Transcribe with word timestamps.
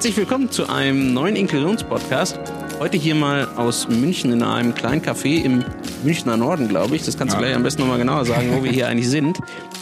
Herzlich 0.00 0.16
willkommen 0.16 0.50
zu 0.50 0.66
einem 0.66 1.12
neuen 1.12 1.36
Inklusionspodcast. 1.36 2.40
Heute 2.78 2.96
hier 2.96 3.14
mal 3.14 3.46
aus 3.56 3.86
München 3.86 4.32
in 4.32 4.42
einem 4.42 4.74
kleinen 4.74 5.02
Café 5.02 5.44
im 5.44 5.62
Münchner 6.02 6.38
Norden, 6.38 6.68
glaube 6.68 6.96
ich. 6.96 7.02
Das 7.02 7.18
kannst 7.18 7.34
du 7.34 7.38
gleich 7.38 7.54
am 7.54 7.62
besten 7.62 7.82
nochmal 7.82 7.98
genauer 7.98 8.24
sagen, 8.24 8.50
wo 8.54 8.64
wir 8.64 8.72
hier 8.72 8.88
eigentlich 8.88 9.10
sind. 9.10 9.38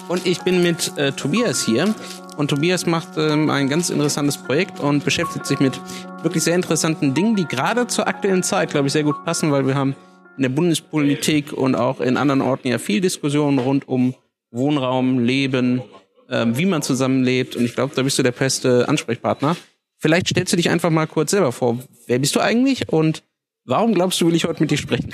Und 0.08 0.26
ich 0.26 0.40
bin 0.40 0.60
mit 0.60 0.98
äh, 0.98 1.12
Tobias 1.12 1.64
hier. 1.64 1.94
Und 2.36 2.50
Tobias 2.50 2.84
macht 2.84 3.10
ähm, 3.16 3.48
ein 3.48 3.68
ganz 3.68 3.90
interessantes 3.90 4.38
Projekt 4.38 4.80
und 4.80 5.04
beschäftigt 5.04 5.46
sich 5.46 5.60
mit 5.60 5.80
wirklich 6.24 6.42
sehr 6.42 6.56
interessanten 6.56 7.14
Dingen, 7.14 7.36
die 7.36 7.44
gerade 7.44 7.86
zur 7.86 8.08
aktuellen 8.08 8.42
Zeit, 8.42 8.70
glaube 8.70 8.88
ich, 8.88 8.94
sehr 8.94 9.04
gut 9.04 9.24
passen, 9.24 9.52
weil 9.52 9.68
wir 9.68 9.76
haben 9.76 9.94
in 10.36 10.42
der 10.42 10.50
Bundespolitik 10.50 11.52
und 11.52 11.76
auch 11.76 12.00
in 12.00 12.16
anderen 12.16 12.40
Orten 12.40 12.66
ja 12.66 12.78
viel 12.78 13.00
Diskussion 13.00 13.60
rund 13.60 13.86
um 13.86 14.16
Wohnraum, 14.50 15.20
Leben, 15.20 15.80
ähm, 16.28 16.58
wie 16.58 16.66
man 16.66 16.82
zusammenlebt. 16.82 17.54
Und 17.54 17.64
ich 17.64 17.76
glaube, 17.76 17.94
da 17.94 18.02
bist 18.02 18.18
du 18.18 18.24
der 18.24 18.32
beste 18.32 18.88
Ansprechpartner. 18.88 19.54
Vielleicht 19.98 20.28
stellst 20.28 20.52
du 20.52 20.56
dich 20.56 20.70
einfach 20.70 20.90
mal 20.90 21.06
kurz 21.06 21.32
selber 21.32 21.52
vor. 21.52 21.78
Wer 22.06 22.20
bist 22.20 22.36
du 22.36 22.40
eigentlich 22.40 22.88
und 22.88 23.24
warum 23.64 23.94
glaubst 23.94 24.20
du, 24.20 24.26
will 24.26 24.34
ich 24.34 24.44
heute 24.44 24.62
mit 24.62 24.70
dir 24.70 24.78
sprechen? 24.78 25.12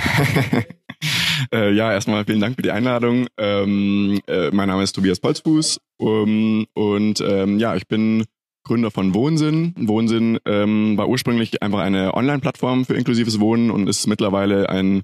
äh, 1.53 1.73
ja, 1.73 1.91
erstmal 1.91 2.25
vielen 2.25 2.41
Dank 2.41 2.57
für 2.57 2.63
die 2.63 2.71
Einladung. 2.71 3.27
Ähm, 3.39 4.21
äh, 4.27 4.51
mein 4.51 4.69
Name 4.69 4.83
ist 4.83 4.93
Tobias 4.93 5.21
Polzfuß 5.21 5.81
um, 5.97 6.67
und 6.75 7.21
ähm, 7.21 7.59
ja, 7.59 7.75
ich 7.77 7.89
bin 7.89 8.25
Gründer 8.65 8.91
von 8.91 9.15
Wohnsinn. 9.15 9.75
Wohnsinn 9.79 10.39
ähm, 10.45 10.97
war 10.99 11.09
ursprünglich 11.09 11.63
einfach 11.63 11.81
eine 11.81 12.15
Online-Plattform 12.15 12.85
für 12.85 12.95
inklusives 12.95 13.41
Wohnen 13.41 13.71
und 13.71 13.89
ist 13.89 14.07
mittlerweile 14.07 14.69
ein 14.69 15.03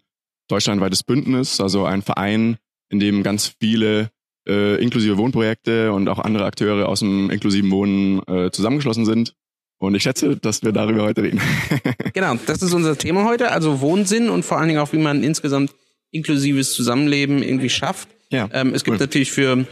deutschlandweites 0.48 1.04
Bündnis, 1.04 1.60
also 1.60 1.84
ein 1.84 2.02
Verein, 2.02 2.56
in 2.90 3.00
dem 3.00 3.22
ganz 3.22 3.54
viele 3.60 4.10
äh, 4.48 4.82
inklusive 4.82 5.16
Wohnprojekte 5.16 5.92
und 5.92 6.08
auch 6.08 6.18
andere 6.18 6.44
Akteure 6.44 6.88
aus 6.88 7.00
dem 7.00 7.30
inklusiven 7.30 7.70
Wohnen 7.70 8.22
äh, 8.26 8.50
zusammengeschlossen 8.50 9.04
sind. 9.04 9.34
Und 9.80 9.94
ich 9.94 10.02
schätze, 10.02 10.36
dass 10.36 10.62
wir 10.62 10.72
darüber 10.72 11.04
heute 11.04 11.22
reden. 11.22 11.40
genau, 12.12 12.34
das 12.44 12.60
ist 12.60 12.74
unser 12.74 12.98
Thema 12.98 13.24
heute, 13.24 13.50
also 13.50 13.80
Wohnsinn 13.80 14.28
und 14.28 14.44
vor 14.44 14.58
allen 14.58 14.68
Dingen 14.68 14.78
auch, 14.78 14.92
wie 14.92 14.98
man 14.98 15.24
insgesamt 15.24 15.74
inklusives 16.10 16.74
Zusammenleben 16.74 17.42
irgendwie 17.42 17.70
schafft. 17.70 18.08
Ja, 18.30 18.48
ähm, 18.52 18.74
es 18.74 18.84
gibt 18.84 18.96
cool. 18.96 19.06
natürlich 19.06 19.32
für 19.32 19.64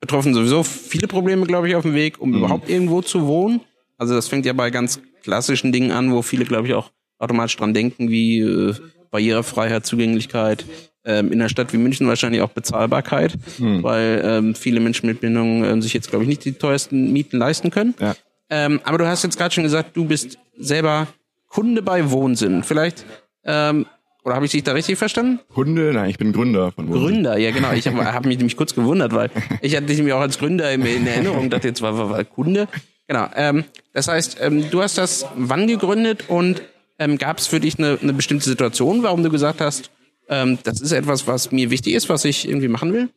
Betroffene 0.00 0.34
sowieso 0.34 0.62
viele 0.62 1.06
Probleme, 1.08 1.44
glaube 1.44 1.68
ich, 1.68 1.76
auf 1.76 1.82
dem 1.82 1.94
Weg, 1.94 2.22
um 2.22 2.30
mhm. 2.30 2.38
überhaupt 2.38 2.70
irgendwo 2.70 3.02
zu 3.02 3.26
wohnen. 3.26 3.60
Also 3.98 4.14
das 4.14 4.28
fängt 4.28 4.46
ja 4.46 4.54
bei 4.54 4.70
ganz 4.70 4.98
klassischen 5.22 5.72
Dingen 5.72 5.90
an, 5.90 6.10
wo 6.10 6.22
viele, 6.22 6.46
glaube 6.46 6.66
ich, 6.66 6.72
auch 6.72 6.90
automatisch 7.18 7.58
dran 7.58 7.74
denken, 7.74 8.08
wie 8.08 8.40
äh, 8.40 8.74
Barrierefreiheit, 9.10 9.84
Zugänglichkeit, 9.84 10.64
ähm, 11.04 11.32
in 11.32 11.38
einer 11.38 11.50
Stadt 11.50 11.74
wie 11.74 11.76
München 11.76 12.08
wahrscheinlich 12.08 12.40
auch 12.40 12.48
Bezahlbarkeit, 12.48 13.36
mhm. 13.58 13.82
weil 13.82 14.22
ähm, 14.24 14.54
viele 14.54 14.80
Menschen 14.80 15.06
mit 15.06 15.20
Bindung 15.20 15.64
ähm, 15.64 15.82
sich 15.82 15.92
jetzt, 15.92 16.08
glaube 16.08 16.24
ich, 16.24 16.28
nicht 16.30 16.46
die 16.46 16.52
teuersten 16.52 17.12
Mieten 17.12 17.36
leisten 17.36 17.70
können. 17.70 17.94
Ja. 18.00 18.16
Ähm, 18.50 18.80
aber 18.84 18.98
du 18.98 19.06
hast 19.06 19.22
jetzt 19.22 19.38
gerade 19.38 19.54
schon 19.54 19.64
gesagt, 19.64 19.96
du 19.96 20.04
bist 20.04 20.38
selber 20.58 21.06
Kunde 21.48 21.82
bei 21.82 22.10
Wohnsinn. 22.10 22.62
Vielleicht, 22.64 23.04
ähm, 23.44 23.86
oder 24.24 24.34
habe 24.34 24.44
ich 24.44 24.52
dich 24.52 24.62
da 24.62 24.72
richtig 24.72 24.98
verstanden? 24.98 25.40
Kunde? 25.52 25.92
Nein, 25.94 26.10
ich 26.10 26.18
bin 26.18 26.32
Gründer 26.32 26.72
von 26.72 26.88
Wohnsinn. 26.88 27.02
Gründer, 27.02 27.38
ja 27.38 27.50
genau. 27.52 27.72
Ich 27.72 27.86
habe 27.86 28.04
hab 28.12 28.26
mich 28.26 28.36
nämlich 28.36 28.56
kurz 28.56 28.74
gewundert, 28.74 29.14
weil 29.14 29.30
ich 29.62 29.76
hatte 29.76 29.86
dich 29.86 29.96
nämlich 29.96 30.12
auch 30.12 30.20
als 30.20 30.38
Gründer 30.38 30.70
in, 30.72 30.84
in 30.84 31.06
Erinnerung, 31.06 31.48
dachte 31.48 31.68
jetzt 31.68 31.80
war, 31.80 31.96
war, 31.96 32.10
war 32.10 32.24
Kunde. 32.24 32.68
Genau. 33.08 33.28
Ähm, 33.34 33.64
das 33.92 34.08
heißt, 34.08 34.38
ähm, 34.40 34.70
du 34.70 34.82
hast 34.82 34.98
das 34.98 35.26
wann 35.36 35.66
gegründet 35.66 36.24
und 36.28 36.62
ähm, 36.98 37.18
gab 37.18 37.38
es 37.38 37.46
für 37.46 37.60
dich 37.60 37.78
eine, 37.78 37.98
eine 38.00 38.12
bestimmte 38.12 38.44
Situation, 38.44 39.02
warum 39.02 39.22
du 39.22 39.30
gesagt 39.30 39.60
hast, 39.60 39.90
ähm, 40.28 40.58
das 40.62 40.80
ist 40.80 40.92
etwas, 40.92 41.26
was 41.26 41.50
mir 41.50 41.70
wichtig 41.70 41.94
ist, 41.94 42.08
was 42.08 42.24
ich 42.24 42.46
irgendwie 42.48 42.68
machen 42.68 42.92
will? 42.92 43.08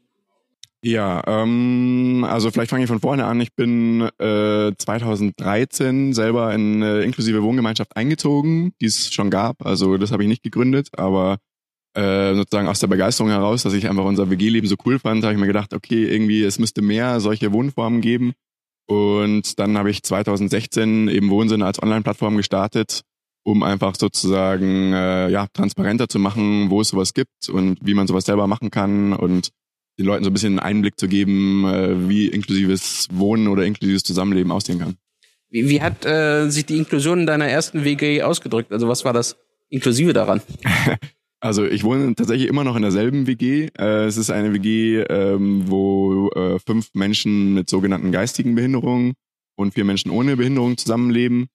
Ja, 0.85 1.23
ähm, 1.27 2.25
also 2.27 2.51
vielleicht 2.51 2.69
fange 2.69 2.83
ich 2.83 2.89
von 2.89 2.99
vorne 2.99 3.23
an. 3.25 3.39
Ich 3.39 3.55
bin 3.55 4.01
äh, 4.19 4.71
2013 4.77 6.11
selber 6.11 6.53
in 6.53 6.83
eine 6.83 7.03
inklusive 7.03 7.41
Wohngemeinschaft 7.41 7.95
eingezogen, 7.95 8.73
die 8.81 8.87
es 8.87 9.13
schon 9.13 9.29
gab. 9.29 9.65
Also 9.65 9.95
das 9.95 10.11
habe 10.11 10.23
ich 10.23 10.29
nicht 10.29 10.43
gegründet, 10.43 10.89
aber 10.97 11.37
äh, 11.95 12.35
sozusagen 12.35 12.67
aus 12.67 12.81
der 12.81 12.87
Begeisterung 12.87 13.29
heraus, 13.29 13.63
dass 13.63 13.73
ich 13.73 13.89
einfach 13.89 14.03
unser 14.03 14.29
WG-Leben 14.29 14.67
so 14.67 14.75
cool 14.85 14.99
fand, 14.99 15.23
habe 15.23 15.33
ich 15.33 15.39
mir 15.39 15.47
gedacht, 15.47 15.73
okay, 15.73 16.03
irgendwie 16.03 16.43
es 16.43 16.59
müsste 16.59 16.81
mehr 16.81 17.21
solche 17.21 17.53
Wohnformen 17.53 18.01
geben. 18.01 18.33
Und 18.85 19.59
dann 19.59 19.77
habe 19.77 19.89
ich 19.89 20.03
2016 20.03 21.07
eben 21.07 21.29
Wohnsinn 21.29 21.61
als 21.61 21.81
Online-Plattform 21.81 22.35
gestartet, 22.35 23.03
um 23.45 23.63
einfach 23.63 23.95
sozusagen 23.95 24.91
äh, 24.91 25.29
ja 25.29 25.47
transparenter 25.53 26.09
zu 26.09 26.19
machen, 26.19 26.69
wo 26.69 26.81
es 26.81 26.89
sowas 26.89 27.13
gibt 27.13 27.47
und 27.47 27.77
wie 27.81 27.93
man 27.93 28.07
sowas 28.07 28.25
selber 28.25 28.47
machen 28.47 28.69
kann 28.69 29.13
und 29.13 29.51
den 29.99 30.05
Leuten 30.05 30.23
so 30.23 30.29
ein 30.29 30.33
bisschen 30.33 30.59
einen 30.59 30.77
Einblick 30.77 30.99
zu 30.99 31.07
geben, 31.07 31.65
äh, 31.65 32.09
wie 32.09 32.27
inklusives 32.27 33.07
Wohnen 33.11 33.47
oder 33.47 33.65
inklusives 33.65 34.03
Zusammenleben 34.03 34.51
aussehen 34.51 34.79
kann. 34.79 34.97
Wie, 35.49 35.69
wie 35.69 35.81
hat 35.81 36.05
äh, 36.05 36.49
sich 36.49 36.65
die 36.65 36.77
Inklusion 36.77 37.21
in 37.21 37.27
deiner 37.27 37.47
ersten 37.47 37.83
WG 37.83 38.23
ausgedrückt? 38.23 38.71
Also 38.71 38.87
was 38.87 39.05
war 39.05 39.13
das 39.13 39.37
Inklusive 39.69 40.13
daran? 40.13 40.41
Also 41.43 41.65
ich 41.65 41.83
wohne 41.83 42.15
tatsächlich 42.15 42.47
immer 42.47 42.63
noch 42.63 42.77
in 42.77 42.83
derselben 42.83 43.27
WG. 43.27 43.67
Äh, 43.77 44.05
es 44.05 44.15
ist 44.15 44.29
eine 44.29 44.53
WG, 44.53 45.01
ähm, 45.01 45.63
wo 45.67 46.29
äh, 46.29 46.57
fünf 46.57 46.91
Menschen 46.93 47.53
mit 47.53 47.69
sogenannten 47.69 48.13
geistigen 48.13 48.55
Behinderungen 48.55 49.11
und 49.57 49.73
vier 49.73 49.83
Menschen 49.83 50.09
ohne 50.09 50.37
Behinderung 50.37 50.77
zusammenleben. 50.77 51.47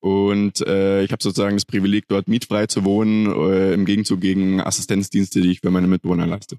Und 0.00 0.66
äh, 0.66 1.02
ich 1.02 1.12
habe 1.12 1.22
sozusagen 1.22 1.56
das 1.56 1.66
Privileg, 1.66 2.08
dort 2.08 2.26
mietfrei 2.26 2.68
zu 2.68 2.86
wohnen, 2.86 3.26
äh, 3.26 3.74
im 3.74 3.84
Gegenzug 3.84 4.22
gegen 4.22 4.62
Assistenzdienste, 4.62 5.42
die 5.42 5.50
ich 5.50 5.60
für 5.60 5.70
meine 5.70 5.88
Mitbewohner 5.88 6.26
leiste. 6.26 6.56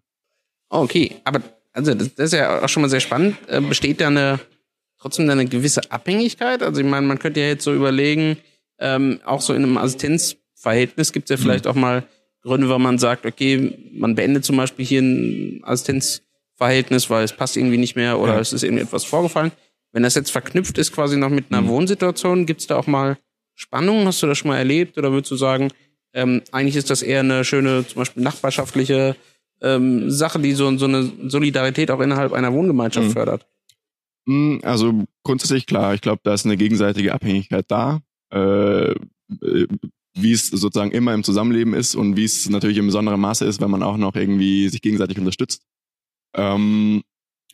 Okay, 0.82 1.16
aber 1.24 1.42
also 1.74 1.94
das, 1.94 2.14
das 2.16 2.26
ist 2.28 2.34
ja 2.34 2.64
auch 2.64 2.70
schon 2.70 2.82
mal 2.82 2.90
sehr 2.90 3.00
spannend. 3.00 3.38
Äh, 3.48 3.62
besteht 3.62 4.02
da 4.02 4.08
eine 4.08 4.40
trotzdem 5.00 5.30
eine 5.30 5.46
gewisse 5.46 5.92
Abhängigkeit? 5.92 6.64
Also 6.64 6.82
ich 6.82 6.88
meine, 6.88 7.06
man 7.06 7.20
könnte 7.20 7.40
ja 7.40 7.48
jetzt 7.48 7.64
so 7.64 7.74
überlegen, 7.74 8.38
ähm, 8.80 9.20
auch 9.26 9.42
so 9.42 9.54
in 9.54 9.64
einem 9.64 9.78
Assistenzverhältnis 9.78 11.14
gibt 11.14 11.30
es 11.30 11.38
ja 11.38 11.44
vielleicht 11.44 11.66
mhm. 11.66 11.72
auch 11.72 11.76
mal 11.76 12.04
Gründe, 12.42 12.70
warum 12.70 12.84
man 12.84 12.98
sagt, 12.98 13.26
okay, 13.26 13.78
man 13.94 14.16
beendet 14.16 14.46
zum 14.46 14.58
Beispiel 14.58 14.86
hier 14.86 15.02
ein 15.02 15.62
Assistenzverhältnis, 15.64 17.10
weil 17.10 17.24
es 17.24 17.34
passt 17.34 17.58
irgendwie 17.58 17.78
nicht 17.78 17.96
mehr 17.96 18.20
oder 18.20 18.34
ja. 18.34 18.40
es 18.40 18.54
ist 18.54 18.64
irgendwie 18.64 18.84
etwas 18.84 19.04
vorgefallen. 19.04 19.52
Wenn 19.92 20.04
das 20.04 20.16
jetzt 20.16 20.32
verknüpft 20.32 20.78
ist 20.78 20.92
quasi 20.92 21.18
noch 21.18 21.30
mit 21.30 21.46
einer 21.50 21.62
mhm. 21.62 21.70
Wohnsituation, 21.70 22.46
gibt 22.46 22.62
es 22.62 22.68
da 22.68 22.78
auch 22.78 22.88
mal 22.88 23.18
Spannungen? 23.54 24.06
Hast 24.08 24.22
du 24.22 24.28
das 24.28 24.38
schon 24.38 24.50
mal 24.50 24.58
erlebt 24.58 24.98
oder 24.98 25.12
würdest 25.12 25.32
du 25.32 25.36
sagen, 25.38 25.70
ähm, 26.14 26.42
eigentlich 26.52 26.76
ist 26.76 26.90
das 26.90 27.02
eher 27.02 27.22
eine 27.22 27.46
schöne, 27.46 27.86
zum 27.88 28.00
Beispiel 28.02 28.24
nachbarschaftliche 28.24 29.16
ähm, 29.66 30.10
Sache, 30.12 30.40
die 30.40 30.54
so, 30.54 30.78
so 30.78 30.86
eine 30.86 31.12
Solidarität 31.28 31.92
auch 31.92 32.00
innerhalb 32.00 32.34
einer 32.34 32.54
Wohngemeinschaft 32.54 33.08
mhm. 33.08 33.12
fördert? 33.12 33.48
Hm, 34.28 34.62
also 34.64 35.04
grundsätzlich 35.24 35.66
klar, 35.66 35.94
ich 35.94 36.02
glaube, 36.02 36.22
da 36.24 36.34
ist 36.34 36.46
eine 36.46 36.58
gegenseitige 36.58 37.14
Abhängigkeit 37.14 37.66
da. 37.68 38.02
Äh, 38.32 38.92
äh, 38.92 39.68
wie 40.18 40.32
es 40.32 40.48
sozusagen 40.48 40.92
immer 40.92 41.14
im 41.14 41.24
Zusammenleben 41.24 41.74
ist 41.74 41.94
und 41.94 42.16
wie 42.16 42.24
es 42.24 42.50
natürlich 42.50 42.78
im 42.78 42.86
besonderen 42.86 43.20
Maße 43.20 43.44
ist, 43.46 43.60
wenn 43.60 43.70
man 43.70 43.84
auch 43.84 43.98
noch 43.98 44.16
irgendwie 44.16 44.70
sich 44.70 44.82
gegenseitig 44.82 45.20
unterstützt. 45.20 45.64
Ähm, 46.34 47.04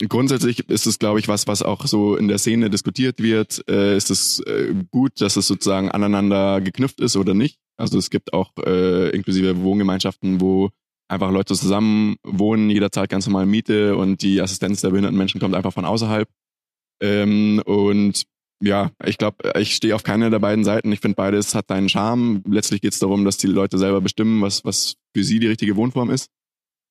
grundsätzlich 0.07 0.69
ist 0.69 0.85
es, 0.85 0.99
glaube 0.99 1.19
ich, 1.19 1.27
was, 1.27 1.47
was 1.47 1.63
auch 1.63 1.87
so 1.87 2.15
in 2.15 2.27
der 2.27 2.37
Szene 2.37 2.69
diskutiert 2.69 3.21
wird. 3.21 3.63
Äh, 3.67 3.97
ist 3.97 4.11
es 4.11 4.39
äh, 4.41 4.75
gut, 4.91 5.21
dass 5.21 5.37
es 5.37 5.47
sozusagen 5.47 5.89
aneinander 5.89 6.61
geknüpft 6.61 6.99
ist 6.99 7.15
oder 7.15 7.33
nicht? 7.33 7.57
Also 7.77 7.97
es 7.97 8.11
gibt 8.11 8.31
auch 8.33 8.51
äh, 8.63 9.09
inklusive 9.09 9.61
Wohngemeinschaften, 9.63 10.39
wo 10.39 10.69
einfach 11.11 11.31
Leute 11.31 11.53
zusammen 11.53 12.15
wohnen, 12.23 12.69
jeder 12.69 12.91
zahlt 12.91 13.09
ganz 13.09 13.27
normal 13.27 13.45
Miete 13.45 13.95
und 13.95 14.21
die 14.21 14.41
Assistenz 14.41 14.81
der 14.81 14.89
behinderten 14.89 15.17
Menschen 15.17 15.39
kommt 15.39 15.55
einfach 15.55 15.73
von 15.73 15.85
außerhalb. 15.85 16.29
Ähm, 17.01 17.61
und 17.65 18.23
ja, 18.63 18.91
ich 19.05 19.17
glaube, 19.17 19.51
ich 19.59 19.75
stehe 19.75 19.95
auf 19.95 20.03
keine 20.03 20.29
der 20.29 20.39
beiden 20.39 20.63
Seiten. 20.63 20.91
Ich 20.91 20.99
finde, 20.99 21.15
beides 21.15 21.55
hat 21.55 21.71
einen 21.71 21.89
Charme. 21.89 22.43
Letztlich 22.47 22.81
geht 22.81 22.93
es 22.93 22.99
darum, 22.99 23.25
dass 23.25 23.37
die 23.37 23.47
Leute 23.47 23.77
selber 23.77 24.01
bestimmen, 24.01 24.41
was, 24.41 24.63
was 24.63 24.95
für 25.15 25.23
sie 25.23 25.39
die 25.39 25.47
richtige 25.47 25.75
Wohnform 25.75 26.11
ist. 26.11 26.29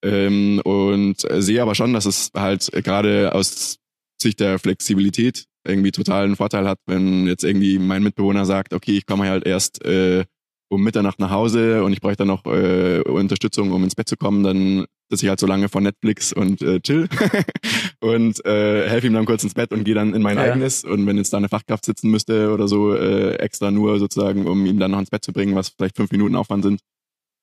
Ähm, 0.03 0.61
und 0.65 1.15
sehe 1.19 1.61
aber 1.61 1.75
schon, 1.75 1.93
dass 1.93 2.05
es 2.05 2.31
halt 2.35 2.69
gerade 2.83 3.33
aus 3.33 3.77
Sicht 4.21 4.39
der 4.39 4.59
Flexibilität 4.59 5.45
irgendwie 5.65 5.91
total 5.91 6.25
einen 6.25 6.35
Vorteil 6.35 6.67
hat, 6.67 6.79
wenn 6.87 7.27
jetzt 7.27 7.43
irgendwie 7.43 7.79
mein 7.79 8.03
Mitbewohner 8.03 8.45
sagt, 8.45 8.73
okay, 8.73 8.97
ich 8.97 9.05
komme 9.05 9.29
halt 9.29 9.45
erst 9.45 9.83
äh, 9.85 10.25
um 10.71 10.81
Mitternacht 10.81 11.19
nach 11.19 11.31
Hause 11.31 11.83
und 11.83 11.91
ich 11.91 11.99
bräuchte 11.99 12.19
dann 12.19 12.29
noch 12.29 12.45
äh, 12.45 13.01
Unterstützung, 13.01 13.71
um 13.71 13.83
ins 13.83 13.93
Bett 13.93 14.07
zu 14.07 14.15
kommen, 14.15 14.41
dann 14.41 14.85
sitze 15.09 15.25
ich 15.25 15.29
halt 15.29 15.39
so 15.39 15.45
lange 15.45 15.67
vor 15.67 15.81
Netflix 15.81 16.31
und 16.31 16.61
äh, 16.61 16.79
chill 16.79 17.09
und 17.99 18.43
äh, 18.45 18.87
helfe 18.87 19.07
ihm 19.07 19.13
dann 19.13 19.25
kurz 19.25 19.43
ins 19.43 19.53
Bett 19.53 19.73
und 19.73 19.83
gehe 19.83 19.95
dann 19.95 20.13
in 20.13 20.21
mein 20.21 20.37
ja. 20.37 20.43
eigenes. 20.43 20.85
Und 20.85 21.05
wenn 21.05 21.17
jetzt 21.17 21.33
da 21.33 21.37
eine 21.37 21.49
Fachkraft 21.49 21.83
sitzen 21.83 22.09
müsste 22.09 22.53
oder 22.53 22.69
so, 22.69 22.95
äh, 22.95 23.33
extra 23.35 23.69
nur 23.69 23.99
sozusagen, 23.99 24.47
um 24.47 24.65
ihn 24.65 24.79
dann 24.79 24.91
noch 24.91 24.99
ins 24.99 25.09
Bett 25.09 25.25
zu 25.25 25.33
bringen, 25.33 25.55
was 25.55 25.69
vielleicht 25.69 25.97
fünf 25.97 26.09
Minuten 26.11 26.35
Aufwand 26.35 26.63
sind, 26.63 26.79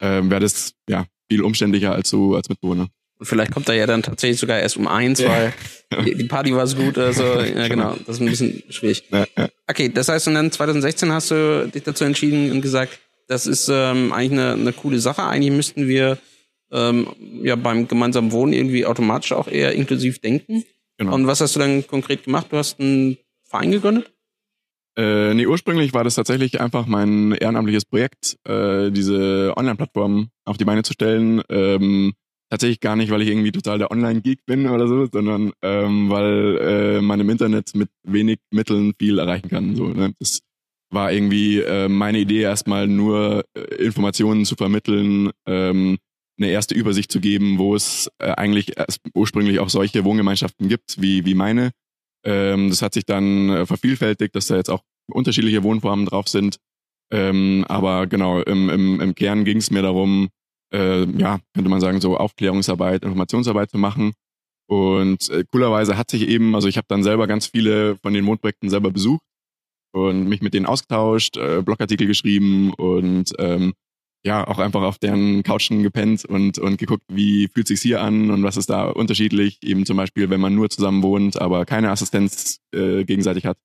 äh, 0.01 0.23
wäre 0.23 0.41
das 0.41 0.73
ja 0.89 1.05
viel 1.31 1.43
umständlicher 1.43 1.93
als 1.93 2.09
so 2.09 2.35
als 2.35 2.49
Mitbewohner. 2.49 2.89
Und 3.19 3.27
vielleicht 3.27 3.53
kommt 3.53 3.69
er 3.69 3.75
ja 3.75 3.87
dann 3.87 4.03
tatsächlich 4.03 4.41
sogar 4.41 4.59
erst 4.59 4.79
um 4.79 4.87
eins, 4.87 5.21
ja. 5.21 5.29
weil 5.93 6.15
die 6.15 6.25
Party 6.25 6.55
war 6.55 6.67
so 6.67 6.79
gut. 6.79 6.97
Also, 7.09 7.25
ja, 7.25 7.69
genau. 7.69 7.95
Das 8.07 8.17
ist 8.17 8.23
ein 8.23 8.31
bisschen 8.31 8.63
schwierig. 8.71 9.05
Ja. 9.11 9.27
Okay, 9.67 9.91
das 9.93 10.09
heißt, 10.09 10.29
und 10.29 10.35
dann 10.35 10.51
2016 10.51 11.13
hast 11.13 11.31
du 11.31 11.69
dich 11.69 11.83
dazu 11.83 12.05
entschieden 12.05 12.53
und 12.53 12.63
gesagt, 12.63 12.99
das 13.29 13.47
ist 13.47 13.69
ähm, 13.71 14.13
eigentlich 14.13 14.41
eine, 14.41 14.53
eine 14.55 14.73
coole 14.73 14.99
Sache. 14.99 15.23
Eigentlich 15.23 15.55
müssten 15.55 15.87
wir 15.87 16.19
ähm, 16.73 17.09
ja 17.43 17.57
beim 17.57 17.87
gemeinsamen 17.87 18.33
Wohnen 18.33 18.53
irgendwie 18.53 18.87
automatisch 18.87 19.33
auch 19.33 19.49
eher 19.49 19.73
inklusiv 19.73 20.19
denken. 20.21 20.65
Genau. 20.97 21.15
Und 21.15 21.27
was 21.27 21.41
hast 21.41 21.55
du 21.55 21.61
dann 21.61 21.87
konkret 21.87 22.25
gemacht? 22.25 22.49
Du 22.51 22.57
hast 22.57 22.81
einen 22.81 23.19
Verein 23.45 23.71
gegründet? 23.71 24.13
Äh, 24.97 25.33
nee, 25.35 25.47
ursprünglich 25.47 25.95
war 25.95 26.03
das 26.03 26.17
tatsächlich 26.17 26.61
einfach 26.61 26.87
mein 26.87 27.33
ehrenamtliches 27.33 27.85
Projekt, 27.85 28.37
äh, 28.45 28.91
diese 28.91 29.53
Online-Plattform 29.57 30.31
auf 30.45 30.57
die 30.57 30.65
Beine 30.65 30.83
zu 30.83 30.93
stellen. 30.93 31.41
Ähm, 31.49 32.15
tatsächlich 32.51 32.81
gar 32.81 32.97
nicht, 32.97 33.11
weil 33.11 33.23
ich 33.23 33.29
irgendwie 33.29 33.53
total 33.53 33.79
der 33.79 33.93
Online-Geek 33.93 34.45
bin 34.45 34.67
oder 34.69 34.89
so, 34.89 35.07
sondern 35.07 35.53
ähm, 35.63 36.11
weil 36.11 36.59
äh, 36.61 37.01
man 37.01 37.21
im 37.21 37.31
Internet 37.31 37.75
mit 37.77 37.91
wenig 38.03 38.39
Mitteln 38.51 38.93
viel 38.99 39.19
erreichen 39.19 39.49
kann. 39.49 39.77
So, 39.77 39.87
ne? 39.87 40.15
Das 40.19 40.41
war 40.91 41.13
irgendwie 41.13 41.61
äh, 41.61 41.89
meine 41.89 42.19
Idee, 42.19 42.41
erstmal 42.41 42.87
nur 42.87 43.45
äh, 43.55 43.61
Informationen 43.77 44.45
zu 44.45 44.57
vermitteln, 44.57 45.31
ähm, 45.47 45.99
eine 46.39 46.51
erste 46.51 46.75
Übersicht 46.75 47.11
zu 47.11 47.21
geben, 47.21 47.59
wo 47.59 47.75
es 47.75 48.11
äh, 48.19 48.31
eigentlich 48.31 48.73
ursprünglich 49.15 49.59
auch 49.59 49.69
solche 49.69 50.05
Wohngemeinschaften 50.05 50.69
gibt, 50.69 51.01
wie, 51.01 51.25
wie 51.25 51.35
meine. 51.35 51.73
Ähm, 52.25 52.71
das 52.71 52.83
hat 52.83 52.95
sich 52.95 53.05
dann 53.05 53.51
äh, 53.51 53.67
vervielfältigt, 53.67 54.35
dass 54.35 54.47
da 54.47 54.57
jetzt 54.57 54.71
auch 54.71 54.83
unterschiedliche 55.11 55.63
Wohnformen 55.63 56.07
drauf 56.07 56.29
sind. 56.29 56.59
Ähm, 57.11 57.65
aber 57.69 58.07
genau, 58.07 58.41
im, 58.41 58.69
im, 58.69 59.01
im 59.01 59.15
Kern 59.15 59.45
ging 59.45 59.59
es 59.59 59.71
mir 59.71 59.83
darum, 59.83 60.29
äh, 60.73 61.05
ja, 61.05 61.41
könnte 61.55 61.71
man 61.71 61.81
sagen, 61.81 62.01
so 62.01 62.17
Aufklärungsarbeit, 62.17 63.03
Informationsarbeit 63.03 63.71
zu 63.71 63.79
machen. 63.79 64.13
Und 64.69 65.31
äh, 65.31 65.45
coolerweise 65.51 65.97
hat 65.97 66.11
sich 66.11 66.29
eben, 66.29 66.55
also 66.55 66.69
ich 66.69 66.77
habe 66.77 66.87
dann 66.89 67.03
selber 67.03 67.27
ganz 67.27 67.47
viele 67.47 67.97
von 67.97 68.13
den 68.13 68.25
Mondprojekten 68.25 68.69
selber 68.69 68.91
besucht 68.91 69.23
und 69.93 70.29
mich 70.29 70.43
mit 70.43 70.55
denen 70.55 70.67
ausgetauscht, 70.67 71.37
äh, 71.37 71.63
Blogartikel 71.63 72.07
geschrieben 72.07 72.73
und 72.75 73.33
ähm, 73.39 73.75
ja, 74.25 74.47
auch 74.47 74.59
einfach 74.59 74.83
auf 74.83 74.99
deren 74.99 75.43
Couchen 75.43 75.83
gepennt 75.83 76.25
und, 76.25 76.59
und 76.59 76.77
geguckt, 76.77 77.05
wie 77.09 77.49
fühlt 77.49 77.69
sich's 77.69 77.83
hier 77.83 78.03
an 78.03 78.31
und 78.31 78.43
was 78.43 78.57
ist 78.57 78.69
da 78.69 78.89
unterschiedlich. 78.91 79.59
Eben 79.63 79.87
zum 79.87 79.97
Beispiel, 79.97 80.29
wenn 80.29 80.41
man 80.41 80.55
nur 80.55 80.69
zusammen 80.71 81.03
wohnt, 81.03 81.41
aber 81.41 81.65
keine 81.65 81.91
Assistenz 81.91 82.59
äh, 82.75 83.05
gegenseitig 83.05 83.47
hat. 83.47 83.59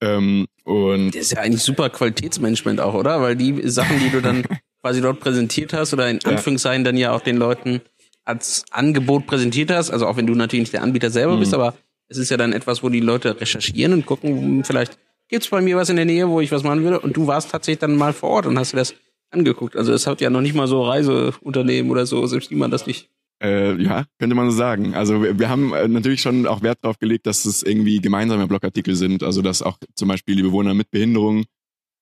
Ähm, 0.00 0.46
und 0.64 1.14
das 1.14 1.22
ist 1.22 1.32
ja 1.32 1.40
eigentlich 1.40 1.62
super 1.62 1.90
Qualitätsmanagement 1.90 2.80
auch, 2.80 2.94
oder? 2.94 3.20
Weil 3.20 3.36
die 3.36 3.68
Sachen, 3.68 3.98
die 4.00 4.10
du 4.10 4.20
dann 4.20 4.44
quasi 4.82 5.00
dort 5.00 5.20
präsentiert 5.20 5.72
hast 5.72 5.92
oder 5.92 6.08
in 6.08 6.24
Anführungszeichen 6.24 6.84
dann 6.84 6.96
ja 6.96 7.12
auch 7.12 7.20
den 7.20 7.36
Leuten 7.36 7.82
als 8.24 8.64
Angebot 8.70 9.26
präsentiert 9.26 9.70
hast, 9.70 9.90
also 9.90 10.06
auch 10.06 10.16
wenn 10.16 10.26
du 10.26 10.34
natürlich 10.34 10.62
nicht 10.62 10.72
der 10.72 10.82
Anbieter 10.82 11.10
selber 11.10 11.36
mhm. 11.36 11.40
bist, 11.40 11.54
aber 11.54 11.74
es 12.08 12.18
ist 12.18 12.30
ja 12.30 12.36
dann 12.36 12.52
etwas, 12.52 12.82
wo 12.82 12.88
die 12.88 13.00
Leute 13.00 13.40
recherchieren 13.40 13.92
und 13.92 14.06
gucken, 14.06 14.64
vielleicht 14.64 14.98
gibt's 15.32 15.48
bei 15.48 15.62
mir 15.62 15.76
was 15.76 15.88
in 15.88 15.96
der 15.96 16.04
Nähe, 16.04 16.28
wo 16.28 16.40
ich 16.40 16.52
was 16.52 16.62
machen 16.62 16.84
würde 16.84 17.00
und 17.00 17.16
du 17.16 17.26
warst 17.26 17.50
tatsächlich 17.50 17.80
dann 17.80 17.96
mal 17.96 18.12
vor 18.12 18.28
Ort 18.28 18.46
und 18.46 18.58
hast 18.58 18.74
dir 18.74 18.76
das 18.76 18.94
angeguckt. 19.30 19.76
Also 19.76 19.92
es 19.94 20.06
hat 20.06 20.20
ja 20.20 20.28
noch 20.28 20.42
nicht 20.42 20.54
mal 20.54 20.66
so 20.66 20.82
Reiseunternehmen 20.82 21.90
oder 21.90 22.04
so, 22.04 22.26
selbst 22.26 22.50
die 22.50 22.54
man 22.54 22.70
das 22.70 22.86
nicht. 22.86 23.08
Äh, 23.42 23.80
ja, 23.82 24.04
könnte 24.18 24.36
man 24.36 24.50
so 24.50 24.56
sagen. 24.56 24.94
Also 24.94 25.22
wir, 25.22 25.38
wir 25.38 25.48
haben 25.48 25.72
äh, 25.72 25.88
natürlich 25.88 26.20
schon 26.20 26.46
auch 26.46 26.60
Wert 26.60 26.78
darauf 26.82 26.98
gelegt, 26.98 27.26
dass 27.26 27.46
es 27.46 27.62
irgendwie 27.62 27.98
gemeinsame 28.00 28.46
Blogartikel 28.46 28.94
sind. 28.94 29.22
Also 29.22 29.40
dass 29.40 29.62
auch 29.62 29.78
zum 29.94 30.08
Beispiel 30.08 30.36
die 30.36 30.42
Bewohner 30.42 30.74
mit 30.74 30.90
Behinderung, 30.90 31.46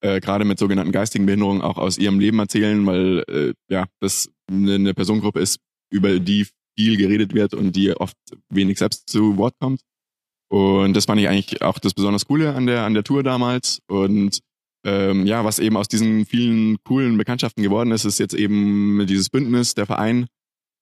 äh, 0.01 0.19
gerade 0.19 0.43
mit 0.43 0.59
sogenannten 0.59 0.91
geistigen 0.91 1.25
Behinderungen, 1.25 1.61
auch 1.61 1.77
aus 1.77 1.97
ihrem 1.97 2.19
Leben 2.19 2.37
erzählen, 2.37 2.85
weil 2.85 3.23
äh, 3.29 3.53
ja, 3.73 3.85
das 4.01 4.29
eine, 4.49 4.75
eine 4.75 4.93
Personengruppe 4.93 5.39
ist, 5.39 5.59
über 5.89 6.19
die 6.19 6.47
viel 6.77 6.97
geredet 6.97 7.33
wird 7.33 7.53
und 7.53 7.77
die 7.77 7.95
oft 7.95 8.17
wenig 8.49 8.77
selbst 8.77 9.09
zu 9.09 9.37
Wort 9.37 9.55
kommt. 9.57 9.79
Und 10.51 10.97
das 10.97 11.05
fand 11.05 11.21
ich 11.21 11.29
eigentlich 11.29 11.61
auch 11.61 11.79
das 11.79 11.93
besonders 11.93 12.25
Coole 12.25 12.53
an 12.53 12.65
der 12.65 12.83
an 12.83 12.93
der 12.93 13.05
Tour 13.05 13.23
damals. 13.23 13.79
Und 13.87 14.39
ähm, 14.85 15.25
ja, 15.25 15.45
was 15.45 15.59
eben 15.59 15.77
aus 15.77 15.87
diesen 15.87 16.25
vielen 16.25 16.77
coolen 16.83 17.17
Bekanntschaften 17.17 17.63
geworden 17.63 17.91
ist, 17.91 18.03
ist 18.03 18.19
jetzt 18.19 18.33
eben 18.33 19.05
dieses 19.07 19.29
Bündnis, 19.29 19.75
der 19.75 19.85
Verein. 19.85 20.25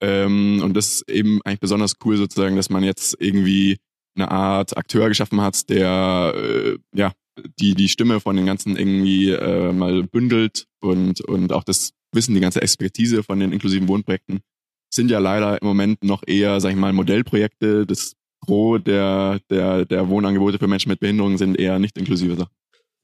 Ähm, 0.02 0.62
und 0.64 0.76
das 0.76 0.88
ist 0.94 1.10
eben 1.10 1.40
eigentlich 1.44 1.60
besonders 1.60 1.94
cool 2.04 2.18
sozusagen, 2.18 2.56
dass 2.56 2.72
man 2.72 2.84
jetzt 2.84 3.16
irgendwie 3.20 3.78
eine 4.16 4.32
Art 4.32 4.76
Akteur 4.76 5.08
geschaffen 5.08 5.40
hat, 5.40 5.70
der 5.70 6.34
äh, 6.36 6.78
ja 6.96 7.12
die 7.60 7.76
die 7.76 7.90
Stimme 7.90 8.20
von 8.20 8.36
den 8.38 8.48
ganzen 8.48 8.76
irgendwie 8.76 9.30
äh, 9.30 9.72
mal 9.72 10.02
bündelt 10.02 10.66
und 10.82 11.22
und 11.22 11.54
auch 11.54 11.64
das 11.64 11.92
Wissen, 12.12 12.34
die 12.34 12.42
ganze 12.42 12.64
Expertise 12.64 13.22
von 13.22 13.40
den 13.40 13.52
inklusiven 13.52 13.88
Wohnprojekten 13.88 14.40
sind 14.92 15.12
ja 15.12 15.20
leider 15.20 15.62
im 15.62 15.68
Moment 15.68 16.04
noch 16.04 16.24
eher, 16.26 16.60
sag 16.60 16.72
ich 16.72 16.76
mal, 16.76 16.92
Modellprojekte. 16.92 17.86
Das 17.86 18.14
Gros 18.42 18.82
der 18.84 19.40
der 19.50 19.86
der 19.86 20.10
Wohnangebote 20.10 20.58
für 20.58 20.68
Menschen 20.68 20.90
mit 20.90 21.00
Behinderungen 21.00 21.38
sind 21.38 21.60
eher 21.60 21.80
nicht 21.80 21.98
inklusive 21.98 22.36
Sachen. 22.36 22.52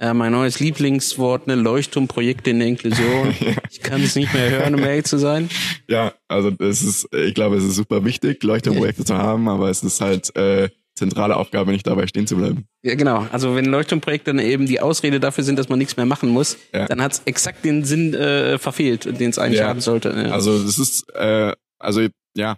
Ja, 0.02 0.14
mein 0.14 0.34
neues 0.34 0.60
Lieblingswort, 0.60 1.48
ne 1.48 1.56
Leuchtturmprojekte 1.56 2.50
in 2.50 2.60
der 2.60 2.68
Inklusion. 2.68 3.34
ja. 3.40 3.54
Ich 3.72 3.82
kann 3.82 4.02
es 4.02 4.16
nicht 4.16 4.34
mehr 4.34 4.50
hören, 4.50 4.76
um 4.76 4.84
ehrlich 4.84 5.06
zu 5.06 5.18
sein. 5.18 5.50
Ja, 5.88 6.14
also 6.28 6.52
es 6.60 6.84
ist, 6.84 7.08
ich 7.14 7.34
glaube, 7.34 7.56
es 7.56 7.64
ist 7.64 7.76
super 7.76 8.04
wichtig, 8.04 8.44
Leuchtturmprojekte 8.44 9.06
zu 9.06 9.18
haben, 9.18 9.48
aber 9.48 9.70
es 9.70 9.84
ist 9.84 10.02
halt 10.02 10.36
äh, 10.36 10.70
zentrale 10.96 11.38
Aufgabe, 11.38 11.72
nicht 11.72 11.88
dabei 11.88 12.08
stehen 12.08 12.28
zu 12.28 12.36
bleiben. 12.36 12.66
Ja, 12.84 12.96
genau. 12.96 13.26
Also 13.32 13.56
wenn 13.56 13.66
Leuchtturmprojekte 13.66 14.34
dann 14.34 14.40
eben 14.40 14.66
die 14.66 14.82
Ausrede 14.82 15.22
dafür 15.22 15.46
sind, 15.46 15.58
dass 15.58 15.70
man 15.70 15.80
nichts 15.80 15.96
mehr 15.96 16.06
machen 16.06 16.30
muss, 16.30 16.58
ja. 16.74 16.88
dann 16.88 17.02
hat 17.02 17.14
es 17.14 17.22
exakt 17.26 17.64
den 17.64 17.86
Sinn 17.86 18.14
äh, 18.14 18.58
verfehlt, 18.58 19.06
den 19.20 19.30
es 19.30 19.40
eigentlich 19.40 19.60
ja. 19.60 19.68
haben 19.68 19.80
sollte. 19.82 20.10
Ja. 20.10 20.32
Also 20.32 20.62
das 20.62 20.78
ist, 20.78 21.10
äh, 21.14 21.54
also 21.80 22.06
ja, 22.36 22.58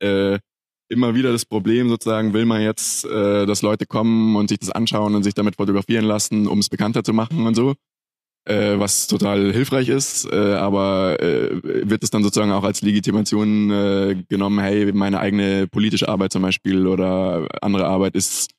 äh, 0.00 0.38
immer 0.92 1.14
wieder 1.14 1.32
das 1.32 1.44
Problem 1.44 1.88
sozusagen, 1.88 2.32
will 2.32 2.44
man 2.44 2.62
jetzt, 2.62 3.04
äh, 3.04 3.46
dass 3.46 3.62
Leute 3.62 3.86
kommen 3.86 4.36
und 4.36 4.48
sich 4.48 4.58
das 4.58 4.70
anschauen 4.70 5.14
und 5.14 5.22
sich 5.24 5.34
damit 5.34 5.56
fotografieren 5.56 6.04
lassen, 6.04 6.46
um 6.46 6.58
es 6.58 6.68
bekannter 6.68 7.02
zu 7.02 7.12
machen 7.12 7.46
und 7.46 7.54
so. 7.54 7.74
Äh, 8.44 8.78
was 8.78 9.06
total 9.06 9.52
hilfreich 9.52 9.88
ist, 9.88 10.26
äh, 10.32 10.54
aber 10.54 11.20
äh, 11.20 11.60
wird 11.62 12.02
es 12.02 12.10
dann 12.10 12.24
sozusagen 12.24 12.50
auch 12.50 12.64
als 12.64 12.82
Legitimation 12.82 13.70
äh, 13.70 14.16
genommen, 14.28 14.58
hey, 14.58 14.92
meine 14.92 15.20
eigene 15.20 15.68
politische 15.68 16.08
Arbeit 16.08 16.32
zum 16.32 16.42
Beispiel 16.42 16.88
oder 16.88 17.46
andere 17.60 17.86
Arbeit 17.86 18.16
ist 18.16 18.50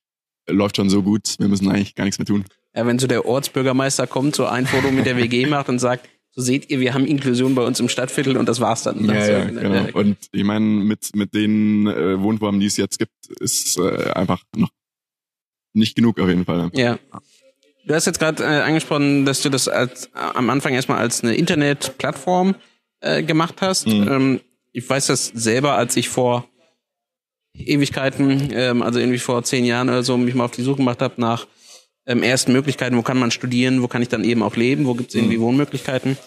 läuft 0.50 0.78
schon 0.78 0.90
so 0.90 1.04
gut, 1.04 1.36
wir 1.40 1.48
müssen 1.48 1.70
eigentlich 1.70 1.96
gar 1.96 2.04
nichts 2.06 2.20
mehr 2.20 2.26
tun. 2.26 2.46
Ja, 2.76 2.86
wenn 2.86 3.00
so 3.00 3.08
der 3.08 3.26
Ortsbürgermeister 3.26 4.08
kommt, 4.08 4.36
so 4.36 4.46
ein 4.46 4.66
Foto 4.66 4.92
mit 4.92 5.06
der 5.06 5.16
WG 5.18 5.46
macht 5.46 5.70
und 5.70 5.80
sagt, 5.80 6.10
so 6.36 6.42
seht 6.42 6.70
ihr, 6.72 6.80
wir 6.80 6.94
haben 6.96 7.06
Inklusion 7.06 7.54
bei 7.54 7.64
uns 7.64 7.80
im 7.80 7.90
Stadtviertel 7.90 8.38
und 8.38 8.48
das 8.50 8.60
war's 8.60 8.84
dann. 8.84 9.06
Ja, 9.06 9.28
ja, 9.28 9.46
genau. 9.46 10.00
Und 10.00 10.18
ich 10.32 10.44
meine, 10.44 10.66
mit, 10.66 11.16
mit 11.16 11.34
den 11.36 11.86
äh, 11.86 12.20
Wohnformen, 12.20 12.60
die 12.60 12.66
es 12.66 12.78
jetzt 12.78 12.98
gibt, 12.98 13.14
ist 13.40 13.78
äh, 13.78 14.12
einfach 14.14 14.42
noch 14.56 14.70
nicht 15.74 15.96
genug 15.96 16.20
auf 16.20 16.28
jeden 16.28 16.46
Fall. 16.46 16.72
Ja. 16.74 16.98
Du 17.86 17.94
hast 17.94 18.06
jetzt 18.06 18.20
gerade 18.20 18.44
äh, 18.44 18.62
angesprochen, 18.62 19.26
dass 19.26 19.42
du 19.42 19.50
das 19.50 19.68
als, 19.68 20.06
äh, 20.08 20.10
am 20.16 20.50
Anfang 20.50 20.74
erstmal 20.74 20.98
als 20.98 21.24
eine 21.24 21.36
Internetplattform 21.36 22.56
äh, 23.02 23.22
gemacht 23.22 23.62
hast. 23.62 23.88
Mhm. 23.88 24.08
Ähm, 24.08 24.42
ich 24.72 24.90
weiß 24.90 25.08
das 25.08 25.28
selber, 25.28 25.74
als 25.76 25.96
ich 25.98 26.10
vor 26.10 26.48
Ewigkeiten, 27.56 28.50
ähm, 28.54 28.82
also 28.82 29.00
irgendwie 29.00 29.20
vor 29.20 29.44
zehn 29.44 29.66
Jahren 29.66 29.90
oder 29.90 30.02
so, 30.02 30.18
mich 30.18 30.34
mal 30.34 30.46
auf 30.46 30.52
die 30.52 30.64
Suche 30.64 30.78
gemacht 30.78 31.02
habe 31.02 31.22
nach 31.22 31.46
ähm, 32.06 32.24
ersten 32.24 32.54
Möglichkeiten, 32.54 32.98
wo 32.98 33.02
kann 33.02 33.18
man 33.18 33.32
studieren, 33.32 33.82
wo 33.82 33.88
kann 33.88 34.02
ich 34.02 34.10
dann 34.10 34.24
eben 34.24 34.44
auch 34.44 34.56
leben, 34.56 34.86
wo 34.86 34.94
gibt 34.94 35.10
es 35.10 35.16
irgendwie 35.16 35.38
mhm. 35.38 35.44
Wohnmöglichkeiten, 35.44 36.18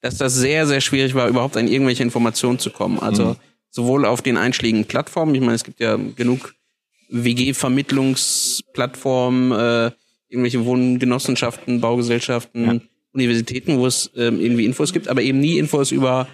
dass 0.00 0.18
das 0.18 0.34
sehr, 0.34 0.66
sehr 0.66 0.80
schwierig 0.80 1.14
war, 1.14 1.28
überhaupt 1.28 1.56
an 1.56 1.68
irgendwelche 1.68 2.02
Informationen 2.02 2.58
zu 2.58 2.70
kommen. 2.70 2.98
Also 2.98 3.24
mhm. 3.24 3.36
sowohl 3.70 4.04
auf 4.04 4.22
den 4.22 4.36
einschlägigen 4.36 4.84
Plattformen, 4.84 5.34
ich 5.34 5.40
meine, 5.40 5.54
es 5.54 5.64
gibt 5.64 5.80
ja 5.80 5.96
genug 5.96 6.54
WG-Vermittlungsplattformen, 7.08 9.52
äh, 9.52 9.90
irgendwelche 10.28 10.64
Wohngenossenschaften, 10.64 11.80
Baugesellschaften, 11.80 12.64
ja. 12.64 12.80
Universitäten, 13.12 13.78
wo 13.78 13.86
es 13.86 14.10
ähm, 14.16 14.40
irgendwie 14.40 14.64
Infos 14.64 14.92
gibt, 14.92 15.06
aber 15.08 15.22
eben 15.22 15.38
nie 15.38 15.58
Infos 15.58 15.92
über 15.92 16.26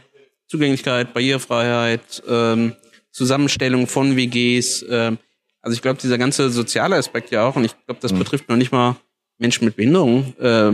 Zugänglichkeit, 0.47 1.12
Barrierefreiheit, 1.12 2.23
ähm, 2.28 2.73
Zusammenstellung 3.12 3.87
von 3.87 4.16
WGs, 4.16 4.87
ähm, 4.88 5.19
also 5.62 5.74
ich 5.74 5.82
glaube, 5.82 6.00
dieser 6.00 6.18
ganze 6.18 6.50
soziale 6.50 6.96
Aspekt 6.96 7.30
ja 7.30 7.46
auch, 7.46 7.56
und 7.56 7.64
ich 7.64 7.74
glaube, 7.86 8.00
das 8.00 8.12
mhm. 8.12 8.18
betrifft 8.18 8.48
noch 8.48 8.56
nicht 8.56 8.72
mal 8.72 8.96
Menschen 9.38 9.64
mit 9.64 9.76
Behinderung 9.76 10.34
äh, 10.38 10.72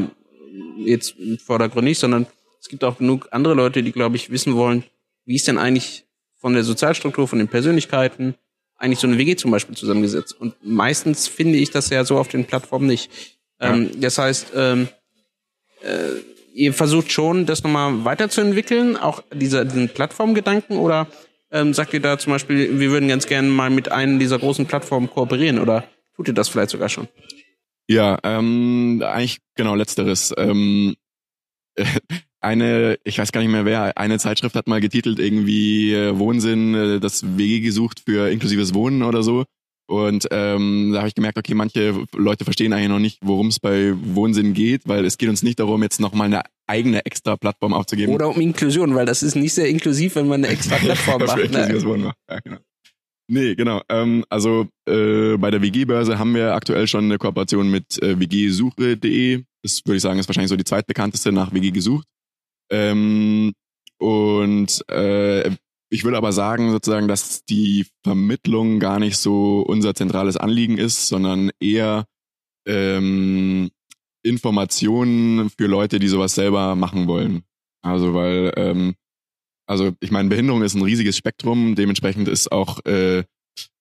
jetzt 0.79 1.15
vordergründig, 1.45 1.99
sondern 1.99 2.27
es 2.61 2.69
gibt 2.69 2.85
auch 2.85 2.99
genug 2.99 3.29
andere 3.31 3.55
Leute, 3.55 3.83
die, 3.83 3.93
glaube 3.93 4.17
ich, 4.17 4.31
wissen 4.31 4.55
wollen, 4.55 4.85
wie 5.25 5.37
ist 5.37 5.49
denn 5.49 5.59
eigentlich 5.59 6.05
von 6.37 6.55
der 6.55 6.65
Sozialstruktur, 6.65 7.29
von 7.29 7.39
den 7.39 7.49
Persönlichkeiten 7.49 8.35
eigentlich 8.77 8.99
so 8.99 9.07
eine 9.07 9.19
WG 9.19 9.37
zum 9.37 9.51
Beispiel 9.51 9.77
zusammengesetzt. 9.77 10.39
Und 10.39 10.55
meistens 10.63 11.29
finde 11.29 11.59
ich 11.59 11.71
das 11.71 11.91
ja 11.91 12.05
so 12.05 12.19
auf 12.19 12.29
den 12.29 12.45
Plattformen 12.45 12.87
nicht. 12.87 13.11
Ja. 13.61 13.75
Ähm, 13.75 14.01
das 14.01 14.19
heißt, 14.19 14.53
ähm, 14.55 14.89
äh, 15.83 16.21
ihr 16.53 16.73
versucht 16.73 17.11
schon, 17.11 17.47
das 17.47 17.63
nochmal 17.63 18.05
weiterzuentwickeln, 18.05 18.97
auch 18.97 19.23
dieser, 19.33 19.65
diesen 19.65 19.89
Plattformgedanken, 19.89 20.77
oder 20.77 21.07
ähm, 21.51 21.75
sagt 21.75 21.95
ihr 21.95 22.01
da 22.01 22.19
zum 22.19 22.33
Beispiel, 22.33 22.79
wir 22.79 22.91
würden 22.91 23.09
ganz 23.09 23.27
gerne 23.27 23.49
mal 23.49 23.71
mit 23.71 23.91
einem 23.91 24.19
dieser 24.19 24.39
großen 24.39 24.67
Plattformen 24.67 25.11
kooperieren 25.11 25.59
oder 25.59 25.85
tut 26.15 26.29
ihr 26.29 26.35
das 26.35 26.49
vielleicht 26.49 26.71
sogar 26.71 26.89
schon? 26.89 27.09
Ja, 27.89 28.19
ähm, 28.25 29.03
eigentlich 29.05 29.39
genau 29.55 29.75
letzteres. 29.75 30.35
Ähm, 30.37 30.97
eine, 32.41 32.99
ich 33.05 33.19
weiß 33.19 33.33
gar 33.33 33.41
nicht 33.41 33.51
mehr 33.51 33.65
wer, 33.65 33.97
eine 33.97 34.19
Zeitschrift 34.19 34.57
hat 34.57 34.67
mal 34.67 34.81
getitelt 34.81 35.19
irgendwie 35.19 35.95
äh, 35.95 36.19
Wohnsinn, 36.19 36.75
äh, 36.75 37.01
das 37.01 37.37
Wege 37.37 37.61
gesucht 37.61 38.03
für 38.05 38.31
inklusives 38.31 38.75
Wohnen 38.75 39.03
oder 39.03 39.23
so. 39.23 39.45
Und 39.89 40.27
ähm, 40.33 40.91
da 40.93 40.99
habe 40.99 41.09
ich 41.09 41.15
gemerkt, 41.15 41.39
okay, 41.39 41.55
manche 41.55 42.05
Leute 42.15 42.45
verstehen 42.45 42.73
eigentlich 42.73 42.89
noch 42.89 42.99
nicht, 42.99 43.19
worum 43.23 43.49
es 43.49 43.61
bei 43.61 43.95
Wohnsinn 43.97 44.53
geht, 44.53 44.83
weil 44.87 45.05
es 45.05 45.17
geht 45.17 45.29
uns 45.29 45.43
nicht 45.43 45.61
darum, 45.61 45.83
jetzt 45.83 46.01
nochmal 46.01 46.27
eine 46.27 46.43
eigene 46.67 47.07
extra 47.07 47.37
Plattform 47.37 47.73
aufzugeben. 47.73 48.13
Oder 48.13 48.29
um 48.29 48.41
Inklusion, 48.41 48.95
weil 48.97 49.07
das 49.07 49.23
ist 49.23 49.37
nicht 49.37 49.55
sehr 49.55 49.69
inklusiv, 49.69 50.17
wenn 50.17 50.27
man 50.27 50.45
eine 50.45 50.53
extra 50.53 50.77
Plattform 50.81 51.23
macht. 51.23 51.51
Ne? 51.51 52.13
Ja, 52.29 52.41
genau. 52.41 52.59
Nee, 53.29 53.55
genau. 53.57 53.83
Ähm, 53.89 54.25
also 54.29 54.69
äh, 54.89 55.37
bei 55.37 55.51
der 55.51 55.63
WG-Börse 55.63 56.19
haben 56.19 56.35
wir 56.35 56.55
aktuell 56.55 56.87
schon 56.87 57.05
eine 57.05 57.19
Kooperation 57.19 57.71
mit 57.71 58.01
äh, 58.03 58.19
wgsuche.de. 58.19 59.45
Das 59.63 59.83
würde 59.85 59.97
ich 59.97 60.03
sagen, 60.03 60.19
ist 60.19 60.29
wahrscheinlich 60.29 60.51
so 60.51 60.57
die 60.57 60.65
zweitbekannteste 60.65 61.33
nach 61.33 61.53
WG 61.53 61.73
gesucht. 61.73 62.07
Ähm, 62.71 63.53
und 63.99 64.89
äh, 64.89 65.51
ich 65.91 66.05
würde 66.05 66.17
aber 66.17 66.33
sagen, 66.33 66.71
sozusagen, 66.71 67.09
dass 67.09 67.45
die 67.45 67.87
Vermittlung 68.03 68.81
gar 68.81 68.99
nicht 68.99 69.17
so 69.19 69.61
unser 69.61 69.95
zentrales 69.95 70.37
Anliegen 70.37 70.79
ist, 70.79 71.09
sondern 71.09 71.51
eher 71.61 72.07
ähm, 72.67 73.71
Informationen 74.23 75.51
für 75.51 75.67
Leute, 75.67 75.99
die 75.99 76.09
sowas 76.09 76.35
selber 76.35 76.75
machen 76.75 77.07
wollen. 77.07 77.45
Also 77.83 78.15
weil, 78.15 78.53
ähm, 78.57 78.95
also 79.69 79.93
ich 80.01 80.11
meine, 80.11 80.29
Behinderung 80.29 80.63
ist 80.63 80.75
ein 80.75 80.83
riesiges 80.83 81.17
Spektrum, 81.17 81.77
dementsprechend 81.77 82.27
ist 82.27 82.51
auch 82.51 82.85
äh, 82.85 83.23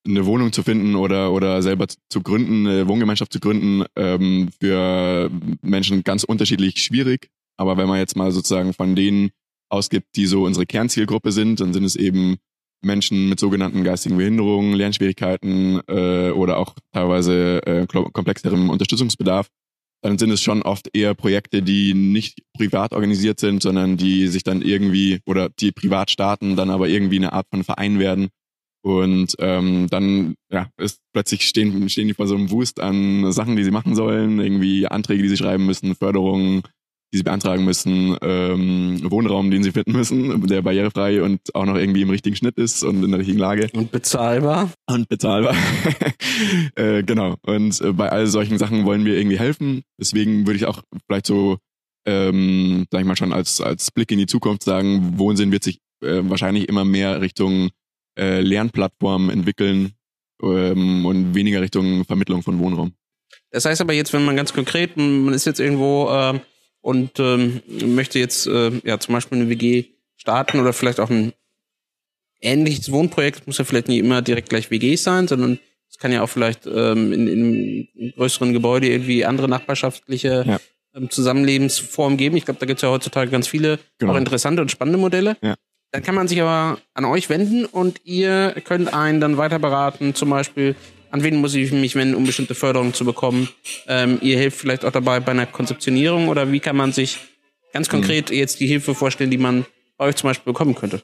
eine 0.07 0.25
Wohnung 0.27 0.53
zu 0.53 0.61
finden 0.61 0.95
oder 0.95 1.33
oder 1.33 1.63
selber 1.63 1.87
zu 1.87 2.21
gründen, 2.21 2.67
eine 2.67 2.87
Wohngemeinschaft 2.87 3.33
zu 3.33 3.39
gründen, 3.39 3.85
ähm, 3.95 4.49
für 4.59 5.31
Menschen 5.61 6.03
ganz 6.03 6.23
unterschiedlich 6.23 6.77
schwierig. 6.77 7.29
Aber 7.57 7.77
wenn 7.77 7.87
man 7.87 7.97
jetzt 7.97 8.15
mal 8.15 8.31
sozusagen 8.31 8.73
von 8.73 8.95
denen 8.95 9.31
ausgibt, 9.69 10.15
die 10.15 10.25
so 10.25 10.43
unsere 10.43 10.65
Kernzielgruppe 10.65 11.31
sind, 11.31 11.59
dann 11.59 11.73
sind 11.73 11.83
es 11.83 11.95
eben 11.95 12.37
Menschen 12.81 13.29
mit 13.29 13.39
sogenannten 13.39 13.83
geistigen 13.83 14.17
Behinderungen, 14.17 14.73
Lernschwierigkeiten 14.73 15.81
äh, 15.87 16.29
oder 16.31 16.57
auch 16.57 16.75
teilweise 16.91 17.65
äh, 17.65 17.87
komplexerem 17.87 18.69
Unterstützungsbedarf, 18.69 19.49
dann 20.05 20.19
sind 20.19 20.29
es 20.29 20.43
schon 20.43 20.61
oft 20.61 20.95
eher 20.95 21.15
Projekte, 21.15 21.63
die 21.63 21.95
nicht 21.95 22.43
privat 22.55 22.93
organisiert 22.93 23.39
sind, 23.39 23.63
sondern 23.63 23.97
die 23.97 24.27
sich 24.27 24.43
dann 24.43 24.61
irgendwie 24.61 25.19
oder 25.25 25.49
die 25.49 25.71
privat 25.71 26.11
starten, 26.11 26.55
dann 26.55 26.69
aber 26.69 26.87
irgendwie 26.87 27.17
eine 27.17 27.33
Art 27.33 27.47
von 27.49 27.63
Verein 27.63 27.97
werden. 27.97 28.29
Und 28.83 29.35
ähm, 29.39 29.87
dann 29.89 30.35
ja, 30.51 30.69
ist 30.77 30.99
plötzlich 31.11 31.47
stehen, 31.47 31.89
stehen 31.89 32.07
die 32.07 32.13
vor 32.13 32.27
so 32.27 32.35
einem 32.35 32.51
Wust 32.51 32.79
an 32.79 33.31
Sachen, 33.31 33.55
die 33.55 33.63
sie 33.63 33.71
machen 33.71 33.95
sollen, 33.95 34.39
irgendwie 34.39 34.85
Anträge, 34.85 35.23
die 35.23 35.29
sie 35.29 35.37
schreiben 35.37 35.65
müssen, 35.65 35.95
Förderungen, 35.95 36.61
die 37.15 37.19
sie 37.19 37.23
beantragen 37.23 37.63
müssen, 37.63 38.17
ähm, 38.21 38.99
Wohnraum, 39.09 39.49
den 39.49 39.63
sie 39.63 39.71
finden 39.71 39.93
müssen, 39.93 40.45
der 40.47 40.61
barrierefrei 40.61 41.23
und 41.23 41.39
auch 41.55 41.65
noch 41.65 41.75
irgendwie 41.75 42.01
im 42.01 42.09
richtigen 42.09 42.35
Schnitt 42.35 42.57
ist 42.57 42.83
und 42.83 43.01
in 43.05 43.11
der 43.11 43.21
richtigen 43.21 43.39
Lage. 43.39 43.69
Und 43.71 43.89
bezahlbar. 43.93 44.69
Und 44.85 45.07
bezahlbar. 45.07 45.55
äh, 46.75 47.03
genau. 47.03 47.35
Und 47.43 47.79
äh, 47.79 47.93
bei 47.93 48.09
all 48.09 48.27
solchen 48.27 48.57
Sachen 48.57 48.83
wollen 48.83 49.05
wir 49.05 49.17
irgendwie 49.17 49.39
helfen. 49.39 49.83
Deswegen 49.97 50.45
würde 50.45 50.57
ich 50.57 50.65
auch 50.65 50.83
vielleicht 51.07 51.25
so, 51.25 51.57
ähm, 52.05 52.85
sag 52.91 52.99
ich 52.99 53.07
mal 53.07 53.15
schon 53.15 53.31
als, 53.31 53.61
als 53.61 53.91
Blick 53.91 54.11
in 54.11 54.17
die 54.17 54.27
Zukunft 54.27 54.63
sagen, 54.63 55.17
Wohnsinn 55.17 55.53
wird 55.53 55.63
sich 55.63 55.79
äh, 56.03 56.19
wahrscheinlich 56.23 56.67
immer 56.67 56.83
mehr 56.83 57.21
Richtung 57.21 57.69
äh, 58.19 58.41
Lernplattformen 58.41 59.29
entwickeln 59.29 59.93
ähm, 60.43 61.05
und 61.05 61.33
weniger 61.33 61.61
Richtung 61.61 62.03
Vermittlung 62.03 62.43
von 62.43 62.59
Wohnraum. 62.59 62.91
Das 63.51 63.63
heißt 63.63 63.79
aber 63.79 63.93
jetzt, 63.93 64.11
wenn 64.11 64.25
man 64.25 64.35
ganz 64.35 64.51
konkret, 64.51 64.97
man 64.97 65.33
ist 65.33 65.45
jetzt 65.45 65.61
irgendwo 65.61 66.09
äh, 66.09 66.39
und 66.85 67.19
ähm, 67.19 67.63
möchte 67.67 68.19
jetzt 68.19 68.45
äh, 68.45 68.69
ja 68.83 68.99
zum 68.99 69.15
Beispiel 69.15 69.39
eine 69.39 69.49
WG 69.49 69.85
starten 70.17 70.59
oder 70.59 70.71
vielleicht 70.71 70.99
auch 70.99 71.09
ein 71.09 71.33
ähnliches 72.41 72.91
Wohnprojekt, 72.91 73.47
muss 73.47 73.57
ja 73.57 73.65
vielleicht 73.65 73.87
nicht 73.87 73.97
immer 73.97 74.21
direkt 74.21 74.49
gleich 74.49 74.69
WGs 74.69 75.01
sein, 75.01 75.27
sondern 75.27 75.57
es 75.89 75.97
kann 75.97 76.11
ja 76.11 76.21
auch 76.21 76.29
vielleicht 76.29 76.67
ähm, 76.67 77.11
in, 77.11 77.27
in 77.27 77.87
einem 77.99 78.11
größeren 78.11 78.53
Gebäude 78.53 78.87
irgendwie 78.87 79.25
andere 79.25 79.49
nachbarschaftliche 79.49 80.45
ja. 80.45 80.59
ähm, 80.93 81.09
Zusammenlebensformen 81.09 82.19
geben. 82.19 82.37
Ich 82.37 82.45
glaube, 82.45 82.59
da 82.59 82.67
gibt 82.67 82.77
es 82.77 82.83
ja 82.83 82.91
heutzutage 82.91 83.31
ganz 83.31 83.47
viele 83.47 83.79
genau. 83.97 84.13
auch 84.13 84.17
interessante 84.17 84.61
und 84.61 84.69
spannende 84.69 84.99
Modelle. 84.99 85.37
Ja. 85.41 85.55
Dann 85.89 86.03
kann 86.03 86.13
man 86.13 86.27
sich 86.27 86.39
aber 86.39 86.79
an 86.93 87.05
euch 87.05 87.29
wenden 87.29 87.65
und 87.65 88.01
ihr 88.03 88.53
könnt 88.63 88.93
einen 88.93 89.19
dann 89.19 89.37
weiter 89.37 89.57
beraten, 89.57 90.13
zum 90.13 90.29
Beispiel 90.29 90.75
an 91.15 91.23
wen 91.23 91.37
muss 91.37 91.55
ich 91.55 91.71
mich 91.71 91.95
wenden, 91.95 92.13
um 92.13 92.25
bestimmte 92.25 92.55
Förderungen 92.55 92.93
zu 92.93 93.05
bekommen? 93.05 93.47
Ähm, 93.87 94.17
ihr 94.21 94.37
hilft 94.37 94.59
vielleicht 94.59 94.83
auch 94.83 94.91
dabei 94.91 95.21
bei 95.21 95.31
einer 95.31 95.45
Konzeptionierung 95.45 96.27
oder 96.27 96.51
wie 96.51 96.59
kann 96.59 96.75
man 96.75 96.91
sich 96.91 97.19
ganz 97.71 97.87
konkret 97.87 98.31
mhm. 98.31 98.35
jetzt 98.35 98.59
die 98.59 98.67
Hilfe 98.67 98.93
vorstellen, 98.93 99.31
die 99.31 99.37
man 99.37 99.65
bei 99.97 100.07
euch 100.07 100.17
zum 100.17 100.29
Beispiel 100.29 100.51
bekommen 100.51 100.75
könnte? 100.75 101.03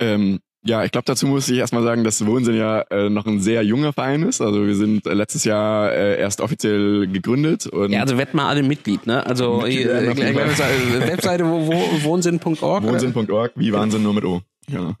Ähm, 0.00 0.40
ja, 0.66 0.82
ich 0.82 0.90
glaube, 0.90 1.04
dazu 1.04 1.26
muss 1.26 1.50
ich 1.50 1.58
erstmal 1.58 1.82
sagen, 1.82 2.02
dass 2.02 2.24
Wohnsinn 2.24 2.56
ja 2.56 2.80
äh, 2.90 3.10
noch 3.10 3.26
ein 3.26 3.40
sehr 3.40 3.62
junger 3.62 3.92
Verein 3.92 4.22
ist. 4.22 4.40
Also 4.40 4.66
wir 4.66 4.74
sind 4.74 5.06
äh, 5.06 5.12
letztes 5.12 5.44
Jahr 5.44 5.92
äh, 5.92 6.18
erst 6.18 6.40
offiziell 6.40 7.06
gegründet. 7.06 7.66
Und 7.66 7.92
ja, 7.92 8.00
also 8.00 8.16
werden 8.16 8.30
mal 8.32 8.48
alle 8.48 8.62
Mitglied, 8.62 9.06
ne? 9.06 9.26
Also 9.26 9.58
Mitglied, 9.58 9.86
äh, 9.86 10.12
äh, 10.12 11.06
Webseite 11.06 11.44
wo, 11.44 11.66
wo, 11.66 12.04
wohnsinn.org. 12.04 12.82
Wohnsinn.org, 12.82 13.52
wie 13.56 13.70
Wahnsinn 13.74 14.02
nur 14.02 14.14
mit 14.14 14.24
O. 14.24 14.40
Ja. 14.68 14.96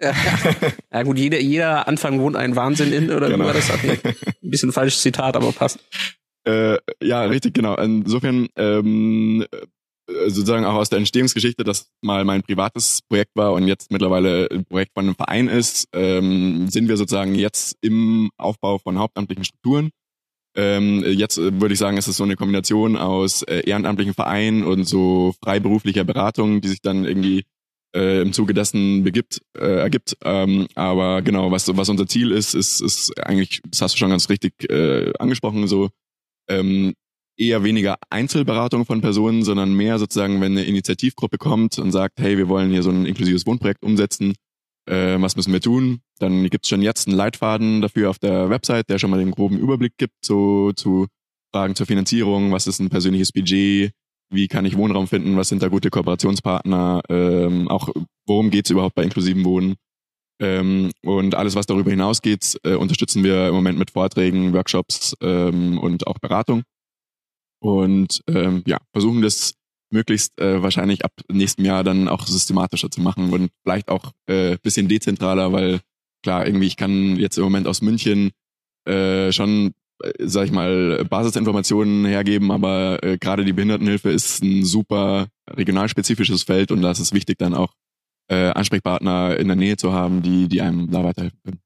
ja 0.92 1.02
gut, 1.04 1.18
jeder, 1.18 1.40
jeder 1.40 1.88
Anfang 1.88 2.20
wohnt 2.20 2.36
ein 2.36 2.56
Wahnsinn 2.56 2.92
in, 2.92 3.10
oder 3.10 3.28
genau. 3.28 3.44
wie 3.44 3.48
war 3.48 3.54
das? 3.54 3.70
Ein 3.70 4.50
bisschen 4.50 4.72
falsches 4.72 5.00
Zitat, 5.00 5.36
aber 5.36 5.52
passt. 5.52 5.78
Äh, 6.46 6.76
ja, 7.02 7.24
richtig, 7.24 7.54
genau. 7.54 7.74
Insofern 7.76 8.48
ähm, 8.56 9.46
sozusagen 10.06 10.64
auch 10.64 10.74
aus 10.74 10.90
der 10.90 10.98
Entstehungsgeschichte, 10.98 11.64
das 11.64 11.90
mal 12.02 12.24
mein 12.24 12.42
privates 12.42 13.00
Projekt 13.08 13.32
war 13.34 13.52
und 13.52 13.66
jetzt 13.66 13.90
mittlerweile 13.90 14.48
ein 14.50 14.64
Projekt 14.64 14.92
von 14.94 15.06
einem 15.06 15.14
Verein 15.14 15.48
ist, 15.48 15.88
ähm, 15.92 16.68
sind 16.68 16.88
wir 16.88 16.96
sozusagen 16.96 17.34
jetzt 17.34 17.76
im 17.80 18.30
Aufbau 18.36 18.78
von 18.78 18.98
hauptamtlichen 18.98 19.44
Strukturen. 19.44 19.90
Ähm, 20.56 21.02
jetzt 21.04 21.38
äh, 21.38 21.60
würde 21.60 21.72
ich 21.72 21.80
sagen, 21.80 21.96
ist 21.96 22.06
es 22.06 22.16
so 22.16 22.24
eine 22.24 22.36
Kombination 22.36 22.96
aus 22.96 23.42
äh, 23.42 23.60
ehrenamtlichen 23.68 24.14
Vereinen 24.14 24.64
und 24.64 24.84
so 24.84 25.34
freiberuflicher 25.42 26.04
Beratung, 26.04 26.60
die 26.60 26.68
sich 26.68 26.80
dann 26.80 27.04
irgendwie 27.04 27.44
äh, 27.94 28.22
im 28.22 28.32
Zuge 28.32 28.54
dessen 28.54 29.04
begibt, 29.04 29.40
äh, 29.56 29.78
ergibt. 29.80 30.16
Ähm, 30.24 30.66
aber 30.74 31.22
genau, 31.22 31.50
was, 31.50 31.74
was 31.76 31.88
unser 31.88 32.06
Ziel 32.06 32.32
ist, 32.32 32.54
ist, 32.54 32.80
ist 32.80 33.18
eigentlich, 33.24 33.60
das 33.68 33.82
hast 33.82 33.94
du 33.94 33.98
schon 33.98 34.10
ganz 34.10 34.28
richtig 34.28 34.52
äh, 34.70 35.12
angesprochen, 35.18 35.66
so 35.68 35.90
ähm, 36.48 36.94
eher 37.36 37.64
weniger 37.64 37.96
Einzelberatung 38.10 38.84
von 38.84 39.00
Personen, 39.00 39.42
sondern 39.42 39.74
mehr 39.74 39.98
sozusagen, 39.98 40.40
wenn 40.40 40.52
eine 40.52 40.64
Initiativgruppe 40.64 41.38
kommt 41.38 41.78
und 41.78 41.90
sagt, 41.90 42.20
hey, 42.20 42.36
wir 42.38 42.48
wollen 42.48 42.70
hier 42.70 42.82
so 42.82 42.90
ein 42.90 43.06
inklusives 43.06 43.46
Wohnprojekt 43.46 43.82
umsetzen, 43.82 44.34
äh, 44.86 45.16
was 45.18 45.36
müssen 45.36 45.52
wir 45.52 45.60
tun? 45.60 46.00
Dann 46.18 46.48
gibt's 46.50 46.68
schon 46.68 46.82
jetzt 46.82 47.08
einen 47.08 47.16
Leitfaden 47.16 47.80
dafür 47.80 48.10
auf 48.10 48.18
der 48.18 48.50
Website, 48.50 48.88
der 48.88 48.98
schon 48.98 49.10
mal 49.10 49.18
den 49.18 49.30
groben 49.30 49.58
Überblick 49.58 49.94
gibt, 49.96 50.24
so 50.24 50.72
zu 50.72 51.06
Fragen 51.52 51.74
zur 51.74 51.86
Finanzierung, 51.86 52.52
was 52.52 52.66
ist 52.66 52.80
ein 52.80 52.90
persönliches 52.90 53.32
Budget, 53.32 53.92
wie 54.30 54.48
kann 54.48 54.64
ich 54.64 54.76
Wohnraum 54.76 55.06
finden, 55.06 55.36
was 55.36 55.48
sind 55.48 55.62
da 55.62 55.68
gute 55.68 55.90
Kooperationspartner, 55.90 57.02
ähm, 57.08 57.68
auch 57.68 57.88
worum 58.26 58.50
geht's 58.50 58.70
überhaupt 58.70 58.94
bei 58.94 59.04
inklusivem 59.04 59.44
Wohnen. 59.44 59.76
Ähm, 60.40 60.90
und 61.02 61.34
alles, 61.36 61.54
was 61.54 61.66
darüber 61.66 61.90
hinausgeht, 61.90 62.58
äh, 62.64 62.74
unterstützen 62.74 63.22
wir 63.22 63.48
im 63.48 63.54
Moment 63.54 63.78
mit 63.78 63.92
Vorträgen, 63.92 64.52
Workshops 64.52 65.16
ähm, 65.20 65.78
und 65.78 66.06
auch 66.06 66.18
Beratung. 66.18 66.62
Und 67.60 68.20
ähm, 68.26 68.62
ja, 68.66 68.78
versuchen 68.92 69.22
das 69.22 69.54
möglichst 69.90 70.38
äh, 70.40 70.62
wahrscheinlich 70.62 71.04
ab 71.04 71.12
nächstem 71.30 71.64
Jahr 71.64 71.84
dann 71.84 72.08
auch 72.08 72.26
systematischer 72.26 72.90
zu 72.90 73.00
machen 73.00 73.32
und 73.32 73.50
vielleicht 73.62 73.88
auch 73.88 74.12
äh, 74.26 74.58
bisschen 74.58 74.88
dezentraler, 74.88 75.52
weil 75.52 75.80
klar, 76.22 76.46
irgendwie 76.46 76.66
ich 76.66 76.76
kann 76.76 77.16
jetzt 77.16 77.38
im 77.38 77.44
Moment 77.44 77.68
aus 77.68 77.80
München 77.80 78.32
äh, 78.86 79.30
schon 79.32 79.72
sag 80.18 80.46
ich 80.46 80.52
mal, 80.52 81.04
Basisinformationen 81.08 82.04
hergeben, 82.04 82.50
aber 82.50 83.02
äh, 83.02 83.18
gerade 83.18 83.44
die 83.44 83.52
Behindertenhilfe 83.52 84.10
ist 84.10 84.42
ein 84.42 84.64
super 84.64 85.28
regionalspezifisches 85.48 86.42
Feld 86.42 86.72
und 86.72 86.82
da 86.82 86.90
ist 86.90 86.98
es 86.98 87.12
wichtig, 87.12 87.38
dann 87.38 87.54
auch 87.54 87.72
äh, 88.28 88.50
Ansprechpartner 88.50 89.36
in 89.38 89.48
der 89.48 89.56
Nähe 89.56 89.76
zu 89.76 89.92
haben, 89.92 90.22
die, 90.22 90.48
die 90.48 90.60
einem 90.60 90.90
da 90.90 91.04
weiterhelfen 91.04 91.38
können. 91.44 91.60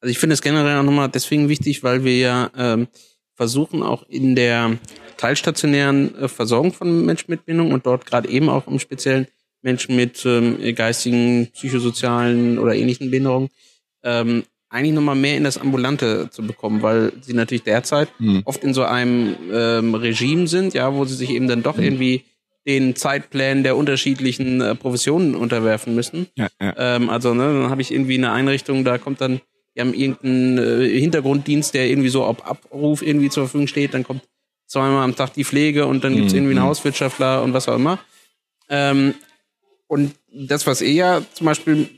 Also 0.00 0.10
ich 0.10 0.18
finde 0.18 0.34
es 0.34 0.42
generell 0.42 0.78
auch 0.78 0.82
nochmal 0.82 1.08
deswegen 1.08 1.48
wichtig, 1.48 1.82
weil 1.82 2.04
wir 2.04 2.18
ja 2.18 2.50
ähm, 2.56 2.88
versuchen 3.34 3.82
auch 3.82 4.02
in 4.08 4.34
der 4.34 4.78
teilstationären 5.16 6.14
äh, 6.16 6.28
Versorgung 6.28 6.72
von 6.72 7.04
Menschen 7.04 7.30
mit 7.30 7.46
Behinderung 7.46 7.72
und 7.72 7.86
dort 7.86 8.06
gerade 8.06 8.28
eben 8.28 8.48
auch 8.48 8.66
im 8.66 8.78
Speziellen 8.78 9.26
Menschen 9.62 9.96
mit 9.96 10.24
ähm, 10.26 10.58
geistigen, 10.74 11.48
psychosozialen 11.52 12.58
oder 12.58 12.74
ähnlichen 12.74 13.10
Behinderungen 13.10 13.48
ähm, 14.02 14.44
eigentlich 14.74 14.94
nochmal 14.94 15.14
mehr 15.14 15.36
in 15.36 15.44
das 15.44 15.56
Ambulante 15.56 16.28
zu 16.30 16.42
bekommen, 16.42 16.82
weil 16.82 17.12
sie 17.20 17.32
natürlich 17.32 17.62
derzeit 17.62 18.08
mhm. 18.18 18.42
oft 18.44 18.64
in 18.64 18.74
so 18.74 18.82
einem 18.82 19.36
ähm, 19.52 19.94
Regime 19.94 20.48
sind, 20.48 20.74
ja, 20.74 20.92
wo 20.92 21.04
sie 21.04 21.14
sich 21.14 21.30
eben 21.30 21.46
dann 21.46 21.62
doch 21.62 21.76
mhm. 21.76 21.84
irgendwie 21.84 22.24
den 22.66 22.96
Zeitplänen 22.96 23.62
der 23.62 23.76
unterschiedlichen 23.76 24.60
äh, 24.60 24.74
Professionen 24.74 25.36
unterwerfen 25.36 25.94
müssen. 25.94 26.26
Ja, 26.34 26.48
ja. 26.60 26.74
Ähm, 26.76 27.08
also, 27.08 27.34
ne, 27.34 27.44
dann 27.44 27.70
habe 27.70 27.82
ich 27.82 27.92
irgendwie 27.92 28.18
eine 28.18 28.32
Einrichtung, 28.32 28.84
da 28.84 28.98
kommt 28.98 29.20
dann, 29.20 29.40
die 29.76 29.80
haben 29.80 29.94
irgendeinen 29.94 30.58
äh, 30.58 30.98
Hintergrunddienst, 30.98 31.72
der 31.72 31.88
irgendwie 31.88 32.08
so 32.08 32.24
auf 32.24 32.44
Abruf 32.44 33.02
irgendwie 33.02 33.30
zur 33.30 33.44
Verfügung 33.44 33.68
steht, 33.68 33.94
dann 33.94 34.02
kommt 34.02 34.22
zweimal 34.66 35.04
am 35.04 35.14
Tag 35.14 35.34
die 35.34 35.44
Pflege 35.44 35.86
und 35.86 36.02
dann 36.02 36.14
mhm. 36.14 36.22
irgendwie 36.22 36.56
einen 36.56 36.62
Hauswirtschaftler 36.62 37.44
und 37.44 37.52
was 37.52 37.68
auch 37.68 37.76
immer. 37.76 38.00
Ähm, 38.68 39.14
und 39.86 40.16
das, 40.32 40.66
was 40.66 40.80
ihr 40.80 40.92
ja 40.92 41.22
zum 41.32 41.44
Beispiel 41.44 41.88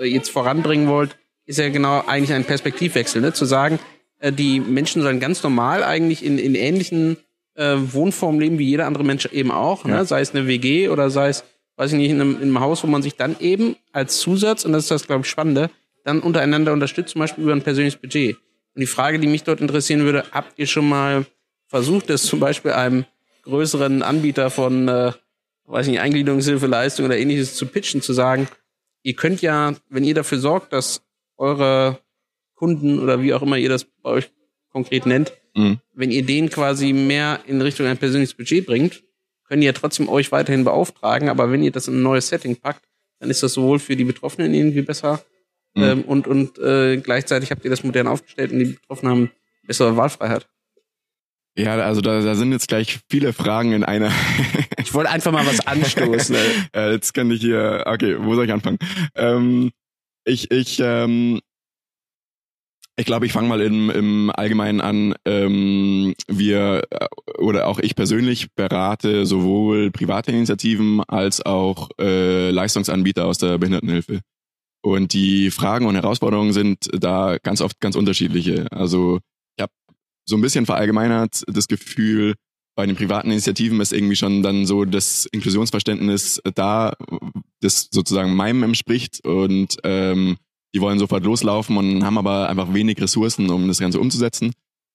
äh, 0.00 0.06
jetzt 0.06 0.30
voranbringen 0.30 0.88
wollt, 0.88 1.16
ist 1.46 1.58
ja 1.58 1.68
genau 1.68 2.04
eigentlich 2.06 2.32
ein 2.32 2.44
Perspektivwechsel, 2.44 3.20
ne? 3.20 3.32
zu 3.32 3.44
sagen, 3.44 3.78
äh, 4.18 4.32
die 4.32 4.60
Menschen 4.60 5.02
sollen 5.02 5.20
ganz 5.20 5.42
normal 5.42 5.82
eigentlich 5.84 6.24
in, 6.24 6.38
in 6.38 6.54
ähnlichen 6.54 7.16
äh, 7.54 7.76
Wohnformen 7.76 8.40
leben 8.40 8.58
wie 8.58 8.66
jeder 8.66 8.86
andere 8.86 9.04
Mensch 9.04 9.26
eben 9.26 9.50
auch, 9.50 9.84
ne? 9.84 9.92
ja. 9.92 9.98
ne? 9.98 10.04
sei 10.04 10.20
es 10.20 10.34
eine 10.34 10.46
WG 10.46 10.88
oder 10.88 11.10
sei 11.10 11.28
es, 11.28 11.44
weiß 11.76 11.92
ich 11.92 11.98
nicht, 11.98 12.10
in 12.10 12.20
einem, 12.20 12.36
in 12.36 12.42
einem 12.42 12.60
Haus, 12.60 12.82
wo 12.82 12.86
man 12.86 13.02
sich 13.02 13.16
dann 13.16 13.36
eben 13.40 13.76
als 13.92 14.18
Zusatz, 14.18 14.64
und 14.64 14.72
das 14.72 14.84
ist 14.84 14.90
das, 14.90 15.06
glaube 15.06 15.22
ich, 15.22 15.30
Spannende, 15.30 15.70
dann 16.04 16.20
untereinander 16.20 16.72
unterstützt, 16.72 17.12
zum 17.12 17.20
Beispiel 17.20 17.44
über 17.44 17.52
ein 17.52 17.62
persönliches 17.62 18.00
Budget. 18.00 18.36
Und 18.74 18.80
die 18.80 18.86
Frage, 18.86 19.18
die 19.18 19.26
mich 19.26 19.44
dort 19.44 19.60
interessieren 19.60 20.04
würde, 20.04 20.24
habt 20.32 20.58
ihr 20.58 20.66
schon 20.66 20.88
mal 20.88 21.26
versucht, 21.66 22.10
es 22.10 22.22
zum 22.24 22.40
Beispiel 22.40 22.72
einem 22.72 23.04
größeren 23.42 24.02
Anbieter 24.02 24.50
von, 24.50 24.88
äh, 24.88 25.12
weiß 25.66 25.86
nicht, 25.86 26.00
Eingliederungshilfe, 26.00 26.66
Leistung 26.66 27.06
oder 27.06 27.16
ähnliches 27.16 27.54
zu 27.54 27.66
pitchen, 27.66 28.02
zu 28.02 28.12
sagen, 28.12 28.48
ihr 29.02 29.14
könnt 29.14 29.42
ja, 29.42 29.74
wenn 29.88 30.04
ihr 30.04 30.14
dafür 30.14 30.38
sorgt, 30.38 30.72
dass 30.72 31.02
eure 31.36 31.98
Kunden 32.54 32.98
oder 32.98 33.20
wie 33.20 33.34
auch 33.34 33.42
immer 33.42 33.56
ihr 33.56 33.68
das 33.68 33.84
bei 33.84 34.10
euch 34.10 34.30
konkret 34.70 35.06
nennt, 35.06 35.32
mhm. 35.54 35.80
wenn 35.92 36.10
ihr 36.10 36.24
den 36.24 36.48
quasi 36.48 36.92
mehr 36.92 37.40
in 37.46 37.60
Richtung 37.60 37.86
ein 37.86 37.98
persönliches 37.98 38.34
Budget 38.34 38.66
bringt, 38.66 39.02
können 39.44 39.62
ihr 39.62 39.74
trotzdem 39.74 40.08
euch 40.08 40.32
weiterhin 40.32 40.64
beauftragen, 40.64 41.28
aber 41.28 41.50
wenn 41.50 41.62
ihr 41.62 41.72
das 41.72 41.88
in 41.88 41.98
ein 41.98 42.02
neues 42.02 42.28
Setting 42.28 42.56
packt, 42.56 42.84
dann 43.18 43.30
ist 43.30 43.42
das 43.42 43.52
sowohl 43.52 43.78
für 43.78 43.96
die 43.96 44.04
Betroffenen 44.04 44.54
irgendwie 44.54 44.82
besser 44.82 45.22
mhm. 45.74 45.82
ähm, 45.82 46.02
und, 46.02 46.26
und 46.26 46.58
äh, 46.58 46.96
gleichzeitig 46.98 47.50
habt 47.50 47.64
ihr 47.64 47.70
das 47.70 47.84
modern 47.84 48.06
aufgestellt 48.06 48.52
und 48.52 48.60
die 48.60 48.64
Betroffenen 48.64 49.12
haben 49.12 49.30
bessere 49.66 49.96
Wahlfreiheit. 49.96 50.46
Ja, 51.54 51.76
also 51.76 52.00
da, 52.00 52.22
da 52.22 52.34
sind 52.34 52.52
jetzt 52.52 52.68
gleich 52.68 53.00
viele 53.10 53.34
Fragen 53.34 53.72
in 53.72 53.84
einer. 53.84 54.10
ich 54.78 54.94
wollte 54.94 55.10
einfach 55.10 55.32
mal 55.32 55.46
was 55.46 55.60
anstoßen. 55.66 56.36
jetzt 56.74 57.12
kann 57.12 57.30
ich 57.30 57.42
hier, 57.42 57.84
okay, 57.86 58.16
wo 58.18 58.34
soll 58.34 58.46
ich 58.46 58.52
anfangen? 58.52 58.78
Ähm, 59.14 59.70
ich, 60.24 60.50
ich, 60.50 60.80
ähm, 60.80 61.40
ich 62.96 63.06
glaube, 63.06 63.26
ich 63.26 63.32
fange 63.32 63.48
mal 63.48 63.60
im, 63.60 63.90
im 63.90 64.30
Allgemeinen 64.34 64.80
an. 64.80 65.14
Ähm, 65.24 66.14
wir 66.28 66.82
äh, 66.90 67.06
oder 67.38 67.66
auch 67.68 67.78
ich 67.78 67.96
persönlich 67.96 68.52
berate 68.54 69.26
sowohl 69.26 69.90
private 69.90 70.30
Initiativen 70.30 71.02
als 71.04 71.44
auch 71.44 71.90
äh, 71.98 72.50
Leistungsanbieter 72.50 73.26
aus 73.26 73.38
der 73.38 73.58
Behindertenhilfe. 73.58 74.20
Und 74.84 75.12
die 75.12 75.50
Fragen 75.50 75.86
und 75.86 75.94
Herausforderungen 75.94 76.52
sind 76.52 76.90
da 76.92 77.38
ganz 77.42 77.60
oft 77.60 77.80
ganz 77.80 77.96
unterschiedliche. 77.96 78.66
Also 78.72 79.20
ich 79.56 79.62
habe 79.62 79.72
so 80.28 80.36
ein 80.36 80.42
bisschen 80.42 80.66
verallgemeinert 80.66 81.44
das 81.46 81.68
Gefühl, 81.68 82.34
bei 82.74 82.86
den 82.86 82.96
privaten 82.96 83.30
Initiativen 83.30 83.80
ist 83.80 83.92
irgendwie 83.92 84.16
schon 84.16 84.42
dann 84.42 84.66
so 84.66 84.84
das 84.84 85.26
Inklusionsverständnis 85.26 86.40
da, 86.54 86.94
das 87.60 87.88
sozusagen 87.90 88.34
meinem 88.34 88.62
entspricht 88.62 89.24
und 89.24 89.76
ähm, 89.84 90.36
die 90.74 90.80
wollen 90.80 90.98
sofort 90.98 91.24
loslaufen 91.24 91.76
und 91.76 92.04
haben 92.04 92.18
aber 92.18 92.48
einfach 92.48 92.72
wenig 92.72 93.00
Ressourcen, 93.00 93.50
um 93.50 93.68
das 93.68 93.78
Ganze 93.78 94.00
umzusetzen. 94.00 94.52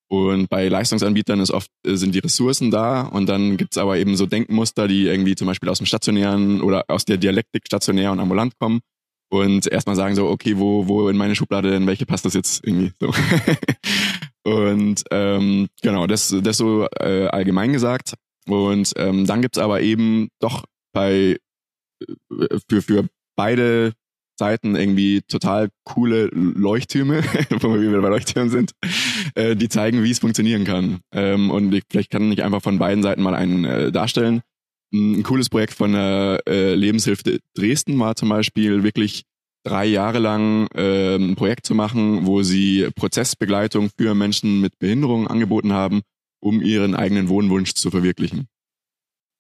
Und 0.10 0.50
bei 0.50 0.70
Leistungsanbietern 0.70 1.40
ist 1.42 1.52
oft 1.52 1.70
äh, 1.86 1.96
sind 1.96 2.16
die 2.16 2.20
Ressourcen 2.20 2.72
da 2.72 3.02
und 3.02 3.28
dann 3.28 3.58
gibt's 3.58 3.78
aber 3.78 3.98
eben 3.98 4.16
so 4.16 4.26
Denkmuster, 4.26 4.88
die 4.88 5.06
irgendwie 5.06 5.36
zum 5.36 5.48
Beispiel 5.48 5.70
aus 5.70 5.80
dem 5.80 5.86
stationären 5.86 6.62
oder 6.62 6.86
aus 6.88 7.06
der 7.06 7.18
Dialektik 7.18 7.64
stationär 7.68 8.12
und 8.12 8.20
ambulant 8.20 8.58
kommen 8.58 8.80
und 9.30 9.68
erstmal 9.68 9.96
sagen 9.96 10.16
so, 10.16 10.30
okay, 10.30 10.58
wo, 10.58 10.88
wo 10.88 11.10
in 11.10 11.18
meine 11.18 11.36
Schublade 11.36 11.72
denn 11.72 11.88
welche 11.88 12.06
passt 12.06 12.26
das 12.26 12.34
jetzt 12.34 12.66
irgendwie 12.66 12.94
so. 13.00 13.08
und 14.48 15.04
ähm, 15.12 15.68
genau, 15.82 16.08
das, 16.08 16.34
das 16.42 16.56
so 16.56 16.88
äh, 17.02 17.28
allgemein 17.28 17.74
gesagt. 17.74 18.14
Und 18.48 18.94
ähm, 18.96 19.26
dann 19.26 19.42
gibt's 19.42 19.58
aber 19.58 19.82
eben 19.82 20.30
doch 20.40 20.64
bei 20.94 21.38
äh, 22.00 22.60
für, 22.70 22.82
für 22.82 23.10
beide 23.36 23.92
Seiten 24.40 24.78
irgendwie 24.78 25.22
total 25.28 25.68
coole 25.84 26.28
Leuchttürme, 26.32 27.24
wo 27.60 27.74
wir 27.74 27.82
wieder 27.82 28.02
bei 28.02 28.08
Leuchttürmen 28.08 28.50
sind, 28.50 28.72
äh, 29.36 29.58
die 29.58 29.68
zeigen, 29.68 30.02
wie 30.04 30.12
es 30.12 30.20
funktionieren 30.20 30.64
kann. 30.64 31.02
Ähm, 31.12 31.52
und 31.52 31.74
ich, 31.74 31.84
vielleicht 31.92 32.12
kann 32.12 32.32
ich 32.32 32.42
einfach 32.42 32.62
von 32.62 32.80
beiden 32.80 33.04
Seiten 33.04 33.24
mal 33.24 33.36
einen 33.36 33.66
äh, 33.66 33.92
darstellen. 33.92 34.44
Ein 34.94 35.24
cooles 35.24 35.50
Projekt 35.50 35.74
von 35.74 35.92
der 35.92 36.42
äh, 36.48 36.74
Lebenshilfe 36.74 37.40
Dresden 37.54 38.00
war 38.00 38.16
zum 38.16 38.30
Beispiel 38.30 38.84
wirklich 38.84 39.24
drei 39.64 39.86
Jahre 39.86 40.20
lang 40.20 40.68
äh, 40.76 41.16
ein 41.16 41.36
Projekt 41.36 41.66
zu 41.66 41.76
machen, 41.76 42.26
wo 42.26 42.44
sie 42.44 42.90
Prozessbegleitung 42.96 43.90
für 43.98 44.16
Menschen 44.16 44.62
mit 44.62 44.80
Behinderungen 44.80 45.28
angeboten 45.28 45.74
haben, 45.74 46.02
um 46.42 46.62
ihren 46.62 46.96
eigenen 46.96 47.30
Wohnwunsch 47.30 47.74
zu 47.74 47.92
verwirklichen. 47.92 48.48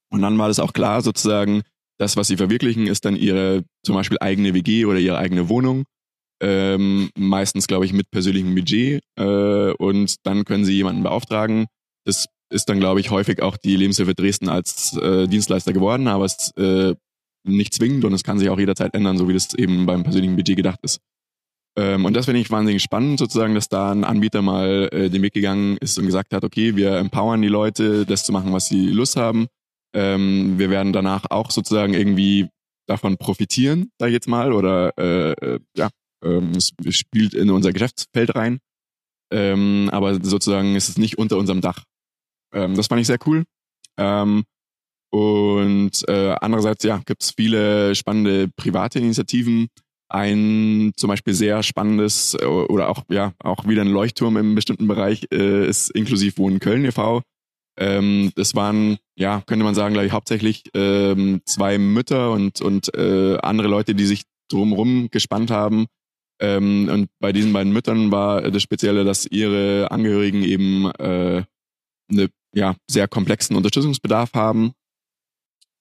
Und 0.09 0.21
dann 0.21 0.37
war 0.37 0.47
das 0.47 0.59
auch 0.59 0.73
klar, 0.73 1.01
sozusagen, 1.01 1.63
das, 1.99 2.15
was 2.15 2.27
sie 2.27 2.37
verwirklichen, 2.37 2.87
ist 2.87 3.05
dann 3.05 3.15
ihre 3.15 3.63
zum 3.83 3.95
Beispiel 3.95 4.17
eigene 4.19 4.53
WG 4.53 4.85
oder 4.85 4.99
ihre 4.99 5.17
eigene 5.17 5.49
Wohnung. 5.49 5.83
Ähm, 6.39 7.09
meistens, 7.17 7.65
glaube 7.65 7.85
ich, 7.85 7.93
mit 7.93 8.11
persönlichem 8.11 8.53
Budget. 8.53 9.01
Äh, 9.17 9.71
und 9.73 10.15
dann 10.23 10.45
können 10.45 10.65
sie 10.65 10.73
jemanden 10.73 11.03
beauftragen. 11.03 11.65
Das 12.05 12.27
ist 12.49 12.69
dann, 12.69 12.79
glaube 12.79 12.99
ich, 12.99 13.09
häufig 13.09 13.41
auch 13.41 13.57
die 13.57 13.75
Lebenshilfe 13.75 14.13
Dresden 14.13 14.47
als 14.47 14.95
äh, 14.97 15.27
Dienstleister 15.27 15.73
geworden, 15.73 16.07
aber 16.07 16.25
es 16.25 16.51
äh, 16.55 16.95
nicht 17.47 17.73
zwingend 17.73 18.05
und 18.05 18.13
es 18.13 18.23
kann 18.23 18.39
sich 18.39 18.49
auch 18.49 18.59
jederzeit 18.59 18.93
ändern, 18.93 19.17
so 19.17 19.27
wie 19.27 19.33
das 19.33 19.53
eben 19.53 19.85
beim 19.85 20.03
persönlichen 20.03 20.35
Budget 20.35 20.57
gedacht 20.57 20.79
ist. 20.83 20.99
Ähm, 21.77 22.05
und 22.05 22.15
das 22.15 22.25
finde 22.25 22.41
ich 22.41 22.49
wahnsinnig 22.49 22.81
spannend, 22.81 23.19
sozusagen, 23.19 23.53
dass 23.53 23.69
da 23.69 23.91
ein 23.91 24.03
Anbieter 24.03 24.41
mal 24.41 24.89
äh, 24.91 25.09
den 25.09 25.21
Weg 25.21 25.33
gegangen 25.33 25.77
ist 25.77 25.97
und 25.99 26.07
gesagt 26.07 26.33
hat, 26.33 26.43
okay, 26.43 26.75
wir 26.75 26.97
empowern 26.97 27.41
die 27.41 27.47
Leute, 27.47 28.05
das 28.05 28.23
zu 28.23 28.31
machen, 28.31 28.51
was 28.51 28.67
sie 28.67 28.87
Lust 28.87 29.15
haben. 29.15 29.47
Ähm, 29.93 30.57
wir 30.57 30.69
werden 30.69 30.91
danach 30.91 31.25
auch 31.29 31.51
sozusagen 31.51 31.93
irgendwie 31.93 32.49
davon 32.87 33.17
profitieren, 33.17 33.91
sage 33.99 34.09
ich 34.09 34.15
jetzt 34.15 34.27
mal, 34.27 34.53
oder 34.53 34.97
äh, 34.97 35.31
äh, 35.33 35.59
ja, 35.75 35.89
ähm, 36.23 36.53
es 36.53 36.73
spielt 36.89 37.33
in 37.33 37.51
unser 37.51 37.73
Geschäftsfeld 37.73 38.35
rein. 38.35 38.59
Ähm, 39.31 39.89
aber 39.91 40.23
sozusagen 40.23 40.75
ist 40.75 40.89
es 40.89 40.97
nicht 40.97 41.17
unter 41.17 41.37
unserem 41.37 41.61
Dach. 41.61 41.83
Ähm, 42.53 42.75
das 42.75 42.87
fand 42.87 43.01
ich 43.01 43.07
sehr 43.07 43.19
cool. 43.25 43.43
Ähm, 43.97 44.45
und 45.09 45.91
äh, 46.07 46.35
andererseits 46.41 46.83
ja, 46.83 47.01
gibt 47.05 47.23
es 47.23 47.31
viele 47.31 47.95
spannende 47.95 48.49
private 48.55 48.99
Initiativen. 48.99 49.67
Ein 50.09 50.93
zum 50.95 51.09
Beispiel 51.09 51.33
sehr 51.33 51.63
spannendes 51.63 52.35
äh, 52.39 52.45
oder 52.45 52.89
auch 52.89 53.03
ja 53.09 53.33
auch 53.39 53.67
wieder 53.67 53.81
ein 53.81 53.91
Leuchtturm 53.91 54.37
im 54.37 54.55
bestimmten 54.55 54.87
Bereich 54.87 55.25
äh, 55.33 55.67
ist 55.67 55.89
inklusiv 55.91 56.37
Wohnen 56.37 56.59
Köln 56.59 56.85
e.V. 56.85 57.21
Ähm, 57.79 58.31
das 58.35 58.55
waren, 58.55 58.97
ja, 59.17 59.41
könnte 59.45 59.63
man 59.63 59.75
sagen, 59.75 59.93
glaube 59.93 60.07
ich, 60.07 60.13
hauptsächlich 60.13 60.63
ähm, 60.73 61.41
zwei 61.45 61.77
Mütter 61.77 62.31
und, 62.31 62.61
und 62.61 62.93
äh, 62.95 63.37
andere 63.37 63.67
Leute, 63.67 63.95
die 63.95 64.05
sich 64.05 64.23
drumherum 64.49 65.09
gespannt 65.11 65.51
haben. 65.51 65.85
Ähm, 66.39 66.89
und 66.91 67.09
bei 67.19 67.31
diesen 67.33 67.53
beiden 67.53 67.73
Müttern 67.73 68.11
war 68.11 68.41
das 68.49 68.63
Spezielle, 68.63 69.03
dass 69.03 69.25
ihre 69.25 69.91
Angehörigen 69.91 70.43
eben 70.43 70.89
äh, 70.91 71.43
eine 72.09 72.29
ja, 72.53 72.75
sehr 72.89 73.07
komplexen 73.07 73.55
Unterstützungsbedarf 73.55 74.33
haben. 74.33 74.73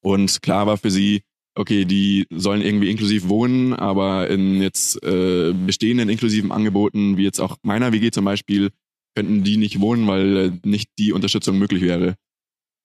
Und 0.03 0.43
klar 0.43 0.67
war 0.67 0.77
für 0.77 0.91
sie, 0.91 1.23
okay, 1.57 1.85
die 1.85 2.27
sollen 2.31 2.63
irgendwie 2.63 2.91
inklusiv 2.91 3.29
wohnen, 3.29 3.73
aber 3.73 4.29
in 4.29 4.61
jetzt 4.63 5.03
äh, 5.03 5.53
bestehenden 5.53 6.09
inklusiven 6.09 6.53
Angeboten, 6.53 7.17
wie 7.17 7.25
jetzt 7.25 7.41
auch 7.41 7.57
meiner 7.63 7.93
WG 7.93 8.11
zum 8.11 8.25
Beispiel, 8.25 8.71
könnten 9.17 9.43
die 9.43 9.57
nicht 9.57 9.81
wohnen, 9.81 10.07
weil 10.07 10.37
äh, 10.37 10.69
nicht 10.69 10.91
die 10.99 11.13
Unterstützung 11.13 11.59
möglich 11.59 11.83
wäre. 11.83 12.15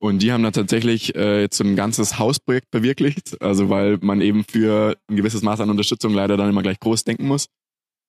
Und 0.01 0.23
die 0.23 0.31
haben 0.31 0.41
dann 0.41 0.53
tatsächlich 0.53 1.13
äh, 1.15 1.41
jetzt 1.41 1.57
so 1.57 1.63
ein 1.63 1.75
ganzes 1.75 2.17
Hausprojekt 2.17 2.69
verwirklicht, 2.71 3.39
also 3.39 3.69
weil 3.69 3.99
man 4.01 4.21
eben 4.21 4.43
für 4.43 4.97
ein 5.07 5.15
gewisses 5.15 5.43
Maß 5.43 5.59
an 5.59 5.69
Unterstützung 5.69 6.13
leider 6.13 6.37
dann 6.37 6.49
immer 6.49 6.63
gleich 6.63 6.79
groß 6.79 7.03
denken 7.03 7.27
muss. 7.27 7.45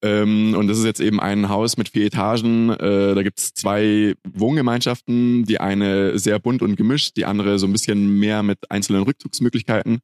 Ähm, 0.04 0.54
und 0.56 0.66
das 0.66 0.78
ist 0.78 0.84
jetzt 0.84 1.00
eben 1.00 1.20
ein 1.20 1.48
Haus 1.48 1.76
mit 1.76 1.90
vier 1.90 2.06
Etagen. 2.06 2.70
Äh, 2.70 3.14
da 3.14 3.22
gibt's 3.22 3.54
zwei 3.54 4.14
Wohngemeinschaften, 4.28 5.44
die 5.44 5.60
eine 5.60 6.18
sehr 6.18 6.38
bunt 6.40 6.62
und 6.62 6.76
gemischt, 6.76 7.16
die 7.16 7.24
andere 7.24 7.58
so 7.58 7.66
ein 7.66 7.72
bisschen 7.72 8.18
mehr 8.18 8.42
mit 8.42 8.70
einzelnen 8.70 9.04
Rückzugsmöglichkeiten. 9.04 10.00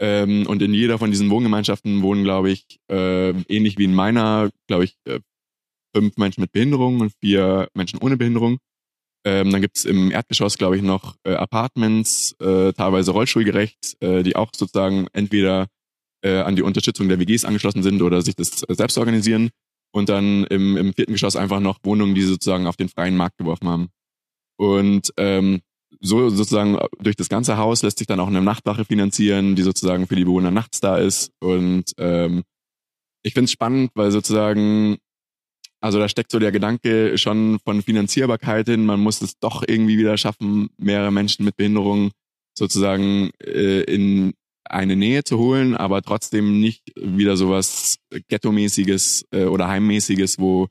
Ähm, 0.00 0.46
und 0.46 0.62
in 0.62 0.74
jeder 0.74 0.98
von 0.98 1.10
diesen 1.10 1.30
Wohngemeinschaften 1.30 2.02
wohnen, 2.02 2.24
glaube 2.24 2.50
ich, 2.50 2.78
äh, 2.90 3.30
ähnlich 3.30 3.78
wie 3.78 3.84
in 3.84 3.94
meiner, 3.94 4.50
glaube 4.66 4.84
ich, 4.84 4.96
äh, 5.04 5.20
fünf 5.94 6.16
Menschen 6.16 6.40
mit 6.40 6.52
Behinderung 6.52 7.00
und 7.00 7.12
vier 7.20 7.68
Menschen 7.74 7.98
ohne 8.00 8.16
Behinderung. 8.16 8.58
Ähm, 9.24 9.50
dann 9.50 9.60
gibt's 9.60 9.84
im 9.84 10.10
Erdgeschoss, 10.10 10.58
glaube 10.58 10.76
ich, 10.76 10.82
noch 10.82 11.16
äh, 11.24 11.34
Apartments, 11.34 12.34
äh, 12.40 12.72
teilweise 12.72 13.10
rollstuhlgerecht, 13.10 13.96
äh, 14.00 14.22
die 14.22 14.36
auch 14.36 14.50
sozusagen 14.54 15.08
entweder 15.12 15.66
äh, 16.22 16.40
an 16.40 16.56
die 16.56 16.62
Unterstützung 16.62 17.08
der 17.08 17.18
WGs 17.18 17.44
angeschlossen 17.44 17.82
sind 17.82 18.02
oder 18.02 18.22
sich 18.22 18.36
das 18.36 18.62
äh, 18.64 18.74
selbst 18.74 18.98
organisieren. 18.98 19.50
Und 19.90 20.10
dann 20.10 20.44
im, 20.44 20.76
im 20.76 20.92
vierten 20.92 21.12
Geschoss 21.12 21.34
einfach 21.34 21.60
noch 21.60 21.78
Wohnungen, 21.82 22.14
die 22.14 22.22
sozusagen 22.22 22.66
auf 22.66 22.76
den 22.76 22.90
freien 22.90 23.16
Markt 23.16 23.38
geworfen 23.38 23.68
haben. 23.68 23.88
Und 24.58 25.12
ähm, 25.16 25.60
so 26.00 26.28
sozusagen 26.28 26.78
durch 27.00 27.16
das 27.16 27.30
ganze 27.30 27.56
Haus 27.56 27.82
lässt 27.82 27.98
sich 27.98 28.06
dann 28.06 28.20
auch 28.20 28.28
eine 28.28 28.42
Nachtwache 28.42 28.84
finanzieren, 28.84 29.56
die 29.56 29.62
sozusagen 29.62 30.06
für 30.06 30.16
die 30.16 30.24
Bewohner 30.24 30.50
nachts 30.50 30.80
da 30.80 30.98
ist. 30.98 31.30
Und 31.40 31.92
ähm, 31.96 32.42
ich 33.22 33.32
finde 33.32 33.46
es 33.46 33.52
spannend, 33.52 33.90
weil 33.94 34.10
sozusagen 34.10 34.98
also 35.80 35.98
da 35.98 36.08
steckt 36.08 36.32
so 36.32 36.38
der 36.38 36.52
Gedanke 36.52 37.18
schon 37.18 37.58
von 37.64 37.82
Finanzierbarkeit 37.82 38.66
hin. 38.66 38.84
Man 38.84 39.00
muss 39.00 39.22
es 39.22 39.38
doch 39.38 39.62
irgendwie 39.66 39.98
wieder 39.98 40.16
schaffen, 40.16 40.70
mehrere 40.76 41.12
Menschen 41.12 41.44
mit 41.44 41.56
Behinderung 41.56 42.10
sozusagen 42.56 43.30
äh, 43.40 43.82
in 43.82 44.34
eine 44.70 44.96
Nähe 44.96 45.24
zu 45.24 45.38
holen, 45.38 45.76
aber 45.76 46.02
trotzdem 46.02 46.60
nicht 46.60 46.92
wieder 46.96 47.36
sowas 47.36 47.98
Ghetto-mäßiges 48.28 49.26
äh, 49.32 49.44
oder 49.44 49.68
Heimmäßiges, 49.68 50.38
wo 50.38 50.68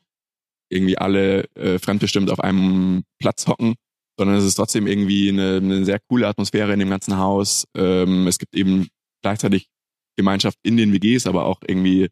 irgendwie 0.69 0.97
alle 0.97 1.45
äh, 1.55 1.79
fremdbestimmt 1.79 2.29
auf 2.29 2.39
einem 2.39 3.03
Platz 3.19 3.47
hocken, 3.47 3.75
sondern 4.17 4.37
es 4.37 4.45
ist 4.45 4.55
trotzdem 4.55 4.87
irgendwie 4.87 5.29
eine, 5.29 5.57
eine 5.57 5.85
sehr 5.85 5.99
coole 6.09 6.27
Atmosphäre 6.27 6.73
in 6.73 6.79
dem 6.79 6.89
ganzen 6.89 7.17
Haus. 7.17 7.65
Ähm, 7.75 8.27
es 8.27 8.39
gibt 8.39 8.55
eben 8.55 8.87
gleichzeitig 9.21 9.69
Gemeinschaft 10.17 10.57
in 10.63 10.77
den 10.77 10.91
WGs, 10.93 11.27
aber 11.27 11.45
auch 11.45 11.59
irgendwie 11.65 12.09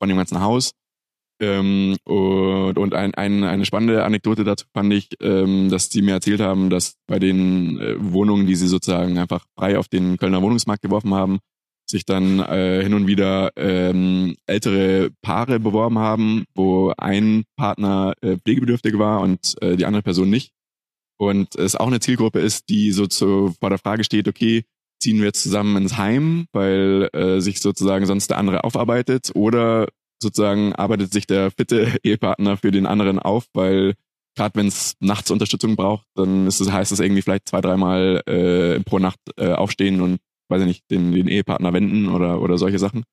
von 0.00 0.08
dem 0.08 0.18
ganzen 0.18 0.40
Haus. 0.40 0.72
Ähm, 1.42 1.96
und 2.04 2.78
und 2.78 2.94
ein, 2.94 3.14
ein, 3.14 3.42
eine 3.42 3.64
spannende 3.64 4.04
Anekdote 4.04 4.44
dazu 4.44 4.64
fand 4.72 4.92
ich, 4.92 5.08
ähm, 5.20 5.70
dass 5.70 5.88
die 5.88 6.00
mir 6.00 6.12
erzählt 6.12 6.40
haben, 6.40 6.70
dass 6.70 6.94
bei 7.08 7.18
den 7.18 7.80
äh, 7.80 7.96
Wohnungen, 7.98 8.46
die 8.46 8.54
sie 8.54 8.68
sozusagen 8.68 9.18
einfach 9.18 9.44
frei 9.58 9.76
auf 9.76 9.88
den 9.88 10.18
Kölner 10.18 10.40
Wohnungsmarkt 10.40 10.82
geworfen 10.82 11.12
haben, 11.14 11.40
sich 11.84 12.04
dann 12.04 12.38
äh, 12.38 12.80
hin 12.84 12.94
und 12.94 13.08
wieder 13.08 13.50
ähm, 13.56 14.36
ältere 14.46 15.10
Paare 15.20 15.58
beworben 15.58 15.98
haben, 15.98 16.44
wo 16.54 16.92
ein 16.96 17.42
Partner 17.56 18.14
äh, 18.22 18.36
pflegebedürftig 18.36 18.96
war 18.96 19.20
und 19.20 19.60
äh, 19.60 19.76
die 19.76 19.84
andere 19.84 20.02
Person 20.02 20.30
nicht. 20.30 20.52
Und 21.18 21.56
es 21.56 21.74
auch 21.74 21.88
eine 21.88 22.00
Zielgruppe 22.00 22.38
ist, 22.38 22.68
die 22.68 22.92
so 22.92 23.08
zu, 23.08 23.52
vor 23.58 23.68
der 23.68 23.78
Frage 23.78 24.04
steht, 24.04 24.28
okay, 24.28 24.64
ziehen 25.00 25.18
wir 25.18 25.26
jetzt 25.26 25.42
zusammen 25.42 25.76
ins 25.76 25.98
Heim, 25.98 26.46
weil 26.52 27.10
äh, 27.12 27.40
sich 27.40 27.60
sozusagen 27.60 28.06
sonst 28.06 28.30
der 28.30 28.38
andere 28.38 28.62
aufarbeitet 28.62 29.32
oder 29.34 29.88
sozusagen 30.22 30.74
arbeitet 30.74 31.12
sich 31.12 31.26
der 31.26 31.50
fitte 31.50 31.98
Ehepartner 32.02 32.56
für 32.56 32.70
den 32.70 32.86
anderen 32.86 33.18
auf, 33.18 33.46
weil 33.52 33.94
gerade 34.34 34.54
wenn 34.56 34.66
es 34.66 34.94
nachts 35.00 35.30
Unterstützung 35.30 35.76
braucht, 35.76 36.06
dann 36.14 36.46
ist 36.46 36.60
es, 36.60 36.72
heißt 36.72 36.92
es 36.92 37.00
irgendwie 37.00 37.22
vielleicht 37.22 37.48
zwei, 37.48 37.60
dreimal 37.60 38.22
äh, 38.26 38.80
pro 38.80 38.98
Nacht 38.98 39.20
äh, 39.36 39.52
aufstehen 39.52 40.00
und 40.00 40.20
weiß 40.48 40.62
ich 40.62 40.66
nicht, 40.66 40.90
den, 40.90 41.12
den 41.12 41.28
Ehepartner 41.28 41.72
wenden 41.72 42.08
oder, 42.08 42.40
oder 42.40 42.58
solche 42.58 42.78
Sachen. 42.78 43.04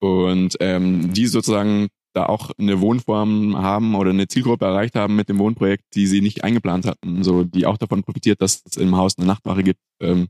Und 0.00 0.56
ähm, 0.60 1.12
die 1.12 1.26
sozusagen 1.26 1.88
da 2.12 2.26
auch 2.26 2.50
eine 2.58 2.80
Wohnform 2.80 3.56
haben 3.56 3.94
oder 3.94 4.10
eine 4.10 4.26
Zielgruppe 4.26 4.64
erreicht 4.64 4.96
haben 4.96 5.14
mit 5.14 5.28
dem 5.28 5.38
Wohnprojekt, 5.38 5.84
die 5.94 6.06
sie 6.06 6.20
nicht 6.20 6.42
eingeplant 6.42 6.86
hatten, 6.86 7.22
so 7.22 7.44
die 7.44 7.66
auch 7.66 7.76
davon 7.76 8.02
profitiert, 8.02 8.40
dass 8.42 8.62
es 8.68 8.76
im 8.76 8.96
Haus 8.96 9.16
eine 9.16 9.26
Nachtwache 9.26 9.62
gibt 9.62 9.80
ähm, 10.00 10.28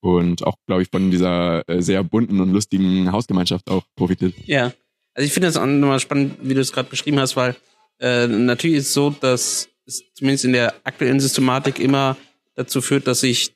und 0.00 0.44
auch, 0.44 0.56
glaube 0.66 0.82
ich, 0.82 0.88
von 0.88 1.10
dieser 1.10 1.68
äh, 1.68 1.80
sehr 1.80 2.02
bunten 2.02 2.40
und 2.40 2.50
lustigen 2.50 3.12
Hausgemeinschaft 3.12 3.70
auch 3.70 3.84
profitiert. 3.94 4.34
Ja, 4.46 4.72
also 5.14 5.26
ich 5.26 5.32
finde 5.32 5.48
das 5.48 5.56
auch 5.56 5.66
nochmal 5.66 6.00
spannend, 6.00 6.36
wie 6.42 6.54
du 6.54 6.60
es 6.60 6.72
gerade 6.72 6.88
beschrieben 6.88 7.20
hast, 7.20 7.36
weil 7.36 7.54
äh, 8.00 8.26
natürlich 8.26 8.78
ist 8.78 8.88
es 8.88 8.94
so, 8.94 9.10
dass 9.10 9.68
es 9.86 10.02
zumindest 10.14 10.44
in 10.44 10.52
der 10.52 10.74
aktuellen 10.84 11.20
Systematik 11.20 11.78
immer 11.78 12.16
dazu 12.54 12.80
führt, 12.80 13.06
dass 13.06 13.20
sich, 13.20 13.52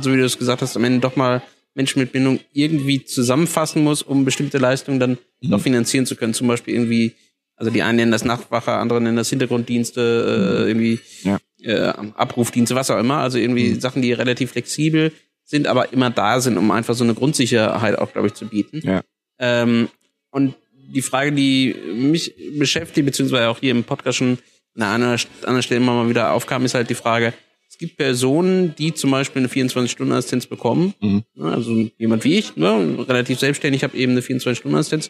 so 0.00 0.12
wie 0.12 0.16
du 0.16 0.24
es 0.24 0.38
gesagt 0.38 0.62
hast, 0.62 0.76
am 0.76 0.84
Ende 0.84 1.00
doch 1.00 1.16
mal 1.16 1.42
Menschen 1.74 2.00
mit 2.00 2.12
Bindung 2.12 2.40
irgendwie 2.52 3.04
zusammenfassen 3.04 3.84
muss, 3.84 4.02
um 4.02 4.24
bestimmte 4.24 4.58
Leistungen 4.58 4.98
dann 4.98 5.18
mhm. 5.40 5.50
noch 5.50 5.60
finanzieren 5.60 6.06
zu 6.06 6.16
können. 6.16 6.34
Zum 6.34 6.48
Beispiel 6.48 6.74
irgendwie, 6.74 7.14
also 7.56 7.70
die 7.70 7.82
einen 7.82 7.96
nennen 7.96 8.12
das 8.12 8.24
Nachtwache, 8.24 8.72
andere 8.72 9.00
nennen 9.00 9.16
das 9.16 9.30
Hintergrunddienste, 9.30 10.64
äh, 10.66 10.68
irgendwie 10.68 11.00
ja. 11.22 11.38
äh, 11.62 11.92
Abrufdienste, 12.16 12.74
was 12.74 12.90
auch 12.90 12.98
immer. 12.98 13.18
Also 13.18 13.38
irgendwie 13.38 13.70
mhm. 13.70 13.80
Sachen, 13.80 14.02
die 14.02 14.12
relativ 14.12 14.52
flexibel 14.52 15.12
sind, 15.44 15.66
aber 15.66 15.92
immer 15.92 16.10
da 16.10 16.40
sind, 16.40 16.58
um 16.58 16.70
einfach 16.70 16.94
so 16.94 17.04
eine 17.04 17.14
Grundsicherheit 17.14 17.98
auch, 17.98 18.12
glaube 18.12 18.28
ich, 18.28 18.34
zu 18.34 18.46
bieten. 18.46 18.80
Ja. 18.84 19.02
Ähm, 19.38 19.88
und 20.30 20.54
die 20.92 21.02
Frage, 21.02 21.32
die 21.32 21.74
mich 21.94 22.34
beschäftigt, 22.58 23.06
beziehungsweise 23.06 23.48
auch 23.48 23.58
hier 23.60 23.70
im 23.70 23.84
Podcast 23.84 24.18
schon 24.18 24.38
an 24.76 25.02
einer 25.02 25.18
anderen 25.42 25.62
Stelle 25.62 25.80
immer 25.80 25.94
mal 25.94 26.08
wieder 26.08 26.32
aufkam, 26.32 26.64
ist 26.64 26.74
halt 26.74 26.90
die 26.90 26.94
Frage, 26.94 27.34
es 27.68 27.78
gibt 27.78 27.96
Personen, 27.96 28.74
die 28.76 28.94
zum 28.94 29.10
Beispiel 29.10 29.40
eine 29.40 29.48
24-Stunden-Assistenz 29.48 30.46
bekommen. 30.46 30.94
Mhm. 31.00 31.24
Also 31.40 31.88
jemand 31.98 32.24
wie 32.24 32.38
ich, 32.38 32.56
ne, 32.56 33.04
relativ 33.08 33.38
selbstständig, 33.38 33.84
habe 33.84 33.96
eben 33.96 34.12
eine 34.12 34.20
24-Stunden-Assistenz. 34.20 35.08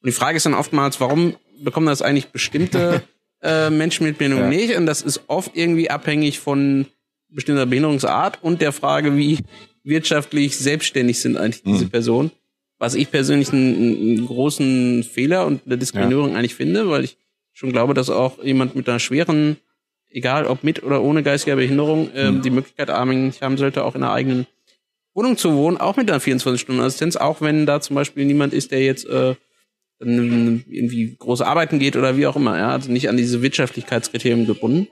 Und 0.00 0.06
die 0.06 0.12
Frage 0.12 0.36
ist 0.36 0.46
dann 0.46 0.54
oftmals, 0.54 1.00
warum 1.00 1.36
bekommen 1.60 1.86
das 1.86 2.02
eigentlich 2.02 2.26
bestimmte 2.26 3.02
äh, 3.42 3.70
Menschen 3.70 4.06
mit 4.06 4.18
Behinderung 4.18 4.52
ja. 4.52 4.58
nicht? 4.58 4.76
Und 4.76 4.86
das 4.86 5.02
ist 5.02 5.22
oft 5.26 5.52
irgendwie 5.54 5.90
abhängig 5.90 6.38
von 6.38 6.86
bestimmter 7.28 7.66
Behinderungsart 7.66 8.42
und 8.42 8.62
der 8.62 8.72
Frage, 8.72 9.16
wie 9.16 9.38
wirtschaftlich 9.82 10.56
selbstständig 10.56 11.20
sind 11.20 11.36
eigentlich 11.36 11.62
diese 11.62 11.86
mhm. 11.86 11.90
Personen 11.90 12.30
was 12.78 12.94
ich 12.94 13.10
persönlich 13.10 13.52
einen, 13.52 13.74
einen 13.74 14.26
großen 14.26 15.02
Fehler 15.02 15.46
und 15.46 15.62
eine 15.66 15.78
Diskriminierung 15.78 16.32
ja. 16.32 16.38
eigentlich 16.38 16.54
finde, 16.54 16.88
weil 16.88 17.04
ich 17.04 17.16
schon 17.52 17.72
glaube, 17.72 17.94
dass 17.94 18.08
auch 18.08 18.42
jemand 18.42 18.76
mit 18.76 18.88
einer 18.88 19.00
schweren, 19.00 19.56
egal 20.10 20.46
ob 20.46 20.62
mit 20.62 20.82
oder 20.82 21.02
ohne 21.02 21.22
geistiger 21.22 21.56
Behinderung, 21.56 22.10
ähm, 22.14 22.36
mhm. 22.36 22.42
die 22.42 22.50
Möglichkeit 22.50 22.88
haben 22.88 23.56
sollte, 23.56 23.84
auch 23.84 23.94
in 23.94 24.02
einer 24.02 24.12
eigenen 24.12 24.46
Wohnung 25.14 25.36
zu 25.36 25.54
wohnen, 25.54 25.76
auch 25.76 25.96
mit 25.96 26.08
einer 26.08 26.20
24-Stunden-Assistenz, 26.20 27.16
auch 27.16 27.40
wenn 27.40 27.66
da 27.66 27.80
zum 27.80 27.96
Beispiel 27.96 28.24
niemand 28.24 28.52
ist, 28.52 28.70
der 28.70 28.84
jetzt 28.84 29.06
äh, 29.06 29.34
irgendwie 30.00 31.16
große 31.18 31.44
Arbeiten 31.44 31.80
geht 31.80 31.96
oder 31.96 32.16
wie 32.16 32.28
auch 32.28 32.36
immer, 32.36 32.56
ja, 32.56 32.70
also 32.70 32.92
nicht 32.92 33.08
an 33.08 33.16
diese 33.16 33.42
Wirtschaftlichkeitskriterien 33.42 34.46
gebunden. 34.46 34.86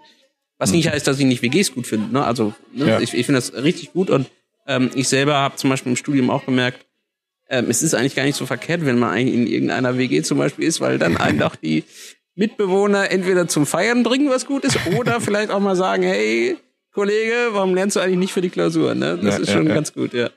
Was 0.59 0.71
mhm. 0.71 0.79
nicht 0.79 0.91
heißt, 0.91 1.07
dass 1.07 1.21
ich 1.21 1.27
nicht 1.27 1.43
WGs 1.43 1.73
gut 1.75 1.87
finde. 1.87 2.13
Ne? 2.13 2.25
Also 2.25 2.55
ne? 2.73 2.89
Ja. 2.89 3.01
ich, 3.01 3.15
ich 3.15 3.27
finde 3.27 3.39
das 3.39 3.55
richtig 3.55 3.93
gut 3.93 4.11
und 4.11 4.27
ähm, 4.67 4.91
ich 4.95 5.07
selber 5.07 5.35
habe 5.35 5.55
zum 5.57 5.71
Beispiel 5.71 5.93
im 5.93 5.97
Studium 5.97 6.31
auch 6.31 6.45
gemerkt, 6.45 6.87
ähm, 7.49 7.67
es 7.69 7.83
ist 7.83 7.95
eigentlich 7.95 8.15
gar 8.15 8.25
nicht 8.25 8.37
so 8.37 8.47
verkehrt, 8.47 8.85
wenn 8.85 8.99
man 8.99 9.11
eigentlich 9.11 9.35
in 9.35 9.47
irgendeiner 9.47 9.99
WG 9.99 10.23
zum 10.23 10.39
Beispiel 10.39 10.67
ist, 10.67 10.81
weil 10.81 10.99
dann 10.99 11.17
einen 11.17 11.39
doch 11.39 11.57
die 11.57 11.85
Mitbewohner 12.35 13.11
entweder 13.11 13.49
zum 13.49 13.67
Feiern 13.67 14.03
bringen, 14.03 14.31
was 14.31 14.47
gut 14.47 14.65
ist, 14.65 14.79
oder 14.99 15.21
vielleicht 15.21 15.51
auch 15.51 15.61
mal 15.61 15.77
sagen, 15.77 16.03
hey, 16.03 16.57
Kollege, 16.93 17.49
warum 17.53 17.75
lernst 17.75 17.97
du 17.97 18.01
eigentlich 18.01 18.19
nicht 18.19 18.33
für 18.33 18.41
die 18.41 18.51
Klausur? 18.51 18.95
Ne? 18.95 19.19
Das 19.23 19.37
ja, 19.37 19.43
ist 19.43 19.53
schon 19.53 19.67
ja, 19.67 19.75
ganz 19.75 19.93
gut, 19.93 20.13
ja. 20.13 20.31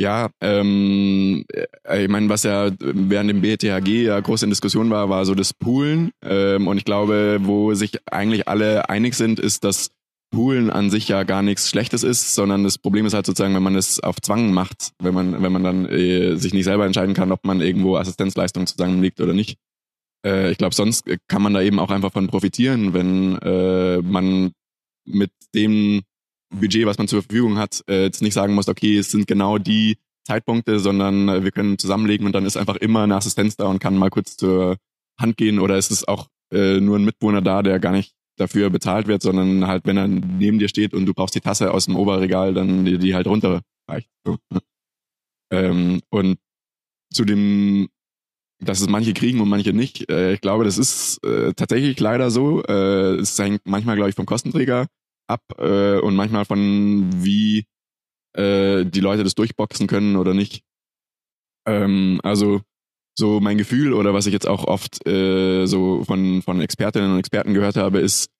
Ja, 0.00 0.28
ähm, 0.40 1.44
äh, 1.82 2.04
ich 2.04 2.08
meine, 2.08 2.28
was 2.28 2.44
ja 2.44 2.70
während 2.78 3.30
dem 3.30 3.40
BTHG 3.40 4.04
ja 4.04 4.20
groß 4.20 4.44
in 4.44 4.50
Diskussion 4.50 4.90
war, 4.90 5.08
war 5.08 5.24
so 5.24 5.34
das 5.34 5.52
Poolen. 5.52 6.12
Ähm, 6.22 6.68
und 6.68 6.76
ich 6.76 6.84
glaube, 6.84 7.38
wo 7.42 7.74
sich 7.74 7.98
eigentlich 8.06 8.46
alle 8.46 8.88
einig 8.88 9.14
sind, 9.14 9.40
ist, 9.40 9.64
dass 9.64 9.90
Poolen 10.30 10.70
an 10.70 10.90
sich 10.90 11.08
ja 11.08 11.22
gar 11.22 11.42
nichts 11.42 11.70
Schlechtes 11.70 12.02
ist, 12.02 12.34
sondern 12.34 12.64
das 12.64 12.78
Problem 12.78 13.06
ist 13.06 13.14
halt 13.14 13.26
sozusagen, 13.26 13.54
wenn 13.54 13.62
man 13.62 13.76
es 13.76 14.00
auf 14.00 14.20
Zwang 14.20 14.52
macht, 14.52 14.92
wenn 14.98 15.14
man, 15.14 15.42
wenn 15.42 15.52
man 15.52 15.64
dann 15.64 15.86
äh, 15.86 16.36
sich 16.36 16.52
nicht 16.52 16.64
selber 16.64 16.84
entscheiden 16.84 17.14
kann, 17.14 17.32
ob 17.32 17.44
man 17.44 17.60
irgendwo 17.60 17.96
Assistenzleistungen 17.96 18.66
zusammenlegt 18.66 19.20
oder 19.20 19.32
nicht. 19.32 19.58
Äh, 20.24 20.50
ich 20.50 20.58
glaube, 20.58 20.74
sonst 20.74 21.06
kann 21.28 21.42
man 21.42 21.54
da 21.54 21.62
eben 21.62 21.78
auch 21.78 21.90
einfach 21.90 22.12
von 22.12 22.26
profitieren, 22.26 22.92
wenn 22.92 23.38
äh, 23.38 24.02
man 24.02 24.52
mit 25.06 25.32
dem 25.54 26.02
Budget, 26.50 26.86
was 26.86 26.98
man 26.98 27.08
zur 27.08 27.22
Verfügung 27.22 27.58
hat, 27.58 27.82
äh, 27.88 28.04
jetzt 28.04 28.22
nicht 28.22 28.34
sagen 28.34 28.54
muss, 28.54 28.68
okay, 28.68 28.98
es 28.98 29.10
sind 29.10 29.26
genau 29.26 29.58
die 29.58 29.96
Zeitpunkte, 30.26 30.78
sondern 30.78 31.28
äh, 31.28 31.44
wir 31.44 31.52
können 31.52 31.78
zusammenlegen 31.78 32.26
und 32.26 32.32
dann 32.32 32.44
ist 32.44 32.56
einfach 32.56 32.76
immer 32.76 33.02
eine 33.02 33.16
Assistenz 33.16 33.56
da 33.56 33.66
und 33.66 33.78
kann 33.78 33.96
mal 33.96 34.10
kurz 34.10 34.36
zur 34.36 34.76
Hand 35.18 35.36
gehen 35.36 35.58
oder 35.58 35.78
ist 35.78 35.90
es 35.90 36.06
auch 36.06 36.28
äh, 36.52 36.80
nur 36.80 36.98
ein 36.98 37.04
Mitwohner 37.04 37.42
da, 37.42 37.62
der 37.62 37.80
gar 37.80 37.92
nicht 37.92 38.14
dafür 38.38 38.70
bezahlt 38.70 39.06
wird, 39.06 39.22
sondern 39.22 39.66
halt, 39.66 39.84
wenn 39.86 39.96
er 39.96 40.08
neben 40.08 40.58
dir 40.58 40.68
steht 40.68 40.94
und 40.94 41.06
du 41.06 41.14
brauchst 41.14 41.34
die 41.34 41.40
Tasse 41.40 41.72
aus 41.72 41.86
dem 41.86 41.96
Oberregal, 41.96 42.54
dann 42.54 42.84
die, 42.84 42.98
die 42.98 43.14
halt 43.14 43.26
runterreicht. 43.26 44.10
So. 44.24 44.36
Ähm, 45.50 46.02
und 46.10 46.38
zu 47.10 47.24
dem, 47.24 47.88
dass 48.60 48.82
es 48.82 48.88
manche 48.90 49.14
kriegen 49.14 49.40
und 49.40 49.48
manche 49.48 49.72
nicht, 49.72 50.10
äh, 50.10 50.34
ich 50.34 50.42
glaube, 50.42 50.64
das 50.64 50.76
ist 50.76 51.24
äh, 51.24 51.54
tatsächlich 51.54 51.98
leider 51.98 52.30
so. 52.30 52.62
Äh, 52.64 53.14
es 53.14 53.38
hängt 53.38 53.62
manchmal, 53.64 53.96
glaube 53.96 54.10
ich, 54.10 54.14
vom 54.14 54.26
Kostenträger 54.26 54.88
ab 55.26 55.40
äh, 55.56 56.00
und 56.00 56.16
manchmal 56.16 56.44
von 56.44 57.08
wie 57.24 57.64
äh, 58.34 58.84
die 58.84 59.00
Leute 59.00 59.24
das 59.24 59.34
durchboxen 59.34 59.86
können 59.86 60.16
oder 60.16 60.34
nicht. 60.34 60.62
Ähm, 61.66 62.20
also 62.22 62.60
so 63.18 63.40
mein 63.40 63.58
Gefühl 63.58 63.92
oder 63.92 64.14
was 64.14 64.26
ich 64.26 64.32
jetzt 64.32 64.46
auch 64.46 64.64
oft 64.64 65.06
äh, 65.06 65.66
so 65.66 66.04
von, 66.04 66.40
von 66.40 66.60
Expertinnen 66.60 67.12
und 67.12 67.18
Experten 67.18 67.52
gehört 67.52 67.76
habe, 67.76 67.98
ist, 67.98 68.30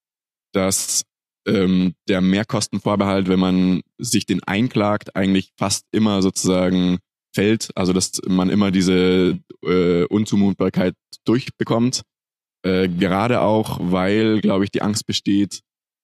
dass 0.52 1.02
ähm, 1.46 1.94
der 2.08 2.20
Mehrkostenvorbehalt, 2.20 3.28
wenn 3.28 3.40
man 3.40 3.80
sich 3.98 4.24
den 4.24 4.42
einklagt, 4.44 5.16
eigentlich 5.16 5.50
fast 5.58 5.84
immer 5.90 6.22
sozusagen 6.22 6.98
fällt. 7.34 7.70
Also 7.74 7.92
dass 7.92 8.20
man 8.26 8.50
immer 8.50 8.70
diese 8.70 9.38
äh, 9.64 10.04
Unzumutbarkeit 10.04 10.94
durchbekommt. 11.24 12.02
Äh, 12.64 12.88
gerade 12.88 13.40
auch, 13.40 13.78
weil, 13.80 14.40
glaube 14.40 14.64
ich, 14.64 14.70
die 14.70 14.82
Angst 14.82 15.06
besteht, 15.06 15.60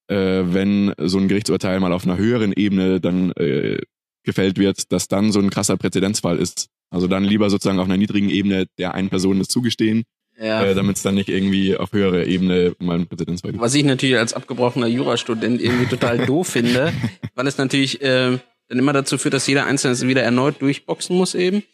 äh, 0.09 0.43
wenn 0.47 0.93
so 0.99 1.19
ein 1.19 1.29
Gerichtsurteil 1.29 1.79
mal 1.79 1.93
auf 1.93 2.05
einer 2.05 2.19
höheren 2.19 2.53
Ebene 2.53 3.01
dann 3.01 3.31
äh, 3.33 3.81
gefällt 4.25 4.59
wird, 4.59 4.91
dass 4.93 5.07
dann 5.07 5.31
so 5.31 5.39
ein 5.39 5.51
krasser 5.51 5.77
Präzedenzfall 5.77 6.39
ist, 6.39 6.69
also 6.95 7.09
dann 7.09 7.25
lieber 7.25 7.51
sozusagen 7.51 7.81
auf 7.81 7.87
einer 7.87 7.97
niedrigen 7.97 8.31
Ebene 8.31 8.67
der 8.79 8.95
einen 8.95 9.11
Person 9.11 9.39
das 9.39 9.49
zugestehen, 9.49 10.05
ja. 10.41 10.65
äh, 10.65 10.75
damit 10.75 10.97
es 10.97 11.03
dann 11.03 11.17
nicht 11.17 11.29
irgendwie 11.29 11.77
auf 11.77 11.93
höherer 11.93 12.25
Ebene 12.27 12.75
mal 12.79 12.99
ein 12.99 13.07
Präzedenzfall 13.07 13.53
gibt. 13.53 13.63
Was 13.63 13.75
ich 13.75 13.85
natürlich 13.85 14.17
als 14.17 14.33
abgebrochener 14.33 14.87
Jurastudent 14.87 15.61
irgendwie 15.61 15.87
total 15.87 16.19
doof 16.27 16.49
finde, 16.49 16.93
weil 17.35 17.47
es 17.47 17.59
natürlich 17.59 18.01
äh, 18.01 18.39
dann 18.69 18.79
immer 18.79 18.93
dazu 18.93 19.19
führt, 19.19 19.35
dass 19.35 19.47
jeder 19.47 19.67
Einzelne 19.67 20.01
wieder 20.09 20.23
erneut 20.23 20.63
durchboxen 20.63 21.17
muss 21.17 21.35
eben. 21.35 21.65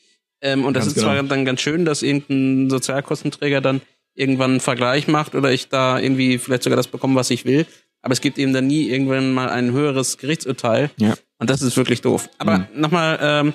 Ähm, 0.41 0.65
und 0.65 0.75
das 0.75 0.85
ganz 0.85 0.97
ist 0.97 1.03
genau. 1.03 1.15
zwar 1.15 1.23
dann 1.23 1.45
ganz 1.45 1.61
schön, 1.61 1.85
dass 1.85 2.03
irgendein 2.03 2.71
Sozialkostenträger 2.71 3.61
dann 3.61 3.83
irgendwann 4.15 4.53
einen 4.53 4.61
Vergleich 4.61 5.07
macht 5.07 5.35
oder 5.35 5.53
ich 5.53 5.69
da 5.69 5.99
irgendwie 5.99 6.39
vielleicht 6.39 6.63
sogar 6.63 6.79
das 6.79 6.89
bekomme, 6.89 7.15
was 7.15 7.31
ich 7.31 7.45
will. 7.45 7.67
Aber 8.03 8.13
es 8.13 8.23
gibt 8.23 8.39
eben 8.39 8.55
dann 8.55 8.67
nie 8.67 8.89
irgendwann 8.89 9.33
mal 9.33 9.51
ein 9.51 9.73
höheres 9.73 10.17
Gerichtsurteil. 10.17 10.91
Ja. 10.97 11.15
Und 11.39 11.51
das 11.51 11.61
ist 11.63 11.77
wirklich 11.77 12.01
doof. 12.01 12.31
Aber 12.39 12.59
mhm. 12.59 12.67
nochmal 12.75 13.19
ähm, 13.21 13.55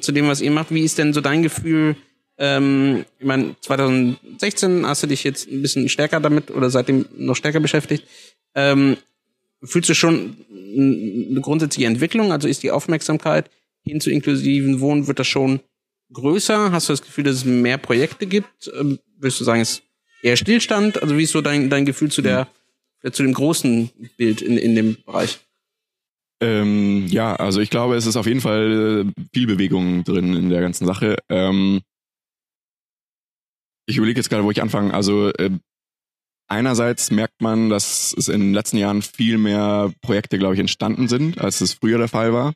zu 0.00 0.12
dem, 0.12 0.28
was 0.28 0.40
ihr 0.40 0.50
macht. 0.50 0.72
Wie 0.72 0.82
ist 0.82 0.98
denn 0.98 1.12
so 1.12 1.20
dein 1.20 1.42
Gefühl? 1.42 1.96
Ähm, 2.38 3.04
ich 3.18 3.26
meine, 3.26 3.56
2016 3.60 4.86
hast 4.86 5.02
du 5.02 5.06
dich 5.06 5.24
jetzt 5.24 5.48
ein 5.48 5.62
bisschen 5.62 5.88
stärker 5.88 6.20
damit 6.20 6.50
oder 6.50 6.70
seitdem 6.70 7.06
noch 7.16 7.36
stärker 7.36 7.60
beschäftigt. 7.60 8.04
Ähm, 8.54 8.96
fühlst 9.62 9.88
du 9.88 9.94
schon 9.94 10.36
eine 10.50 11.40
grundsätzliche 11.40 11.86
Entwicklung? 11.86 12.32
Also 12.32 12.48
ist 12.48 12.62
die 12.62 12.70
Aufmerksamkeit 12.70 13.50
hin 13.82 14.00
zu 14.00 14.10
inklusiven 14.10 14.80
Wohnen, 14.80 15.06
wird 15.06 15.18
das 15.18 15.28
schon 15.28 15.60
größer? 16.12 16.72
Hast 16.72 16.88
du 16.88 16.92
das 16.92 17.02
Gefühl, 17.02 17.24
dass 17.24 17.36
es 17.36 17.44
mehr 17.44 17.78
Projekte 17.78 18.26
gibt? 18.26 18.70
Ähm, 18.78 18.98
würdest 19.18 19.40
du 19.40 19.44
sagen, 19.44 19.60
es 19.60 19.82
eher 20.22 20.36
Stillstand? 20.36 21.02
Also 21.02 21.16
wie 21.16 21.22
ist 21.22 21.32
so 21.32 21.40
dein, 21.40 21.70
dein 21.70 21.86
Gefühl 21.86 22.10
zu 22.10 22.22
der, 22.22 22.48
zu 23.12 23.22
dem 23.22 23.32
großen 23.32 23.90
Bild 24.16 24.42
in, 24.42 24.58
in 24.58 24.74
dem 24.74 24.96
Bereich? 25.04 25.38
Ähm, 26.42 27.06
ja, 27.06 27.34
also 27.36 27.60
ich 27.60 27.70
glaube, 27.70 27.96
es 27.96 28.06
ist 28.06 28.16
auf 28.16 28.26
jeden 28.26 28.40
Fall 28.40 29.06
äh, 29.06 29.22
viel 29.32 29.46
Bewegung 29.46 30.04
drin 30.04 30.34
in 30.34 30.50
der 30.50 30.60
ganzen 30.60 30.86
Sache. 30.86 31.16
Ähm, 31.30 31.80
ich 33.88 33.96
überlege 33.96 34.18
jetzt 34.18 34.28
gerade, 34.28 34.44
wo 34.44 34.50
ich 34.50 34.60
anfange. 34.60 34.92
Also 34.92 35.30
äh, 35.30 35.50
einerseits 36.48 37.10
merkt 37.10 37.40
man, 37.40 37.70
dass 37.70 38.14
es 38.16 38.28
in 38.28 38.40
den 38.40 38.54
letzten 38.54 38.76
Jahren 38.76 39.02
viel 39.02 39.38
mehr 39.38 39.92
Projekte, 40.02 40.38
glaube 40.38 40.54
ich, 40.54 40.60
entstanden 40.60 41.08
sind, 41.08 41.40
als 41.40 41.60
es 41.60 41.74
früher 41.74 41.98
der 41.98 42.08
Fall 42.08 42.32
war. 42.32 42.52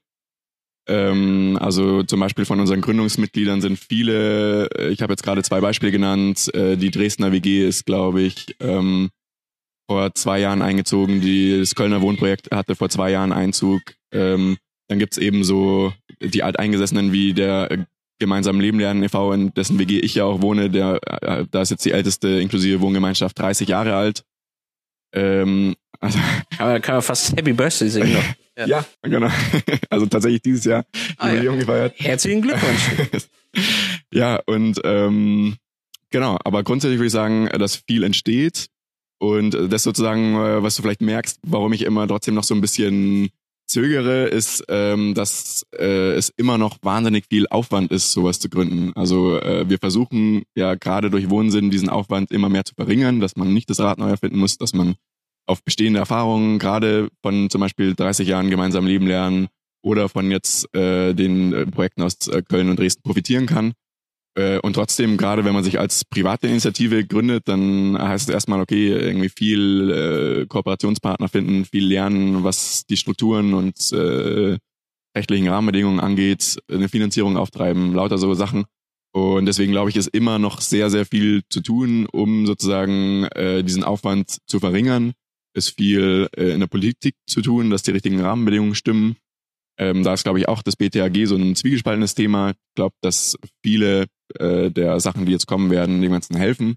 Ähm, 0.88 1.56
also 1.60 2.02
zum 2.02 2.20
Beispiel 2.20 2.44
von 2.44 2.60
unseren 2.60 2.80
Gründungsmitgliedern 2.80 3.60
sind 3.60 3.78
viele, 3.78 4.66
äh, 4.70 4.88
ich 4.88 5.02
habe 5.02 5.12
jetzt 5.12 5.22
gerade 5.22 5.42
zwei 5.42 5.60
Beispiele 5.60 5.92
genannt, 5.92 6.52
äh, 6.54 6.76
die 6.76 6.90
Dresdner 6.90 7.32
WG 7.32 7.66
ist, 7.66 7.86
glaube 7.86 8.22
ich, 8.22 8.56
ähm, 8.60 9.10
vor 9.90 10.14
zwei 10.14 10.38
Jahren 10.38 10.62
eingezogen, 10.62 11.20
die, 11.20 11.58
das 11.58 11.74
Kölner 11.74 12.00
Wohnprojekt 12.00 12.54
hatte 12.54 12.76
vor 12.76 12.88
zwei 12.90 13.10
Jahren 13.10 13.32
Einzug. 13.32 13.82
Ähm, 14.12 14.56
dann 14.86 15.00
gibt's 15.00 15.18
eben 15.18 15.42
so 15.42 15.92
die 16.20 16.44
Alteingesessenen 16.44 17.10
wie 17.10 17.34
der 17.34 17.88
gemeinsam 18.20 18.60
Leben 18.60 18.78
lernen 18.78 19.02
e.V., 19.02 19.32
in 19.32 19.52
dessen 19.52 19.80
WG 19.80 19.98
ich 19.98 20.14
ja 20.14 20.26
auch 20.26 20.42
wohne, 20.42 20.70
der, 20.70 21.00
äh, 21.22 21.44
da 21.50 21.62
ist 21.62 21.70
jetzt 21.70 21.84
die 21.84 21.90
älteste 21.90 22.28
inklusive 22.28 22.80
Wohngemeinschaft 22.80 23.36
30 23.36 23.66
Jahre 23.66 23.96
alt. 23.96 24.22
Ähm, 25.12 25.74
also, 25.98 26.20
Aber 26.58 26.78
kann 26.78 26.94
man 26.94 27.02
fast 27.02 27.36
Happy 27.36 27.52
Birthday 27.52 27.88
singen 27.88 28.12
noch. 28.12 28.24
Ja. 28.58 28.66
ja, 28.66 28.84
genau. 29.02 29.28
Also 29.90 30.06
tatsächlich 30.06 30.42
dieses 30.42 30.66
Jahr 30.66 30.84
ah, 31.16 31.32
ja. 31.32 31.52
gefeiert. 31.52 31.94
Herzlichen 31.96 32.42
Glückwunsch. 32.42 33.26
ja, 34.12 34.40
und 34.46 34.80
ähm, 34.84 35.56
genau, 36.10 36.38
aber 36.44 36.62
grundsätzlich 36.62 37.00
würde 37.00 37.08
ich 37.08 37.12
sagen, 37.12 37.48
dass 37.58 37.74
viel 37.74 38.04
entsteht. 38.04 38.68
Und 39.20 39.54
das 39.70 39.82
sozusagen, 39.82 40.34
äh, 40.34 40.62
was 40.62 40.76
du 40.76 40.82
vielleicht 40.82 41.02
merkst, 41.02 41.38
warum 41.46 41.74
ich 41.74 41.82
immer 41.82 42.08
trotzdem 42.08 42.34
noch 42.34 42.44
so 42.44 42.54
ein 42.54 42.62
bisschen 42.62 43.28
zögere, 43.66 44.24
ist, 44.26 44.64
ähm, 44.68 45.14
dass 45.14 45.64
äh, 45.78 46.12
es 46.12 46.30
immer 46.30 46.56
noch 46.56 46.78
wahnsinnig 46.82 47.26
viel 47.28 47.46
Aufwand 47.48 47.92
ist, 47.92 48.12
sowas 48.12 48.40
zu 48.40 48.48
gründen. 48.48 48.92
Also 48.94 49.38
äh, 49.38 49.68
wir 49.68 49.78
versuchen 49.78 50.42
ja 50.56 50.74
gerade 50.74 51.10
durch 51.10 51.28
Wohnsinn 51.28 51.70
diesen 51.70 51.90
Aufwand 51.90 52.32
immer 52.32 52.48
mehr 52.48 52.64
zu 52.64 52.74
verringern, 52.74 53.20
dass 53.20 53.36
man 53.36 53.52
nicht 53.52 53.68
das 53.68 53.78
Rad 53.78 53.98
neu 53.98 54.08
erfinden 54.08 54.38
muss, 54.38 54.56
dass 54.56 54.72
man 54.72 54.96
auf 55.46 55.62
bestehende 55.62 56.00
Erfahrungen, 56.00 56.58
gerade 56.58 57.08
von 57.22 57.50
zum 57.50 57.60
Beispiel 57.60 57.94
30 57.94 58.26
Jahren 58.26 58.50
gemeinsam 58.50 58.86
leben 58.86 59.06
lernen 59.06 59.48
oder 59.82 60.08
von 60.08 60.30
jetzt 60.30 60.74
äh, 60.74 61.12
den 61.12 61.52
äh, 61.52 61.66
Projekten 61.66 62.02
aus 62.02 62.26
äh, 62.28 62.42
Köln 62.42 62.70
und 62.70 62.78
Dresden 62.78 63.02
profitieren 63.02 63.46
kann. 63.46 63.74
Äh, 64.36 64.58
und 64.60 64.74
trotzdem, 64.74 65.16
gerade 65.16 65.44
wenn 65.44 65.54
man 65.54 65.64
sich 65.64 65.78
als 65.78 66.04
private 66.04 66.46
Initiative 66.46 67.04
gründet, 67.04 67.48
dann 67.48 67.98
heißt 67.98 68.28
es 68.28 68.34
erstmal, 68.34 68.60
okay, 68.60 68.88
irgendwie 68.88 69.28
viel 69.28 69.90
äh, 70.42 70.46
Kooperationspartner 70.46 71.28
finden, 71.28 71.64
viel 71.64 71.86
lernen, 71.86 72.44
was 72.44 72.86
die 72.86 72.96
Strukturen 72.96 73.54
und 73.54 73.92
äh, 73.92 74.58
rechtlichen 75.16 75.48
Rahmenbedingungen 75.48 76.00
angeht, 76.00 76.58
eine 76.70 76.88
Finanzierung 76.88 77.36
auftreiben, 77.36 77.94
lauter 77.94 78.18
so 78.18 78.32
Sachen. 78.34 78.64
Und 79.12 79.46
deswegen 79.46 79.72
glaube 79.72 79.90
ich, 79.90 79.96
ist 79.96 80.06
immer 80.08 80.38
noch 80.38 80.60
sehr, 80.60 80.88
sehr 80.88 81.04
viel 81.04 81.42
zu 81.50 81.60
tun, 81.60 82.06
um 82.06 82.46
sozusagen 82.46 83.24
äh, 83.24 83.64
diesen 83.64 83.82
Aufwand 83.82 84.38
zu 84.46 84.60
verringern. 84.60 85.14
Ist 85.52 85.76
viel 85.76 86.28
äh, 86.36 86.52
in 86.52 86.60
der 86.60 86.68
Politik 86.68 87.16
zu 87.26 87.42
tun, 87.42 87.70
dass 87.70 87.82
die 87.82 87.90
richtigen 87.90 88.20
Rahmenbedingungen 88.20 88.76
stimmen. 88.76 89.16
Ähm, 89.80 90.04
da 90.04 90.12
ist, 90.12 90.24
glaube 90.24 90.38
ich, 90.38 90.46
auch 90.46 90.62
das 90.62 90.76
BTAG 90.76 91.26
so 91.26 91.36
ein 91.36 91.56
zwiegespaltenes 91.56 92.14
Thema. 92.14 92.50
Ich 92.50 92.74
glaube, 92.74 92.94
dass 93.00 93.38
viele 93.64 94.06
äh, 94.38 94.70
der 94.70 95.00
Sachen, 95.00 95.24
die 95.24 95.32
jetzt 95.32 95.46
kommen 95.46 95.70
werden, 95.70 96.02
dem 96.02 96.12
Ganzen 96.12 96.36
helfen. 96.36 96.74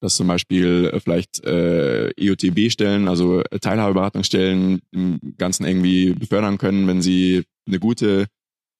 Dass 0.00 0.14
zum 0.14 0.28
Beispiel 0.28 0.90
äh, 0.92 1.00
vielleicht 1.00 1.44
äh, 1.44 2.10
EOTB-Stellen, 2.10 3.08
also 3.08 3.42
Teilhabeberatungsstellen, 3.42 4.80
im 4.92 5.18
Ganzen 5.36 5.66
irgendwie 5.66 6.12
befördern 6.12 6.56
können, 6.58 6.86
wenn 6.86 7.02
sie 7.02 7.42
eine 7.66 7.80
gute, 7.80 8.26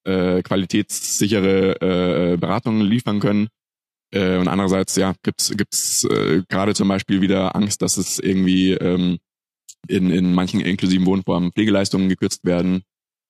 äh, 0.05 0.43
qualitätssichere 0.43 1.81
äh, 2.35 2.37
Beratung 2.37 2.81
liefern 2.83 3.19
können. 3.19 3.49
Äh, 4.13 4.37
und 4.37 4.47
andererseits, 4.47 4.95
ja, 4.95 5.15
gibt's 5.25 5.51
gibt's 5.57 6.05
äh, 6.05 6.45
gerade 6.49 6.75
zum 6.75 6.87
Beispiel 6.87 7.21
wieder 7.21 7.57
Angst, 7.57 7.83
dass 7.83 7.97
es 7.97 8.21
irgendwie 8.21 8.75
ähm, 8.75 9.19
in, 9.89 10.13
in 10.13 10.33
manchen 10.33 10.61
inklusiven 10.61 11.07
Wohnformen 11.07 11.51
Pflegeleistungen 11.51 12.09
gekürzt 12.09 12.45
werden, 12.45 12.85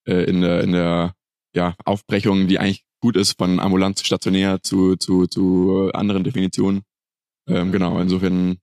äh, 0.06 0.24
in 0.24 0.40
der, 0.40 0.62
in 0.62 0.72
der 0.72 1.14
ja, 1.54 1.74
Aufbrechung, 1.84 2.48
die 2.48 2.58
eigentlich 2.58 2.84
gut 3.00 3.16
ist, 3.16 3.38
von 3.38 3.60
ambulant 3.60 4.00
stationär 4.00 4.62
zu, 4.62 4.96
zu, 4.96 5.26
zu 5.26 5.90
anderen 5.92 6.24
Definitionen. 6.24 6.82
Ähm, 7.48 7.72
genau, 7.72 8.00
insofern 8.00 8.58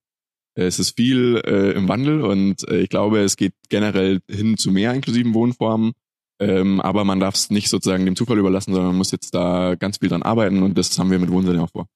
äh, 0.55 0.63
es 0.63 0.79
ist 0.79 0.95
viel 0.95 1.41
äh, 1.45 1.71
im 1.71 1.87
Wandel 1.87 2.21
und 2.21 2.67
äh, 2.67 2.81
ich 2.81 2.89
glaube, 2.89 3.19
es 3.19 3.37
geht 3.37 3.53
generell 3.69 4.19
hin 4.29 4.57
zu 4.57 4.71
mehr 4.71 4.93
inklusiven 4.93 5.33
Wohnformen. 5.33 5.93
Ähm, 6.39 6.81
aber 6.81 7.05
man 7.05 7.19
darf 7.19 7.35
es 7.35 7.51
nicht 7.51 7.69
sozusagen 7.69 8.05
dem 8.05 8.15
Zufall 8.15 8.39
überlassen, 8.39 8.73
sondern 8.73 8.89
man 8.89 8.97
muss 8.97 9.11
jetzt 9.11 9.33
da 9.33 9.75
ganz 9.75 9.99
viel 9.99 10.09
dran 10.09 10.23
arbeiten 10.23 10.63
und 10.63 10.77
das 10.77 10.97
haben 10.97 11.11
wir 11.11 11.19
mit 11.19 11.31
Wohnsinn 11.31 11.59
auch 11.59 11.69
vor. 11.69 11.87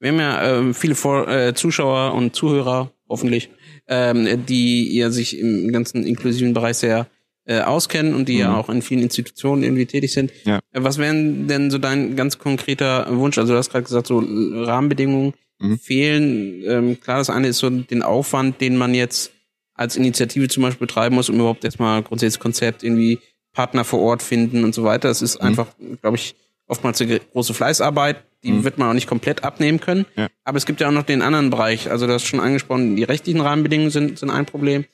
Wir 0.00 0.12
haben 0.12 0.18
ja 0.18 0.60
äh, 0.60 0.74
viele 0.74 0.94
vor, 0.94 1.28
äh, 1.28 1.54
Zuschauer 1.54 2.14
und 2.14 2.34
Zuhörer, 2.34 2.90
hoffentlich, 3.08 3.50
ähm, 3.86 4.46
die 4.46 4.96
ja 4.96 5.10
sich 5.10 5.38
im 5.38 5.70
ganzen 5.72 6.04
inklusiven 6.04 6.54
Bereich 6.54 6.78
sehr 6.78 7.06
äh, 7.50 7.62
auskennen 7.62 8.14
und 8.14 8.28
die 8.28 8.34
mhm. 8.34 8.40
ja 8.40 8.56
auch 8.56 8.68
in 8.68 8.80
vielen 8.80 9.02
Institutionen 9.02 9.64
irgendwie 9.64 9.84
tätig 9.84 10.12
sind. 10.12 10.30
Ja. 10.44 10.60
Äh, 10.70 10.84
was 10.84 10.98
wären 10.98 11.48
denn 11.48 11.72
so 11.72 11.78
dein 11.78 12.14
ganz 12.14 12.38
konkreter 12.38 13.08
Wunsch? 13.10 13.38
Also 13.38 13.54
du 13.54 13.58
hast 13.58 13.70
gerade 13.70 13.82
gesagt, 13.82 14.06
so 14.06 14.22
Rahmenbedingungen 14.24 15.34
mhm. 15.58 15.78
fehlen. 15.78 16.62
Ähm, 16.64 17.00
klar, 17.00 17.18
das 17.18 17.28
eine 17.28 17.48
ist 17.48 17.58
so 17.58 17.68
den 17.68 18.04
Aufwand, 18.04 18.60
den 18.60 18.76
man 18.76 18.94
jetzt 18.94 19.32
als 19.74 19.96
Initiative 19.96 20.46
zum 20.46 20.62
Beispiel 20.62 20.86
betreiben 20.86 21.16
muss, 21.16 21.28
um 21.28 21.40
überhaupt 21.40 21.64
erstmal 21.64 22.02
grundsätzlich 22.04 22.36
das 22.36 22.42
Konzept 22.42 22.84
irgendwie 22.84 23.18
Partner 23.52 23.82
vor 23.82 23.98
Ort 23.98 24.22
finden 24.22 24.62
und 24.62 24.72
so 24.72 24.84
weiter. 24.84 25.08
Das 25.08 25.20
ist 25.20 25.40
mhm. 25.40 25.48
einfach, 25.48 25.66
glaube 26.02 26.18
ich, 26.18 26.36
oftmals 26.68 27.00
eine 27.00 27.18
große 27.18 27.52
Fleißarbeit. 27.52 28.22
Die 28.44 28.52
mhm. 28.52 28.62
wird 28.62 28.78
man 28.78 28.90
auch 28.90 28.94
nicht 28.94 29.08
komplett 29.08 29.42
abnehmen 29.42 29.80
können. 29.80 30.06
Ja. 30.14 30.28
Aber 30.44 30.56
es 30.56 30.66
gibt 30.66 30.80
ja 30.80 30.86
auch 30.86 30.92
noch 30.92 31.02
den 31.02 31.20
anderen 31.20 31.50
Bereich. 31.50 31.90
Also 31.90 32.06
du 32.06 32.12
hast 32.12 32.26
schon 32.26 32.38
angesprochen, 32.38 32.94
die 32.94 33.02
rechtlichen 33.02 33.40
Rahmenbedingungen 33.40 33.90
sind, 33.90 34.20
sind 34.20 34.30
ein 34.30 34.46
Problem. 34.46 34.84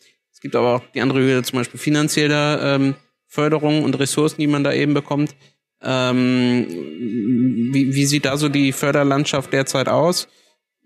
Gibt 0.46 0.54
aber 0.54 0.76
auch 0.76 0.82
die 0.94 1.00
andere 1.00 1.18
Höhe, 1.18 1.42
zum 1.42 1.58
Beispiel 1.58 1.80
finanzielle 1.80 2.60
ähm, 2.62 2.94
Förderung 3.26 3.82
und 3.82 3.98
Ressourcen, 3.98 4.40
die 4.40 4.46
man 4.46 4.62
da 4.62 4.72
eben 4.72 4.94
bekommt. 4.94 5.34
Ähm, 5.82 6.68
wie, 7.72 7.92
wie 7.92 8.06
sieht 8.06 8.26
da 8.26 8.36
so 8.36 8.48
die 8.48 8.70
Förderlandschaft 8.70 9.52
derzeit 9.52 9.88
aus? 9.88 10.28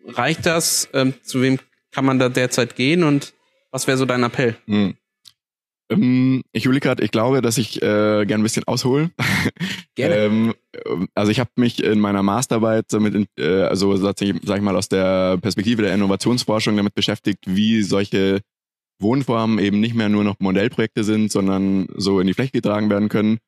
Reicht 0.07 0.47
das? 0.47 0.89
Ähm, 0.95 1.13
zu 1.23 1.43
wem 1.43 1.59
kann 1.91 2.07
man 2.07 2.19
da 2.19 2.31
derzeit 2.31 2.75
gehen 2.75 3.05
und 3.05 3.35
was 3.71 3.87
wäre 3.87 3.99
so 3.99 4.07
dein 4.07 4.23
Appell? 4.23 4.57
Hm. 4.67 4.95
Ähm, 5.91 6.43
ich 6.53 6.65
überlege 6.65 6.85
gerade, 6.85 7.05
ich 7.05 7.11
glaube, 7.11 7.43
dass 7.43 7.59
ich 7.59 7.83
äh, 7.83 8.25
gerne 8.25 8.37
ein 8.37 8.43
bisschen 8.43 8.65
aushole. 8.65 9.11
Gerne. 9.95 10.15
ähm, 10.15 10.55
also 11.15 11.31
ich 11.31 11.39
habe 11.39 11.51
mich 11.57 11.85
in 11.85 12.01
meiner 12.01 12.23
Masterarbeit 12.23 12.87
damit, 12.89 13.15
in, 13.15 13.27
äh, 13.37 13.65
also 13.65 13.95
sag 13.97 14.23
ich 14.23 14.63
mal 14.63 14.77
aus 14.77 14.89
der 14.89 15.37
Perspektive 15.37 15.83
der 15.83 15.93
Innovationsforschung 15.93 16.79
damit 16.79 16.95
beschäftigt, 16.95 17.45
wie 17.47 17.83
solche 17.83 18.41
Wohnformen 19.01 19.59
eben 19.59 19.81
nicht 19.81 19.95
mehr 19.95 20.09
nur 20.09 20.25
noch 20.25 20.41
Modellprojekte 20.41 21.05
sind, 21.05 21.33
sondern 21.33 21.89
so 21.97 22.21
in 22.21 22.27
die 22.27 22.35
Fläche 22.35 22.53
getragen 22.53 22.91
werden 22.91 23.09
können. 23.09 23.39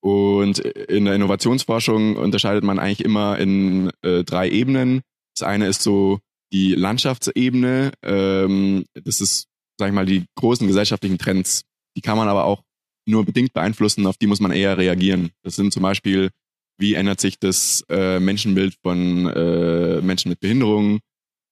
Und 0.00 0.58
in 0.58 1.04
der 1.04 1.14
Innovationsforschung 1.14 2.16
unterscheidet 2.16 2.64
man 2.64 2.78
eigentlich 2.78 3.04
immer 3.04 3.38
in 3.38 3.90
äh, 4.02 4.24
drei 4.24 4.48
Ebenen. 4.48 5.00
Das 5.34 5.46
eine 5.46 5.66
ist 5.66 5.82
so 5.82 6.20
die 6.52 6.74
Landschaftsebene. 6.74 7.92
Ähm, 8.02 8.84
das 8.94 9.20
ist, 9.20 9.46
sag 9.78 9.88
ich 9.88 9.94
mal, 9.94 10.06
die 10.06 10.24
großen 10.36 10.66
gesellschaftlichen 10.66 11.18
Trends. 11.18 11.62
Die 11.96 12.02
kann 12.02 12.16
man 12.16 12.28
aber 12.28 12.44
auch 12.44 12.62
nur 13.06 13.24
bedingt 13.24 13.52
beeinflussen, 13.52 14.06
auf 14.06 14.16
die 14.16 14.26
muss 14.26 14.40
man 14.40 14.50
eher 14.50 14.78
reagieren. 14.78 15.30
Das 15.42 15.56
sind 15.56 15.72
zum 15.72 15.82
Beispiel, 15.82 16.30
wie 16.78 16.94
ändert 16.94 17.20
sich 17.20 17.38
das 17.38 17.84
äh, 17.88 18.20
Menschenbild 18.20 18.74
von 18.82 19.26
äh, 19.28 20.00
Menschen 20.02 20.28
mit 20.28 20.40
Behinderungen? 20.40 21.00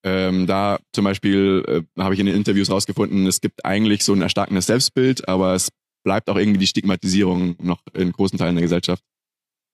Ähm, 0.05 0.47
da 0.47 0.79
zum 0.93 1.05
Beispiel 1.05 1.65
äh, 1.67 2.01
habe 2.01 2.13
ich 2.13 2.21
in 2.21 2.27
den 2.27 2.35
Interviews 2.35 2.71
rausgefunden, 2.71 3.27
es 3.27 3.41
gibt 3.41 3.65
eigentlich 3.65 4.05
so 4.05 4.13
ein 4.13 4.21
erstarkendes 4.21 4.67
Selbstbild, 4.67 5.27
aber 5.29 5.55
es 5.55 5.71
bleibt 6.05 6.29
auch 6.29 6.37
irgendwie 6.37 6.59
die 6.59 6.67
Stigmatisierung 6.67 7.57
noch 7.63 7.81
in 7.95 8.13
großen 8.13 8.39
Teilen 8.39 8.55
der 8.55 8.63
Gesellschaft. 8.63 9.03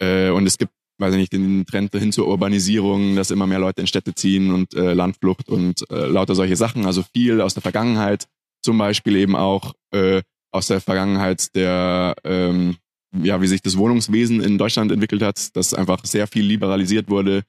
Äh, 0.00 0.30
und 0.30 0.46
es 0.46 0.56
gibt, 0.56 0.72
weiß 0.98 1.14
ich 1.14 1.18
nicht, 1.18 1.32
den 1.32 1.66
Trend 1.66 1.92
hin 1.92 2.12
zur 2.12 2.28
Urbanisierung, 2.28 3.16
dass 3.16 3.32
immer 3.32 3.48
mehr 3.48 3.58
Leute 3.58 3.80
in 3.80 3.88
Städte 3.88 4.14
ziehen 4.14 4.52
und 4.52 4.72
äh, 4.74 4.94
Landflucht 4.94 5.48
und 5.48 5.84
äh, 5.90 6.06
lauter 6.06 6.36
solche 6.36 6.56
Sachen. 6.56 6.86
Also 6.86 7.02
viel 7.02 7.40
aus 7.40 7.54
der 7.54 7.62
Vergangenheit, 7.62 8.28
zum 8.62 8.78
Beispiel 8.78 9.16
eben 9.16 9.34
auch 9.34 9.74
äh, 9.92 10.22
aus 10.52 10.68
der 10.68 10.80
Vergangenheit 10.80 11.54
der, 11.56 12.14
ähm, 12.22 12.76
ja, 13.20 13.40
wie 13.40 13.48
sich 13.48 13.62
das 13.62 13.76
Wohnungswesen 13.76 14.40
in 14.40 14.58
Deutschland 14.58 14.92
entwickelt 14.92 15.22
hat, 15.22 15.56
dass 15.56 15.74
einfach 15.74 16.04
sehr 16.04 16.28
viel 16.28 16.44
liberalisiert 16.44 17.08
wurde, 17.08 17.42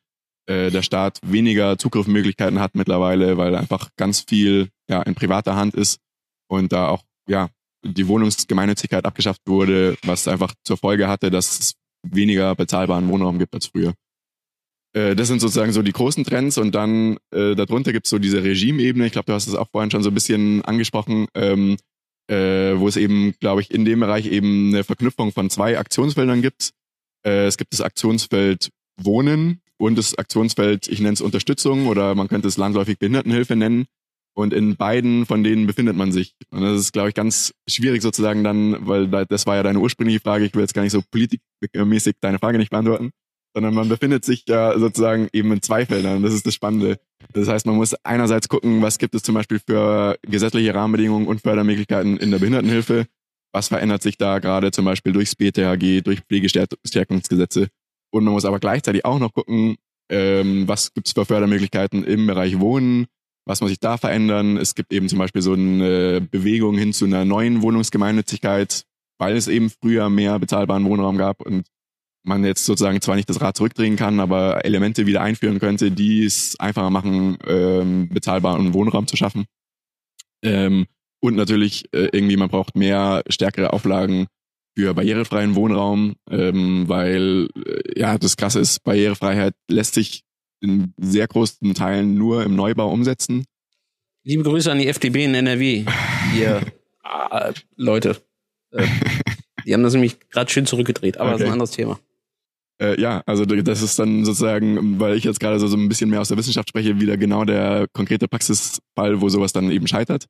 äh, 0.47 0.71
der 0.71 0.81
Staat 0.81 1.19
weniger 1.23 1.77
Zugriffsmöglichkeiten 1.77 2.59
hat 2.59 2.75
mittlerweile, 2.75 3.37
weil 3.37 3.55
einfach 3.55 3.89
ganz 3.97 4.21
viel 4.27 4.69
ja 4.89 5.01
in 5.03 5.15
privater 5.15 5.55
Hand 5.55 5.75
ist 5.75 5.99
und 6.47 6.71
da 6.71 6.89
auch 6.89 7.03
ja 7.27 7.49
die 7.83 8.07
Wohnungsgemeinnützigkeit 8.07 9.05
abgeschafft 9.05 9.41
wurde, 9.47 9.97
was 10.03 10.27
einfach 10.27 10.53
zur 10.63 10.77
Folge 10.77 11.07
hatte, 11.07 11.31
dass 11.31 11.59
es 11.59 11.73
weniger 12.03 12.55
bezahlbaren 12.55 13.07
Wohnraum 13.09 13.39
gibt 13.39 13.53
als 13.53 13.67
früher. 13.67 13.93
Äh, 14.93 15.15
das 15.15 15.27
sind 15.27 15.39
sozusagen 15.39 15.71
so 15.71 15.81
die 15.81 15.91
großen 15.91 16.23
Trends 16.23 16.57
und 16.57 16.75
dann 16.75 17.17
äh, 17.33 17.55
darunter 17.55 17.91
gibt's 17.91 18.09
so 18.09 18.19
diese 18.19 18.43
Regimebene. 18.43 19.05
Ich 19.05 19.13
glaube, 19.13 19.25
du 19.25 19.33
hast 19.33 19.47
es 19.47 19.55
auch 19.55 19.69
vorhin 19.69 19.91
schon 19.91 20.03
so 20.03 20.09
ein 20.09 20.13
bisschen 20.13 20.63
angesprochen, 20.63 21.27
ähm, 21.33 21.77
äh, 22.29 22.77
wo 22.77 22.87
es 22.87 22.97
eben, 22.97 23.33
glaube 23.39 23.61
ich, 23.61 23.71
in 23.71 23.85
dem 23.85 23.99
Bereich 23.99 24.25
eben 24.27 24.69
eine 24.69 24.83
Verknüpfung 24.83 25.31
von 25.31 25.49
zwei 25.49 25.77
Aktionsfeldern 25.77 26.41
gibt. 26.41 26.71
Äh, 27.25 27.45
es 27.45 27.57
gibt 27.57 27.73
das 27.73 27.81
Aktionsfeld 27.81 28.69
Wohnen 28.97 29.61
und 29.81 29.97
das 29.97 30.17
Aktionsfeld, 30.17 30.87
ich 30.87 30.99
nenne 30.99 31.13
es 31.13 31.21
Unterstützung 31.21 31.87
oder 31.87 32.15
man 32.15 32.27
könnte 32.27 32.47
es 32.47 32.57
landläufig 32.57 32.99
Behindertenhilfe 32.99 33.55
nennen. 33.55 33.85
Und 34.33 34.53
in 34.53 34.77
beiden 34.77 35.25
von 35.25 35.43
denen 35.43 35.67
befindet 35.67 35.97
man 35.97 36.13
sich. 36.13 36.35
Und 36.51 36.61
das 36.61 36.79
ist, 36.79 36.93
glaube 36.93 37.09
ich, 37.09 37.15
ganz 37.15 37.53
schwierig 37.67 38.01
sozusagen 38.01 38.45
dann, 38.45 38.87
weil 38.87 39.07
das 39.07 39.45
war 39.45 39.57
ja 39.57 39.63
deine 39.63 39.79
ursprüngliche 39.79 40.21
Frage. 40.21 40.45
Ich 40.45 40.53
will 40.53 40.61
jetzt 40.61 40.73
gar 40.73 40.83
nicht 40.83 40.93
so 40.93 41.01
politikmäßig 41.11 42.15
deine 42.21 42.39
Frage 42.39 42.57
nicht 42.57 42.69
beantworten 42.69 43.11
sondern 43.53 43.73
man 43.73 43.89
befindet 43.89 44.23
sich 44.23 44.45
ja 44.47 44.77
sozusagen 44.77 45.27
eben 45.33 45.51
in 45.51 45.61
zwei 45.61 45.85
Feldern. 45.85 46.23
Das 46.23 46.33
ist 46.33 46.45
das 46.45 46.53
Spannende. 46.53 46.99
Das 47.33 47.47
heißt, 47.47 47.65
man 47.65 47.75
muss 47.75 47.93
einerseits 48.05 48.47
gucken, 48.47 48.81
was 48.81 48.97
gibt 48.97 49.13
es 49.15 49.23
zum 49.23 49.35
Beispiel 49.35 49.59
für 49.59 50.17
gesetzliche 50.23 50.73
Rahmenbedingungen 50.73 51.27
und 51.27 51.41
Fördermöglichkeiten 51.41 52.17
in 52.17 52.31
der 52.31 52.39
Behindertenhilfe. 52.39 53.07
Was 53.53 53.67
verändert 53.67 54.01
sich 54.01 54.17
da 54.17 54.39
gerade 54.39 54.71
zum 54.71 54.85
Beispiel 54.85 55.11
durchs 55.11 55.35
BTHG, 55.35 56.01
durch 56.01 56.21
Pflegestärkungsgesetze. 56.21 57.67
Und 58.11 58.25
man 58.25 58.33
muss 58.33 58.45
aber 58.45 58.59
gleichzeitig 58.59 59.05
auch 59.05 59.19
noch 59.19 59.33
gucken, 59.33 59.77
ähm, 60.09 60.67
was 60.67 60.93
gibt 60.93 61.07
es 61.07 61.13
für 61.13 61.25
Fördermöglichkeiten 61.25 62.03
im 62.03 62.27
Bereich 62.27 62.59
Wohnen, 62.59 63.07
was 63.45 63.61
muss 63.61 63.69
sich 63.69 63.79
da 63.79 63.97
verändern. 63.97 64.57
Es 64.57 64.75
gibt 64.75 64.93
eben 64.93 65.09
zum 65.09 65.19
Beispiel 65.19 65.41
so 65.41 65.53
eine 65.53 66.21
Bewegung 66.21 66.77
hin 66.77 66.93
zu 66.93 67.05
einer 67.05 67.25
neuen 67.25 67.61
Wohnungsgemeinnützigkeit, 67.61 68.83
weil 69.17 69.35
es 69.35 69.47
eben 69.47 69.69
früher 69.69 70.09
mehr 70.09 70.37
bezahlbaren 70.37 70.85
Wohnraum 70.85 71.17
gab 71.17 71.41
und 71.41 71.65
man 72.23 72.43
jetzt 72.43 72.65
sozusagen 72.65 73.01
zwar 73.01 73.15
nicht 73.15 73.29
das 73.29 73.41
Rad 73.41 73.57
zurückdrehen 73.57 73.95
kann, 73.95 74.19
aber 74.19 74.63
Elemente 74.65 75.07
wieder 75.07 75.21
einführen 75.21 75.59
könnte, 75.59 75.91
die 75.91 76.23
es 76.23 76.55
einfacher 76.59 76.89
machen, 76.89 77.37
ähm, 77.47 78.09
bezahlbaren 78.09 78.73
Wohnraum 78.73 79.07
zu 79.07 79.17
schaffen. 79.17 79.45
Ähm, 80.43 80.85
und 81.19 81.35
natürlich 81.35 81.85
äh, 81.93 82.09
irgendwie, 82.11 82.37
man 82.37 82.49
braucht 82.49 82.75
mehr 82.75 83.23
stärkere 83.27 83.73
Auflagen 83.73 84.27
für 84.75 84.93
barrierefreien 84.93 85.55
Wohnraum, 85.55 86.15
ähm, 86.29 86.87
weil 86.87 87.47
äh, 87.65 87.99
ja 87.99 88.17
das 88.17 88.37
Krasse 88.37 88.59
ist, 88.59 88.83
Barrierefreiheit 88.83 89.53
lässt 89.69 89.95
sich 89.95 90.23
in 90.61 90.93
sehr 90.97 91.27
großen 91.27 91.73
Teilen 91.73 92.15
nur 92.15 92.43
im 92.43 92.55
Neubau 92.55 92.91
umsetzen. 92.91 93.45
Liebe 94.23 94.43
Grüße 94.43 94.71
an 94.71 94.79
die 94.79 94.87
FDP 94.87 95.25
in 95.25 95.33
NRW. 95.33 95.85
Ihr 96.37 96.61
äh, 97.03 97.53
Leute. 97.75 98.17
Äh, 98.71 98.87
die 99.65 99.73
haben 99.73 99.83
das 99.83 99.93
nämlich 99.93 100.19
gerade 100.29 100.51
schön 100.51 100.65
zurückgedreht, 100.65 101.17
aber 101.17 101.29
okay. 101.29 101.33
das 101.33 101.41
ist 101.41 101.47
ein 101.47 101.53
anderes 101.53 101.71
Thema. 101.71 101.99
Äh, 102.81 102.99
ja, 102.99 103.21
also 103.25 103.45
das 103.45 103.81
ist 103.81 103.99
dann 103.99 104.25
sozusagen, 104.25 104.99
weil 104.99 105.15
ich 105.15 105.23
jetzt 105.23 105.39
gerade 105.39 105.59
so, 105.59 105.67
so 105.67 105.77
ein 105.77 105.87
bisschen 105.87 106.09
mehr 106.09 106.21
aus 106.21 106.29
der 106.29 106.37
Wissenschaft 106.37 106.69
spreche, 106.69 106.99
wieder 106.99 107.17
genau 107.17 107.45
der 107.45 107.87
konkrete 107.93 108.27
Praxisfall, 108.27 109.21
wo 109.21 109.29
sowas 109.29 109.53
dann 109.53 109.69
eben 109.71 109.87
scheitert. 109.87 110.25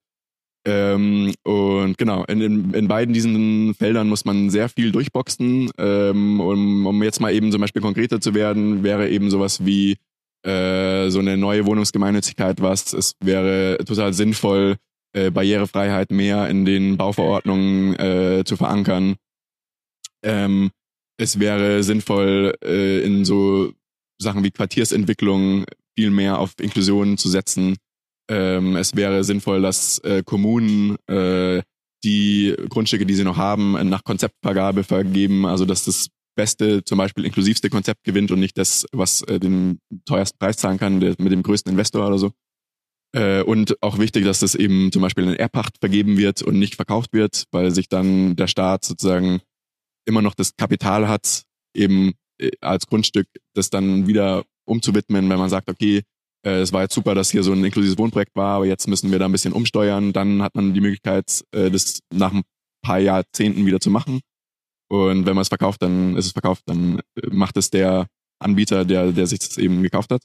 Ähm, 0.65 1.33
und 1.43 1.97
genau, 1.97 2.23
in, 2.25 2.73
in, 2.73 2.87
beiden 2.87 3.13
diesen 3.13 3.73
Feldern 3.73 4.07
muss 4.07 4.25
man 4.25 4.49
sehr 4.49 4.69
viel 4.69 4.91
durchboxen. 4.91 5.71
Ähm, 5.77 6.39
um, 6.39 6.85
um 6.85 7.03
jetzt 7.03 7.19
mal 7.19 7.33
eben 7.33 7.51
zum 7.51 7.61
Beispiel 7.61 7.81
konkreter 7.81 8.21
zu 8.21 8.33
werden, 8.35 8.83
wäre 8.83 9.09
eben 9.09 9.29
sowas 9.29 9.65
wie 9.65 9.97
äh, 10.43 11.09
so 11.09 11.19
eine 11.19 11.37
neue 11.37 11.65
Wohnungsgemeinnützigkeit 11.65 12.61
was. 12.61 12.93
Es 12.93 13.15
wäre 13.23 13.77
total 13.85 14.13
sinnvoll, 14.13 14.77
äh, 15.13 15.31
Barrierefreiheit 15.31 16.11
mehr 16.11 16.47
in 16.49 16.65
den 16.65 16.97
Bauverordnungen 16.97 17.95
äh, 17.99 18.43
zu 18.45 18.55
verankern. 18.55 19.15
Ähm, 20.23 20.71
es 21.17 21.39
wäre 21.39 21.83
sinnvoll, 21.83 22.55
äh, 22.63 23.03
in 23.03 23.25
so 23.25 23.73
Sachen 24.19 24.43
wie 24.43 24.51
Quartiersentwicklung 24.51 25.65
viel 25.95 26.11
mehr 26.11 26.39
auf 26.39 26.53
Inklusion 26.59 27.17
zu 27.17 27.29
setzen. 27.29 27.77
Ähm, 28.31 28.77
es 28.77 28.95
wäre 28.95 29.25
sinnvoll, 29.25 29.61
dass 29.61 29.99
äh, 29.99 30.23
Kommunen 30.23 30.95
äh, 31.07 31.61
die 32.01 32.55
Grundstücke, 32.69 33.05
die 33.05 33.13
sie 33.13 33.25
noch 33.25 33.35
haben, 33.35 33.73
nach 33.89 34.05
Konzeptvergabe 34.05 34.85
vergeben, 34.85 35.45
also 35.45 35.65
dass 35.65 35.83
das 35.83 36.07
beste, 36.37 36.81
zum 36.85 36.97
Beispiel 36.97 37.25
inklusivste 37.25 37.69
Konzept 37.69 38.05
gewinnt 38.05 38.31
und 38.31 38.39
nicht 38.39 38.57
das, 38.57 38.85
was 38.93 39.21
äh, 39.23 39.37
den 39.37 39.79
teuersten 40.05 40.39
Preis 40.39 40.55
zahlen 40.55 40.79
kann, 40.79 41.01
der, 41.01 41.15
mit 41.19 41.33
dem 41.33 41.43
größten 41.43 41.73
Investor 41.73 42.07
oder 42.07 42.17
so. 42.17 42.31
Äh, 43.13 43.43
und 43.43 43.75
auch 43.83 43.99
wichtig, 43.99 44.23
dass 44.23 44.39
das 44.39 44.55
eben 44.55 44.93
zum 44.93 45.01
Beispiel 45.01 45.25
in 45.25 45.35
Erbpacht 45.35 45.77
vergeben 45.79 46.17
wird 46.17 46.41
und 46.41 46.57
nicht 46.57 46.75
verkauft 46.75 47.11
wird, 47.11 47.43
weil 47.51 47.71
sich 47.71 47.89
dann 47.89 48.37
der 48.37 48.47
Staat 48.47 48.85
sozusagen 48.85 49.41
immer 50.05 50.21
noch 50.21 50.35
das 50.35 50.55
Kapital 50.55 51.09
hat, 51.09 51.43
eben 51.75 52.13
äh, 52.39 52.51
als 52.61 52.87
Grundstück 52.87 53.27
das 53.53 53.69
dann 53.69 54.07
wieder 54.07 54.45
umzuwidmen, 54.65 55.29
wenn 55.29 55.37
man 55.37 55.49
sagt, 55.49 55.69
okay, 55.69 56.03
es 56.49 56.73
war 56.73 56.81
jetzt 56.81 56.95
super, 56.95 57.15
dass 57.15 57.31
hier 57.31 57.43
so 57.43 57.51
ein 57.51 57.63
inklusives 57.63 57.97
Wohnprojekt 57.97 58.35
war, 58.35 58.55
aber 58.55 58.65
jetzt 58.65 58.87
müssen 58.87 59.11
wir 59.11 59.19
da 59.19 59.25
ein 59.25 59.31
bisschen 59.31 59.53
umsteuern, 59.53 60.13
dann 60.13 60.41
hat 60.41 60.55
man 60.55 60.73
die 60.73 60.81
Möglichkeit, 60.81 61.43
äh, 61.51 61.69
das 61.69 61.99
nach 62.13 62.33
ein 62.33 62.43
paar 62.83 62.99
Jahrzehnten 62.99 63.65
wieder 63.65 63.79
zu 63.79 63.91
machen. 63.91 64.21
Und 64.89 65.25
wenn 65.25 65.35
man 65.35 65.43
es 65.43 65.47
verkauft, 65.47 65.81
dann 65.81 66.17
ist 66.17 66.25
es 66.25 66.31
verkauft, 66.31 66.63
dann 66.65 66.99
macht 67.29 67.57
es 67.57 67.69
der 67.69 68.07
Anbieter, 68.39 68.83
der, 68.85 69.11
der 69.11 69.27
sich 69.27 69.39
das 69.39 69.57
eben 69.57 69.83
gekauft 69.83 70.11
hat. 70.11 70.23